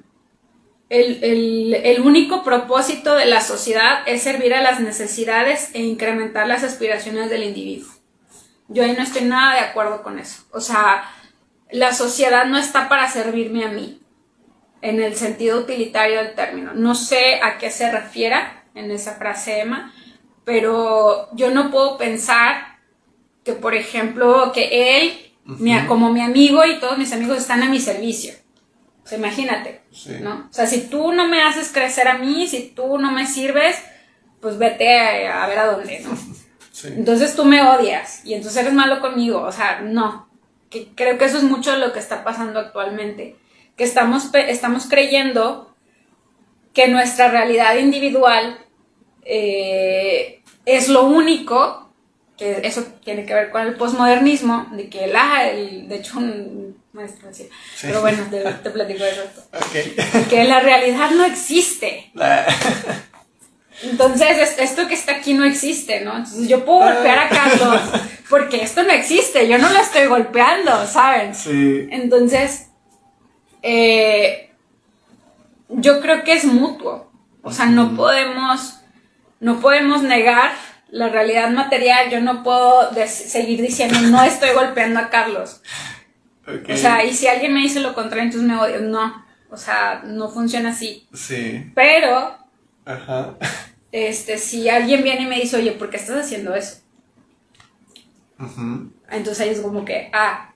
el, 0.91 2.01
único 2.03 2.43
propósito 2.43 3.15
de 3.15 3.25
la 3.25 3.39
sociedad 3.39 4.03
es 4.07 4.23
servir 4.23 4.53
a 4.53 4.61
las 4.61 4.81
necesidades 4.81 5.69
e 5.73 5.81
incrementar 5.81 6.47
las 6.47 6.63
aspiraciones 6.63 7.29
del 7.29 7.43
individuo. 7.43 7.89
Yo 8.67 8.83
ahí 8.83 8.93
no 8.93 9.03
estoy 9.03 9.23
nada 9.23 9.55
de 9.55 9.61
acuerdo 9.61 10.03
con 10.03 10.19
eso. 10.19 10.43
O 10.51 10.59
sea, 10.59 11.09
la 11.71 11.93
sociedad 11.93 12.45
no 12.45 12.57
está 12.57 12.89
para 12.89 13.09
servirme 13.09 13.63
a 13.63 13.69
mí, 13.69 14.01
en 14.81 15.01
el 15.01 15.15
sentido 15.15 15.59
utilitario 15.59 16.17
del 16.17 16.35
término. 16.35 16.73
No 16.73 16.93
sé 16.93 17.39
a 17.41 17.57
qué 17.57 17.71
se 17.71 17.89
refiera 17.89 18.65
en 18.75 18.91
esa 18.91 19.13
frase 19.13 19.61
Emma, 19.61 19.93
pero 20.43 21.29
yo 21.33 21.51
no 21.51 21.71
puedo 21.71 21.97
pensar 21.97 22.79
que, 23.45 23.53
por 23.53 23.75
ejemplo, 23.75 24.51
que 24.53 24.97
él, 24.97 25.31
como 25.87 26.11
mi 26.11 26.21
amigo 26.21 26.65
y 26.65 26.79
todos 26.79 26.97
mis 26.97 27.13
amigos 27.13 27.37
están 27.37 27.63
a 27.63 27.69
mi 27.69 27.79
servicio. 27.79 28.40
Sea, 29.11 29.17
imagínate, 29.17 29.81
¿no? 30.21 30.47
O 30.49 30.53
sea, 30.53 30.65
si 30.67 30.83
tú 30.83 31.11
no 31.11 31.27
me 31.27 31.43
haces 31.43 31.69
crecer 31.73 32.07
a 32.07 32.17
mí, 32.17 32.47
si 32.47 32.69
tú 32.69 32.97
no 32.97 33.11
me 33.11 33.27
sirves, 33.27 33.75
pues 34.39 34.57
vete 34.57 35.27
a, 35.27 35.45
ver 35.47 35.59
a 35.59 35.65
dónde, 35.65 35.99
¿no? 35.99 36.17
Entonces 36.95 37.35
tú 37.35 37.43
me 37.43 37.61
odias 37.61 38.25
y 38.25 38.35
entonces 38.35 38.61
eres 38.61 38.73
malo 38.73 39.01
conmigo, 39.01 39.41
o 39.41 39.51
sea, 39.51 39.81
no. 39.81 40.29
Que 40.69 40.87
creo 40.95 41.17
que 41.17 41.25
eso 41.25 41.37
es 41.37 41.43
mucho 41.43 41.75
lo 41.75 41.91
que 41.91 41.99
está 41.99 42.23
pasando 42.23 42.61
actualmente, 42.61 43.35
que 43.75 43.83
estamos, 43.83 44.33
estamos 44.33 44.87
creyendo 44.87 45.75
que 46.73 46.87
nuestra 46.87 47.27
realidad 47.27 47.75
individual 47.75 48.65
eh, 49.25 50.41
es 50.65 50.87
lo 50.87 51.03
único, 51.03 51.91
que 52.37 52.61
eso 52.63 52.85
tiene 53.03 53.25
que 53.25 53.33
ver 53.33 53.51
con 53.51 53.61
el 53.61 53.75
posmodernismo, 53.75 54.69
de 54.71 54.89
que 54.89 55.03
el, 55.03 55.15
ah, 55.17 55.49
el, 55.49 55.89
de 55.89 55.95
hecho 55.97 56.17
un 56.17 56.80
maestro 56.93 57.29
decía, 57.29 57.47
pero 57.81 58.01
bueno, 58.01 58.25
te, 58.29 58.41
te 58.41 58.69
platico 58.69 59.03
de 59.03 59.11
eso. 59.11 59.23
Que 60.29 60.43
la 60.43 60.59
realidad 60.59 61.11
no 61.11 61.25
existe. 61.25 62.11
Entonces, 63.83 64.55
esto 64.59 64.87
que 64.87 64.93
está 64.93 65.13
aquí 65.13 65.33
no 65.33 65.45
existe, 65.45 66.01
¿no? 66.01 66.17
Entonces, 66.17 66.47
yo 66.47 66.63
puedo 66.65 66.79
golpear 66.79 67.19
a 67.19 67.29
Carlos 67.29 67.81
porque 68.29 68.63
esto 68.63 68.83
no 68.83 68.91
existe, 68.91 69.47
yo 69.47 69.57
no 69.57 69.69
lo 69.69 69.79
estoy 69.79 70.05
golpeando, 70.07 70.85
¿saben? 70.85 71.33
Sí. 71.33 71.87
Entonces, 71.89 72.67
eh, 73.63 74.51
yo 75.69 76.01
creo 76.01 76.23
que 76.23 76.33
es 76.33 76.45
mutuo. 76.45 77.11
O 77.41 77.51
sea, 77.51 77.65
no 77.65 77.95
podemos 77.95 78.81
no 79.41 79.59
podemos 79.59 80.03
negar 80.03 80.51
la 80.89 81.09
realidad 81.09 81.49
material. 81.49 82.09
Yo 82.09 82.21
no 82.21 82.43
puedo 82.43 82.91
seguir 83.07 83.61
diciendo, 83.61 83.99
no 84.01 84.23
estoy 84.23 84.51
golpeando 84.51 84.99
a 84.99 85.09
Carlos. 85.09 85.61
O 86.47 86.77
sea, 86.77 87.03
y 87.05 87.13
si 87.13 87.27
alguien 87.27 87.53
me 87.53 87.61
dice 87.61 87.79
lo 87.79 87.93
contrario, 87.93 88.25
entonces 88.25 88.47
me 88.47 88.57
odio. 88.57 88.81
No, 88.81 89.23
o 89.49 89.57
sea, 89.57 90.01
no 90.05 90.29
funciona 90.29 90.69
así. 90.69 91.07
Sí. 91.13 91.71
Pero, 91.75 92.37
Ajá. 92.85 93.35
este, 93.91 94.37
si 94.37 94.67
alguien 94.69 95.03
viene 95.03 95.23
y 95.23 95.27
me 95.27 95.39
dice, 95.39 95.57
oye, 95.57 95.71
¿por 95.73 95.89
qué 95.89 95.97
estás 95.97 96.25
haciendo 96.25 96.55
eso? 96.55 96.81
Entonces 99.09 99.41
ahí 99.41 99.49
es 99.49 99.59
como 99.59 99.85
que, 99.85 100.09
ah, 100.13 100.53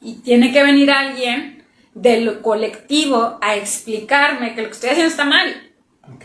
y 0.00 0.14
tiene 0.16 0.52
que 0.52 0.64
venir 0.64 0.90
alguien 0.90 1.64
del 1.94 2.40
colectivo 2.40 3.38
a 3.40 3.54
explicarme 3.54 4.54
que 4.54 4.62
lo 4.62 4.68
que 4.68 4.74
estoy 4.74 4.90
haciendo 4.90 5.10
está 5.10 5.24
mal. 5.24 5.70
Ok. 6.12 6.24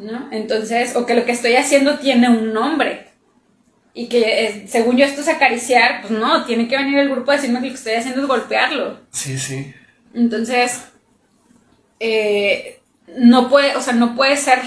¿no? 0.00 0.28
Entonces, 0.32 0.96
o 0.96 1.06
que 1.06 1.14
lo 1.14 1.24
que 1.24 1.32
estoy 1.32 1.54
haciendo 1.56 1.98
tiene 1.98 2.28
un 2.28 2.52
nombre. 2.52 3.09
Y 3.92 4.08
que 4.08 4.46
eh, 4.46 4.64
según 4.68 4.96
yo 4.96 5.04
esto 5.04 5.20
es 5.20 5.28
acariciar, 5.28 6.00
pues 6.00 6.12
no, 6.12 6.44
tiene 6.44 6.68
que 6.68 6.76
venir 6.76 6.98
el 6.98 7.10
grupo 7.10 7.30
a 7.30 7.36
decirme 7.36 7.60
que 7.60 7.66
lo 7.66 7.72
que 7.72 7.78
estoy 7.78 7.94
haciendo 7.94 8.22
es 8.22 8.28
golpearlo. 8.28 9.00
Sí, 9.10 9.38
sí. 9.38 9.74
Entonces, 10.14 10.84
eh, 11.98 12.80
no 13.16 13.48
puede, 13.48 13.76
o 13.76 13.80
sea, 13.80 13.94
no 13.94 14.14
puede 14.14 14.36
ser, 14.36 14.60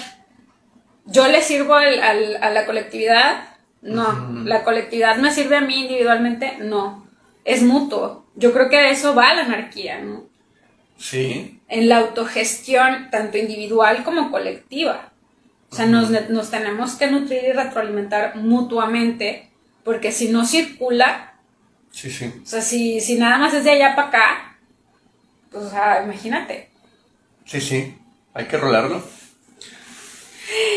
yo 1.05 1.27
le 1.27 1.41
sirvo 1.41 1.75
al, 1.75 2.37
a 2.41 2.49
la 2.49 2.65
colectividad, 2.65 3.53
no, 3.81 4.43
la 4.45 4.63
colectividad 4.63 5.17
me 5.17 5.33
sirve 5.33 5.57
a 5.57 5.61
mí 5.61 5.81
individualmente, 5.81 6.57
no, 6.59 7.07
es 7.45 7.63
mutuo. 7.63 8.25
Yo 8.35 8.53
creo 8.53 8.69
que 8.69 8.77
de 8.77 8.91
eso 8.91 9.13
va 9.13 9.33
la 9.33 9.43
anarquía, 9.43 9.99
¿no? 9.99 10.25
Sí. 10.97 11.59
En 11.67 11.89
la 11.89 11.99
autogestión, 11.99 13.09
tanto 13.11 13.37
individual 13.37 14.03
como 14.03 14.31
colectiva. 14.31 15.12
O 15.73 15.75
sea, 15.75 15.87
nos, 15.87 16.11
nos 16.29 16.51
tenemos 16.51 16.91
que 16.93 17.07
nutrir 17.09 17.45
y 17.45 17.51
retroalimentar 17.51 18.35
mutuamente, 18.35 19.49
porque 19.83 20.11
si 20.11 20.27
no 20.29 20.45
circula, 20.45 21.33
Sí, 21.89 22.11
sí. 22.11 22.31
o 22.43 22.45
sea, 22.45 22.61
si, 22.61 23.01
si 23.01 23.15
nada 23.15 23.39
más 23.39 23.55
es 23.55 23.63
de 23.63 23.71
allá 23.71 23.95
para 23.95 24.07
acá, 24.09 24.57
pues, 25.51 25.65
o 25.65 25.69
sea, 25.71 26.03
imagínate. 26.03 26.69
Sí, 27.45 27.59
sí. 27.59 27.97
Hay 28.35 28.45
que 28.45 28.57
rolarlo. 28.57 29.03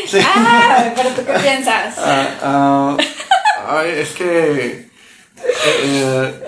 Sí. 0.07 0.17
Ah, 0.23 0.91
pero 0.95 1.09
tú 1.09 1.23
qué 1.25 1.33
piensas? 1.33 1.95
Ah, 1.99 2.29
ah, 2.41 2.97
ay, 3.67 3.91
es 3.97 4.09
que 4.13 4.87
eh, 5.43 6.43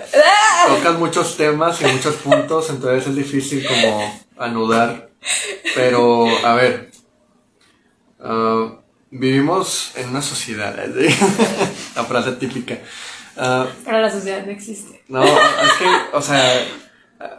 tocan 0.66 0.98
muchos 0.98 1.36
temas 1.36 1.80
y 1.82 1.84
muchos 1.84 2.16
puntos, 2.16 2.70
entonces 2.70 3.06
es 3.06 3.14
difícil 3.14 3.64
como 3.64 4.20
anudar. 4.38 5.10
Pero, 5.76 6.26
a 6.44 6.54
ver, 6.54 6.89
ah, 8.22 8.72
vivimos 9.10 9.92
en 9.96 10.10
una 10.10 10.22
sociedad, 10.22 10.76
¿sí? 10.86 11.06
la 11.96 12.04
frase 12.04 12.32
típica. 12.32 12.78
Ah, 13.36 13.66
Pero 13.84 14.00
la 14.00 14.10
sociedad 14.10 14.44
no 14.44 14.52
existe. 14.52 15.02
no, 15.08 15.22
es 15.24 15.72
que, 15.78 15.86
o 16.16 16.20
sea, 16.22 16.64
ah, 17.20 17.38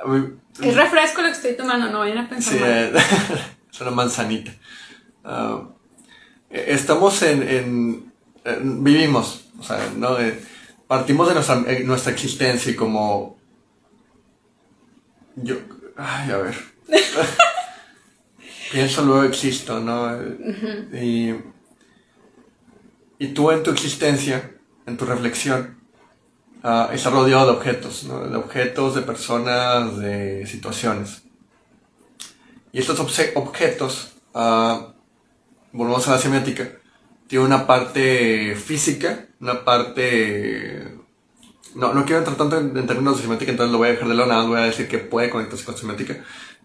Es 0.61 0.75
refresco 0.75 1.21
lo 1.21 1.27
que 1.27 1.33
estoy 1.33 1.55
tomando, 1.55 1.89
no 1.89 1.99
vayan 1.99 2.19
a 2.19 2.29
pensar 2.29 2.53
Sí, 2.53 2.59
mal. 2.59 2.69
eh, 2.69 2.93
es 3.71 3.81
una 3.81 3.91
manzanita. 3.91 4.51
Eh, 6.49 6.65
estamos 6.67 7.21
en, 7.21 7.43
en- 7.47 8.13
en- 8.43 8.83
Vivimos, 8.83 9.45
o 9.59 9.63
sea, 9.63 9.79
¿no? 9.95 10.19
Eh, 10.19 10.39
partimos 10.87 11.27
de 11.27 11.35
nuestra, 11.35 11.61
eh, 11.67 11.83
nuestra 11.85 12.11
existencia 12.11 12.71
y 12.71 12.75
como... 12.75 13.37
Yo... 15.35 15.55
Ay, 15.97 16.31
a 16.31 16.37
ver. 16.37 16.55
Pienso, 18.71 19.03
luego 19.03 19.23
existo, 19.23 19.79
¿no? 19.79 20.17
Y, 20.93 21.35
y 23.19 23.27
tú 23.29 23.51
en 23.51 23.63
tu 23.63 23.71
existencia, 23.71 24.55
en 24.85 24.97
tu 24.97 25.05
reflexión, 25.05 25.77
ah, 26.63 26.89
estás 26.93 27.11
rodeado 27.11 27.47
de 27.47 27.57
objetos, 27.57 28.05
¿no? 28.05 28.27
De 28.27 28.37
objetos, 28.37 28.95
de 28.95 29.01
personas, 29.01 29.97
de 29.97 30.45
situaciones. 30.47 31.23
Y 32.71 32.79
estos 32.79 32.99
obse- 32.99 33.31
objetos, 33.35 34.13
ah, 34.33 34.93
volvemos 35.73 36.07
a 36.07 36.11
la 36.11 36.17
semiótica, 36.19 36.69
tienen 37.27 37.47
una 37.47 37.67
parte 37.67 38.55
física, 38.55 39.27
una 39.41 39.65
parte... 39.65 40.97
No, 41.75 41.93
no 41.93 42.03
quiero 42.03 42.19
entrar 42.19 42.37
tanto 42.37 42.57
en, 42.57 42.75
en 42.77 42.85
términos 42.87 43.15
de 43.17 43.23
semiótica, 43.23 43.51
entonces 43.51 43.71
lo 43.71 43.77
voy 43.77 43.89
a 43.89 43.91
dejar 43.91 44.07
de 44.07 44.15
lado, 44.15 44.27
nada 44.29 44.41
más 44.41 44.49
voy 44.49 44.59
a 44.59 44.63
decir 44.65 44.87
que 44.87 44.97
puede 44.97 45.29
conectarse 45.29 45.63
con 45.65 45.77
semiótica. 45.77 46.23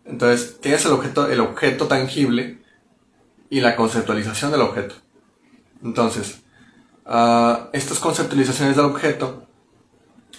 Entonces, 0.09 0.61
tienes 0.61 0.85
el 0.87 0.93
objeto, 0.93 1.29
el 1.29 1.41
objeto 1.41 1.87
tangible 1.87 2.59
y 3.51 3.61
la 3.61 3.77
conceptualización 3.77 4.53
del 4.53 4.63
objeto. 4.63 4.95
Entonces, 5.85 6.43
ah, 7.07 7.69
estas 7.73 7.99
conceptualizaciones 8.01 8.77
del 8.77 8.87
objeto 8.87 9.45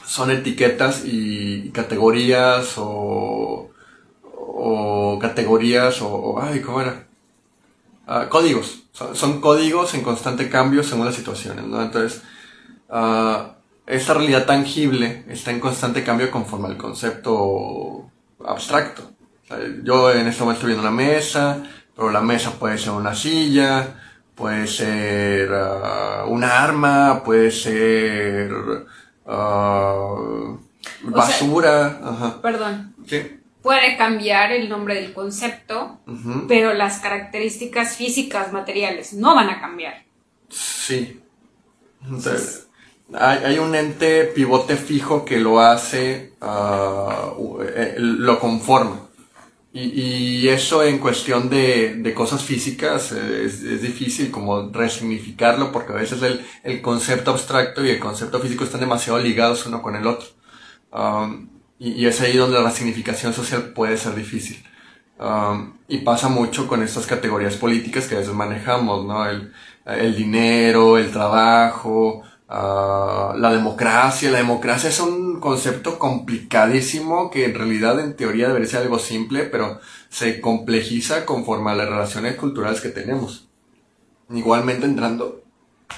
son 0.06 0.32
etiquetas 0.32 1.04
y 1.06 1.70
categorías 1.72 2.74
o, 2.78 3.70
o 4.24 5.20
categorías 5.22 6.02
o, 6.02 6.10
o- 6.10 6.42
ay, 6.42 6.62
¿cómo 6.62 6.82
era? 6.82 7.08
Ah, 8.08 8.28
códigos. 8.30 8.84
Son, 9.14 9.42
códigos 9.42 9.94
en 9.94 10.02
constante 10.02 10.50
cambio 10.50 10.84
según 10.84 11.06
las 11.06 11.16
situaciones, 11.16 11.66
¿no? 11.66 11.82
Entonces, 11.82 12.22
ah, 12.90 13.56
esta 13.88 14.14
realidad 14.16 14.46
tangible 14.46 15.26
está 15.30 15.52
en 15.52 15.60
constante 15.60 16.04
cambio 16.04 16.32
conforme 16.32 16.68
al 16.68 16.78
concepto 16.78 18.12
abstracto. 18.46 19.12
Sea, 19.48 19.58
yo 19.84 20.12
en 20.12 20.28
este 20.28 20.42
momento 20.44 20.60
estoy 20.60 20.74
viendo 20.74 20.88
una 20.88 20.96
mesa, 20.96 21.64
pero 21.96 22.12
la 22.12 22.22
mesa 22.22 22.52
puede 22.52 22.78
ser 22.78 22.92
una 22.92 23.16
silla, 23.16 23.96
puede 24.36 24.68
ser 24.68 25.50
ah, 25.52 26.26
una 26.28 26.64
arma, 26.64 27.24
puede 27.24 27.52
ser 27.52 28.52
ah, 29.26 30.16
basura. 31.02 32.00
ajá. 32.04 32.42
Perdón. 32.42 32.96
Sí. 33.06 33.40
Puede 33.64 33.98
cambiar 33.98 34.52
el 34.52 34.70
nombre 34.70 34.96
del 34.96 35.14
concepto, 35.14 36.00
pero 36.48 36.74
las 36.74 37.00
características 37.00 37.98
físicas, 37.98 38.54
materiales, 38.54 39.14
no 39.14 39.36
van 39.36 39.50
a 39.50 39.60
cambiar. 39.60 40.06
Sí. 40.50 41.22
Entonces, 42.02 42.68
hay, 43.14 43.40
hay 43.44 43.60
un 43.60 43.76
ente 43.76 44.24
pivote 44.24 44.78
fijo 44.78 45.26
que 45.26 45.40
lo 45.40 45.60
hace, 45.60 46.34
ah, 46.40 47.34
eh, 47.76 47.96
lo 47.98 48.40
conforma. 48.40 49.07
Y, 49.80 50.02
y 50.42 50.50
eso 50.50 50.84
en 50.84 50.98
cuestión 50.98 51.52
de, 51.52 51.98
de 51.98 52.14
cosas 52.16 52.44
físicas 52.44 53.12
eh, 53.12 53.44
es, 53.46 53.62
difícil 53.80 54.32
como 54.32 54.72
resignificarlo 54.72 55.72
porque 55.72 55.94
a 55.94 55.98
veces 55.98 56.20
el, 56.24 56.44
el 56.64 56.82
concepto 56.82 57.30
abstracto 57.30 57.86
y 57.86 57.92
el 57.92 58.00
concepto 58.00 58.40
físico 58.40 58.64
están 58.64 58.80
demasiado 58.80 59.20
ligados 59.20 59.68
uno 59.68 59.84
con 59.84 59.96
el 59.96 60.08
otro. 60.08 60.28
Um, 60.92 61.50
y, 61.78 62.08
es 62.08 62.20
ahí 62.22 62.36
donde 62.36 62.60
la 62.60 62.72
significación 62.72 63.34
social 63.34 63.72
puede 63.76 63.98
ser 63.98 64.16
difícil. 64.16 64.64
Um, 65.20 65.74
y 65.88 66.00
pasa 66.00 66.28
mucho 66.28 66.68
con 66.68 66.82
estas 66.82 67.06
categorías 67.06 67.56
políticas 67.56 68.08
que 68.08 68.16
a 68.16 68.20
veces 68.20 68.34
manejamos, 68.34 69.06
¿no? 69.06 69.30
El, 69.30 69.54
el 69.86 70.16
dinero, 70.16 70.98
el 70.98 71.12
trabajo, 71.12 72.24
ah, 72.48 73.34
la 73.38 73.52
democracia. 73.52 74.32
La 74.32 74.40
democracia 74.40 74.90
es 74.90 75.00
un 75.00 75.40
concepto 75.40 76.00
complicadísimo 76.00 77.30
que 77.32 77.46
en 77.46 77.56
realidad 77.56 78.00
en 78.00 78.16
teoría 78.16 78.48
debería 78.48 78.68
ser 78.70 78.82
algo 78.84 79.00
simple, 79.00 79.44
pero 79.44 79.80
se 80.10 80.42
complejiza 80.42 81.26
conforme 81.26 81.72
a 81.72 81.76
las 81.76 81.90
relaciones 81.90 82.36
culturales 82.36 82.82
que 82.82 82.90
tenemos. 82.90 83.48
Igualmente 84.30 84.86
entrando 84.86 85.44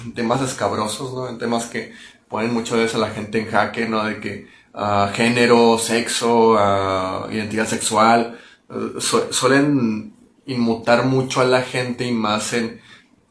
en 0.04 0.14
temas 0.14 0.42
escabrosos, 0.42 1.14
¿no? 1.14 1.28
En 1.30 1.38
temas 1.40 1.66
que 1.66 1.94
ponen 2.28 2.54
mucho 2.54 2.78
de 2.78 2.86
a 2.92 2.98
la 2.98 3.10
gente 3.10 3.40
en 3.40 3.48
jaque, 3.48 3.88
¿no? 3.90 4.04
De 4.04 4.20
que 4.20 4.48
ah, 4.74 5.12
género, 5.14 5.78
sexo, 5.80 6.56
ah, 6.60 7.28
identidad 7.32 7.68
sexual, 7.68 8.40
eh, 8.70 9.00
su- 9.00 9.32
suelen 9.34 10.14
inmutar 10.46 11.06
mucho 11.06 11.42
a 11.42 11.46
la 11.46 11.62
gente 11.62 12.06
y 12.06 12.12
más 12.12 12.54
en, 12.54 12.82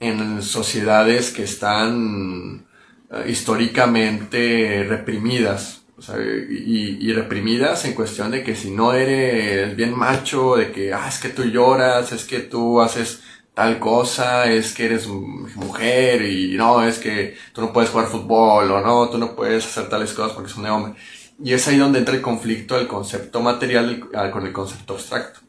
en 0.00 0.42
sociedades 0.42 1.30
que 1.30 1.44
están 1.44 2.66
eh, 3.10 3.24
históricamente 3.28 4.84
reprimidas. 4.88 5.82
O 5.96 6.02
sea, 6.02 6.16
y, 6.20 6.98
y 7.00 7.12
reprimidas 7.12 7.84
en 7.84 7.94
cuestión 7.94 8.30
de 8.30 8.44
que 8.44 8.54
si 8.54 8.70
no 8.70 8.92
eres 8.92 9.74
bien 9.76 9.96
macho, 9.96 10.56
de 10.56 10.70
que, 10.70 10.92
ah, 10.94 11.08
es 11.08 11.18
que 11.18 11.28
tú 11.30 11.44
lloras, 11.44 12.12
es 12.12 12.24
que 12.24 12.38
tú 12.40 12.80
haces 12.80 13.22
tal 13.54 13.80
cosa, 13.80 14.48
es 14.50 14.72
que 14.74 14.86
eres 14.86 15.08
mujer 15.08 16.22
y 16.22 16.54
no, 16.56 16.82
es 16.86 16.98
que 17.00 17.36
tú 17.52 17.60
no 17.62 17.72
puedes 17.72 17.90
jugar 17.90 18.06
fútbol 18.06 18.70
o 18.70 18.80
no, 18.80 19.08
tú 19.10 19.18
no 19.18 19.34
puedes 19.34 19.66
hacer 19.66 19.88
tales 19.88 20.12
cosas 20.12 20.32
porque 20.32 20.46
eres 20.50 20.58
un 20.58 20.66
hombre. 20.66 20.94
Y 21.42 21.52
es 21.52 21.66
ahí 21.68 21.76
donde 21.78 21.98
entra 21.98 22.14
el 22.14 22.20
conflicto 22.22 22.76
del 22.76 22.86
concepto 22.88 23.40
material 23.40 24.08
al- 24.14 24.30
con 24.30 24.46
el 24.46 24.52
concepto 24.52 24.94
abstracto. 24.94 25.40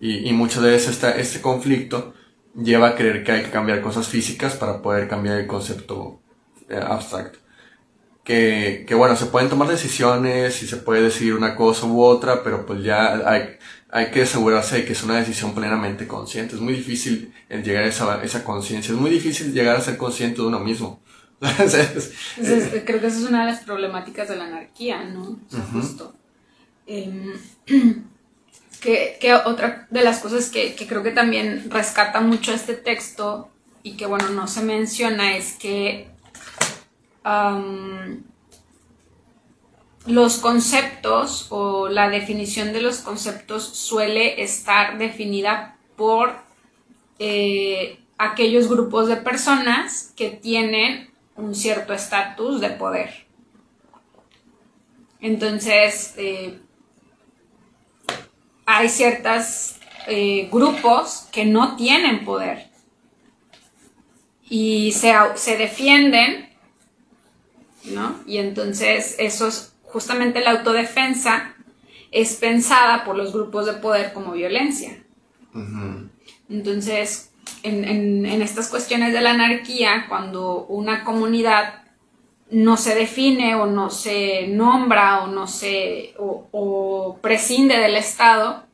Y, 0.00 0.28
y 0.28 0.32
muchas 0.32 0.62
veces 0.62 0.90
esta, 0.90 1.12
este 1.16 1.40
conflicto 1.40 2.14
lleva 2.54 2.88
a 2.88 2.94
creer 2.94 3.24
que 3.24 3.32
hay 3.32 3.42
que 3.44 3.50
cambiar 3.50 3.80
cosas 3.82 4.08
físicas 4.08 4.54
para 4.56 4.82
poder 4.82 5.08
cambiar 5.08 5.38
el 5.38 5.46
concepto 5.46 6.20
eh, 6.68 6.80
abstracto. 6.82 7.38
Que, 8.24 8.84
que 8.88 8.94
bueno, 8.94 9.14
se 9.14 9.26
pueden 9.26 9.48
tomar 9.48 9.68
decisiones 9.68 10.62
y 10.62 10.66
se 10.66 10.78
puede 10.78 11.02
decidir 11.02 11.34
una 11.34 11.54
cosa 11.54 11.86
u 11.86 12.02
otra, 12.02 12.42
pero 12.42 12.66
pues 12.66 12.82
ya 12.82 13.28
hay, 13.28 13.56
hay 13.90 14.10
que 14.10 14.22
asegurarse 14.22 14.76
de 14.76 14.84
que 14.84 14.92
es 14.92 15.02
una 15.04 15.16
decisión 15.16 15.54
plenamente 15.54 16.08
consciente. 16.08 16.56
Es 16.56 16.60
muy 16.60 16.74
difícil 16.74 17.32
el 17.48 17.62
llegar 17.62 17.84
a 17.84 17.86
esa, 17.86 18.22
esa 18.24 18.42
conciencia, 18.42 18.92
es 18.92 19.00
muy 19.00 19.10
difícil 19.10 19.52
llegar 19.52 19.76
a 19.76 19.80
ser 19.80 19.96
consciente 19.96 20.42
de 20.42 20.48
uno 20.48 20.58
mismo. 20.58 21.00
Entonces, 21.40 22.12
creo 22.84 23.00
que 23.00 23.06
esa 23.06 23.18
es 23.18 23.28
una 23.28 23.44
de 23.44 23.52
las 23.52 23.62
problemáticas 23.62 24.28
de 24.28 24.36
la 24.36 24.44
anarquía, 24.44 25.04
¿no? 25.04 25.22
O 25.22 25.38
sea, 25.48 25.64
justo. 25.72 26.14
Que, 28.78 29.16
que 29.18 29.32
otra 29.32 29.88
de 29.90 30.04
las 30.04 30.18
cosas 30.18 30.50
que, 30.50 30.74
que 30.74 30.86
creo 30.86 31.02
que 31.02 31.10
también 31.10 31.70
rescata 31.70 32.20
mucho 32.20 32.52
este 32.52 32.74
texto 32.74 33.48
y 33.82 33.96
que, 33.96 34.04
bueno, 34.04 34.28
no 34.28 34.46
se 34.46 34.62
menciona 34.62 35.34
es 35.34 35.54
que 35.54 36.08
los 40.06 40.38
conceptos 40.38 41.46
o 41.50 41.88
la 41.88 42.08
definición 42.08 42.72
de 42.72 42.80
los 42.80 42.98
conceptos 42.98 43.64
suele 43.64 44.42
estar 44.42 44.98
definida 44.98 45.76
por 45.96 46.36
eh, 47.18 47.98
aquellos 48.18 48.68
grupos 48.68 49.08
de 49.08 49.16
personas 49.16 50.12
que 50.16 50.30
tienen 50.30 51.10
un 51.34 51.54
cierto 51.54 51.92
estatus 51.92 52.60
de 52.60 52.70
poder. 52.70 53.26
Entonces, 55.20 56.14
eh, 56.16 56.60
hay 58.64 58.88
ciertos 58.88 59.72
grupos 60.52 61.26
que 61.32 61.44
no 61.44 61.74
tienen 61.74 62.24
poder 62.24 62.70
y 64.48 64.92
se, 64.92 65.12
se 65.34 65.56
defienden, 65.56 66.45
¿no? 67.86 68.16
Y 68.26 68.38
entonces 68.38 69.16
eso 69.18 69.48
es 69.48 69.74
justamente 69.82 70.40
la 70.40 70.52
autodefensa 70.52 71.54
es 72.10 72.36
pensada 72.36 73.04
por 73.04 73.16
los 73.16 73.32
grupos 73.32 73.66
de 73.66 73.74
poder 73.74 74.12
como 74.12 74.32
violencia. 74.32 75.02
Entonces, 76.48 77.32
en, 77.62 78.26
estas 78.26 78.68
cuestiones 78.68 79.12
de 79.12 79.20
la 79.20 79.30
anarquía, 79.30 80.06
cuando 80.08 80.66
una 80.66 81.04
comunidad 81.04 81.82
no 82.50 82.76
se 82.76 82.94
define 82.94 83.54
o 83.56 83.66
no 83.66 83.90
se 83.90 84.46
nombra 84.48 85.24
o 85.24 85.26
no 85.26 85.46
se 85.46 86.14
o, 86.18 87.18
prescinde 87.20 87.78
del 87.78 87.96
Estado, 87.96 88.64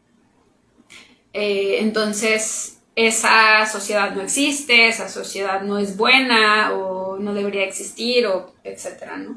eh, 1.32 1.78
entonces 1.80 2.81
esa 2.94 3.66
sociedad 3.66 4.14
no 4.14 4.22
existe, 4.22 4.88
esa 4.88 5.08
sociedad 5.08 5.62
no 5.62 5.78
es 5.78 5.96
buena 5.96 6.72
o 6.72 7.18
no 7.18 7.32
debería 7.32 7.64
existir 7.64 8.26
o 8.26 8.52
etcétera, 8.64 9.16
¿no? 9.16 9.36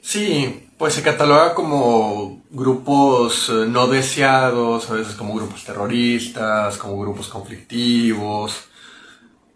Sí, 0.00 0.68
pues 0.76 0.94
se 0.94 1.02
cataloga 1.02 1.54
como 1.54 2.42
grupos 2.50 3.48
eh, 3.48 3.66
no 3.68 3.86
deseados, 3.86 4.90
a 4.90 4.94
veces 4.94 5.14
como 5.14 5.34
grupos 5.34 5.64
terroristas, 5.64 6.76
como 6.76 7.00
grupos 7.00 7.28
conflictivos. 7.28 8.68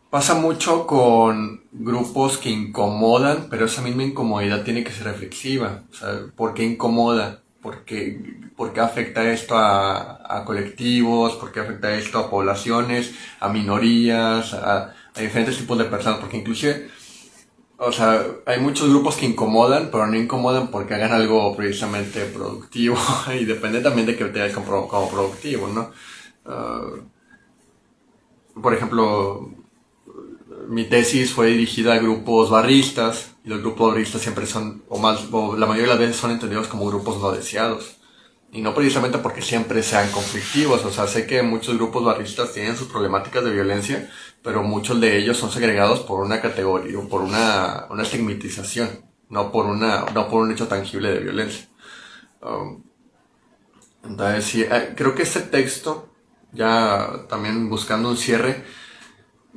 Pasa 0.09 0.35
mucho 0.35 0.87
con 0.87 1.64
grupos 1.70 2.39
que 2.39 2.49
incomodan, 2.49 3.49
pero 3.51 3.66
esa 3.66 3.83
misma 3.83 4.05
incomodidad 4.05 4.64
tiene 4.64 4.83
que 4.83 4.93
ser 4.93 5.05
reflexiva. 5.05 5.83
O 5.93 5.95
sea, 5.95 6.20
¿por 6.35 6.55
qué 6.55 6.64
incomoda? 6.64 7.43
¿Por 8.56 8.72
qué, 8.72 8.80
afecta 8.80 9.30
esto 9.30 9.54
a, 9.56 10.42
colectivos? 10.46 11.34
¿Por 11.34 11.52
qué 11.52 11.60
afecta 11.60 11.94
esto 11.94 12.18
a 12.18 12.30
poblaciones, 12.30 13.14
a 13.40 13.48
minorías, 13.48 14.54
a, 14.54 14.94
diferentes 15.18 15.58
tipos 15.58 15.76
de 15.76 15.84
personas? 15.84 16.20
Porque 16.20 16.38
inclusive 16.38 16.88
o 17.80 17.92
sea, 17.92 18.24
hay 18.46 18.58
muchos 18.58 18.88
grupos 18.88 19.16
que 19.16 19.26
incomodan, 19.26 19.90
pero 19.92 20.06
no 20.06 20.16
incomodan 20.16 20.68
porque 20.68 20.94
hagan 20.94 21.12
algo 21.12 21.54
precisamente 21.56 22.24
productivo 22.24 22.96
y 23.40 23.44
depende 23.44 23.80
también 23.80 24.06
de 24.06 24.16
que 24.16 24.24
te 24.24 24.40
veas 24.40 24.52
como, 24.52 24.88
como 24.88 25.08
productivo, 25.10 25.68
¿no? 25.68 25.92
Ah, 26.44 26.90
por 28.60 28.74
ejemplo, 28.74 29.50
mi 30.68 30.84
tesis 30.84 31.32
fue 31.32 31.46
dirigida 31.46 31.94
a 31.94 31.98
grupos 31.98 32.50
barristas 32.50 33.32
y 33.42 33.48
los 33.48 33.60
grupos 33.60 33.92
barristas 33.92 34.20
siempre 34.20 34.46
son, 34.46 34.84
o 34.88 34.98
más, 34.98 35.20
o 35.32 35.56
la 35.56 35.66
mayoría 35.66 35.94
de 35.94 35.98
las 35.98 35.98
veces 35.98 36.16
son 36.16 36.30
entendidos 36.30 36.68
como 36.68 36.86
grupos 36.86 37.20
no 37.20 37.32
deseados. 37.32 37.96
Y 38.52 38.60
no 38.60 38.74
precisamente 38.74 39.18
porque 39.18 39.42
siempre 39.42 39.82
sean 39.82 40.10
conflictivos, 40.10 40.84
o 40.84 40.90
sea, 40.90 41.06
sé 41.06 41.26
que 41.26 41.42
muchos 41.42 41.76
grupos 41.76 42.04
barristas 42.04 42.52
tienen 42.52 42.76
sus 42.76 42.88
problemáticas 42.88 43.44
de 43.44 43.50
violencia, 43.50 44.10
pero 44.42 44.62
muchos 44.62 45.00
de 45.00 45.18
ellos 45.18 45.38
son 45.38 45.50
segregados 45.50 46.00
por 46.00 46.20
una 46.20 46.40
categoría, 46.40 46.98
o 46.98 47.08
por 47.08 47.22
una, 47.22 47.86
una 47.90 48.02
estigmatización, 48.02 48.88
no 49.30 49.50
por, 49.50 49.66
una, 49.66 50.04
no 50.14 50.28
por 50.28 50.42
un 50.42 50.52
hecho 50.52 50.68
tangible 50.68 51.10
de 51.12 51.20
violencia. 51.20 51.68
Um, 52.42 52.82
entonces, 54.04 54.44
sí, 54.44 54.62
eh, 54.62 54.94
creo 54.96 55.14
que 55.14 55.22
este 55.22 55.40
texto, 55.40 56.08
ya 56.52 57.26
también 57.28 57.68
buscando 57.68 58.08
un 58.08 58.16
cierre, 58.16 58.64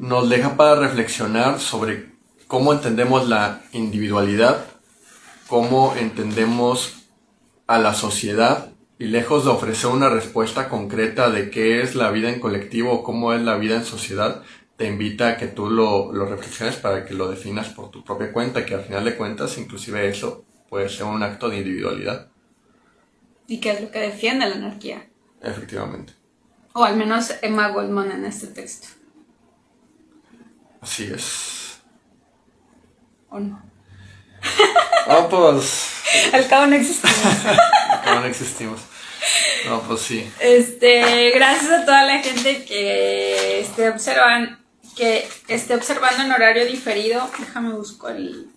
nos 0.01 0.29
deja 0.29 0.57
para 0.57 0.73
reflexionar 0.73 1.59
sobre 1.59 2.09
cómo 2.47 2.73
entendemos 2.73 3.29
la 3.29 3.61
individualidad, 3.71 4.65
cómo 5.45 5.93
entendemos 5.95 7.05
a 7.67 7.77
la 7.77 7.93
sociedad 7.93 8.71
y 8.97 9.05
lejos 9.05 9.45
de 9.45 9.51
ofrecer 9.51 9.91
una 9.91 10.09
respuesta 10.09 10.69
concreta 10.69 11.29
de 11.29 11.51
qué 11.51 11.83
es 11.83 11.93
la 11.93 12.09
vida 12.09 12.31
en 12.31 12.39
colectivo 12.39 12.91
o 12.91 13.03
cómo 13.03 13.31
es 13.33 13.43
la 13.43 13.57
vida 13.57 13.75
en 13.75 13.85
sociedad, 13.85 14.41
te 14.75 14.87
invita 14.87 15.27
a 15.27 15.37
que 15.37 15.45
tú 15.45 15.69
lo, 15.69 16.11
lo, 16.11 16.25
reflexiones 16.25 16.77
para 16.77 17.05
que 17.05 17.13
lo 17.13 17.29
definas 17.29 17.69
por 17.69 17.91
tu 17.91 18.03
propia 18.03 18.33
cuenta, 18.33 18.65
que 18.65 18.73
al 18.73 18.81
final 18.81 19.05
de 19.05 19.15
cuentas 19.15 19.55
inclusive 19.59 20.09
eso 20.09 20.43
puede 20.67 20.89
ser 20.89 21.03
un 21.03 21.21
acto 21.21 21.47
de 21.47 21.59
individualidad. 21.59 22.27
¿Y 23.45 23.59
qué 23.59 23.73
es 23.73 23.81
lo 23.81 23.91
que 23.91 23.99
defiende 23.99 24.49
la 24.49 24.55
anarquía? 24.55 25.07
Efectivamente. 25.43 26.13
O 26.73 26.83
al 26.83 26.97
menos 26.97 27.31
Emma 27.43 27.69
Goldman 27.69 28.11
en 28.11 28.25
este 28.25 28.47
texto. 28.47 29.00
Así 30.81 31.11
es. 31.13 31.79
¿O 33.29 33.39
no? 33.39 33.61
Ah, 35.07 35.27
pues... 35.29 36.01
al 36.33 36.47
cabo 36.47 36.67
no 36.67 36.75
existimos. 36.75 37.45
al 37.45 38.01
cabo 38.03 38.19
no 38.21 38.25
existimos. 38.25 38.81
No, 39.67 39.81
pues 39.81 40.01
sí. 40.01 40.27
Este, 40.39 41.31
gracias 41.35 41.71
a 41.71 41.85
toda 41.85 42.03
la 42.05 42.19
gente 42.19 42.65
que 42.65 43.59
esté 43.61 43.89
observan, 43.89 44.59
que 44.95 45.27
esté 45.47 45.75
observando 45.75 46.23
en 46.23 46.31
horario 46.31 46.65
diferido. 46.65 47.29
Déjame 47.39 47.73
buscar 47.73 48.15
el, 48.15 48.47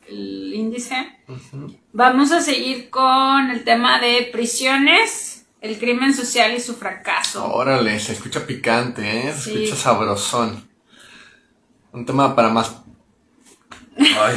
índice. 0.55 0.97
Vamos 1.93 2.33
a 2.33 2.41
seguir 2.41 2.91
con 2.91 3.51
el 3.51 3.65
tema 3.65 4.01
de 4.01 4.29
prisiones, 4.33 5.47
el 5.61 5.79
crimen 5.79 6.15
social 6.15 6.55
y 6.55 6.61
su 6.61 6.75
fracaso. 6.75 7.53
Órale, 7.53 7.99
se 8.01 8.13
escucha 8.13 8.47
picante, 8.47 9.29
¿eh? 9.29 9.35
Se 9.35 9.53
escucha 9.53 9.77
sabrosón. 9.77 10.74
Un 11.95 12.05
tema 12.05 12.35
para 12.35 12.49
más. 12.49 12.75
Ay. 13.97 14.37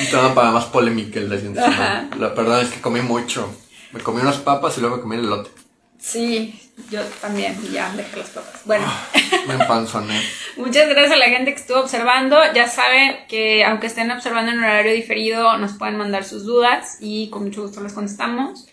Un 0.00 0.06
tema 0.10 0.34
para 0.34 0.50
más 0.50 0.64
polémica 0.64 1.20
el 1.20 1.28
de 1.28 1.54
La 1.54 2.28
verdad 2.28 2.62
es 2.62 2.70
que 2.70 2.80
comí 2.80 3.02
mucho. 3.02 3.54
Me 3.92 4.00
comí 4.00 4.22
unas 4.22 4.38
papas 4.38 4.78
y 4.78 4.80
luego 4.80 4.96
me 4.96 5.02
comí 5.02 5.16
el 5.16 5.26
elote. 5.26 5.50
Sí, 5.98 6.72
yo 6.90 7.02
también, 7.20 7.60
ya 7.70 7.92
dejé 7.94 8.16
las 8.16 8.30
papas. 8.30 8.62
Bueno. 8.64 8.86
Ah, 8.88 9.06
me 9.46 9.52
empanzoné. 9.52 10.18
Muchas 10.56 10.88
gracias 10.88 11.12
a 11.12 11.16
la 11.16 11.26
gente 11.26 11.52
que 11.52 11.60
estuvo 11.60 11.80
observando. 11.80 12.38
Ya 12.54 12.68
saben 12.68 13.18
que 13.28 13.62
aunque 13.62 13.88
estén 13.88 14.10
observando 14.10 14.50
en 14.50 14.60
horario 14.60 14.94
diferido, 14.94 15.58
nos 15.58 15.74
pueden 15.74 15.98
mandar 15.98 16.24
sus 16.24 16.46
dudas 16.46 16.96
y 17.00 17.28
con 17.28 17.44
mucho 17.44 17.60
gusto 17.60 17.82
les 17.82 17.92
contestamos. 17.92 18.66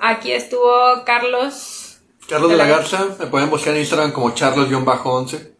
Aquí 0.00 0.32
estuvo 0.32 1.04
Carlos. 1.06 2.00
Carlos 2.28 2.50
de 2.50 2.56
la 2.56 2.66
Garza, 2.66 3.06
me 3.20 3.26
pueden 3.26 3.50
buscar 3.50 3.72
en 3.74 3.80
Instagram 3.80 4.10
como 4.10 4.34
charlos-11. 4.34 5.53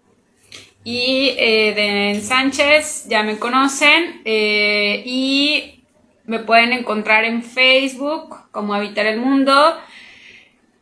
Y 0.84 1.34
eh, 1.38 1.74
de 2.14 2.20
Sánchez, 2.20 3.06
ya 3.08 3.22
me 3.22 3.38
conocen. 3.38 4.20
Eh, 4.24 5.02
y 5.06 5.82
me 6.26 6.40
pueden 6.40 6.72
encontrar 6.72 7.24
en 7.24 7.42
Facebook 7.42 8.36
como 8.50 8.74
Habitar 8.74 9.06
el 9.06 9.18
Mundo. 9.18 9.76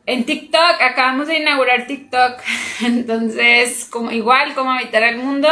En 0.05 0.25
TikTok, 0.25 0.81
acabamos 0.81 1.27
de 1.27 1.39
inaugurar 1.39 1.87
TikTok. 1.87 2.41
Entonces, 2.81 3.85
como, 3.85 4.11
igual 4.11 4.53
como 4.53 4.71
Habitar 4.71 5.03
el 5.03 5.17
Mundo. 5.17 5.49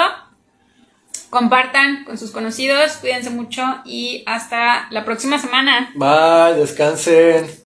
Compartan 1.29 2.03
con 2.03 2.17
sus 2.17 2.31
conocidos, 2.31 2.97
cuídense 2.97 3.29
mucho 3.29 3.63
y 3.85 4.21
hasta 4.25 4.87
la 4.91 5.05
próxima 5.05 5.39
semana. 5.39 5.89
Bye, 5.95 6.59
descansen. 6.59 7.60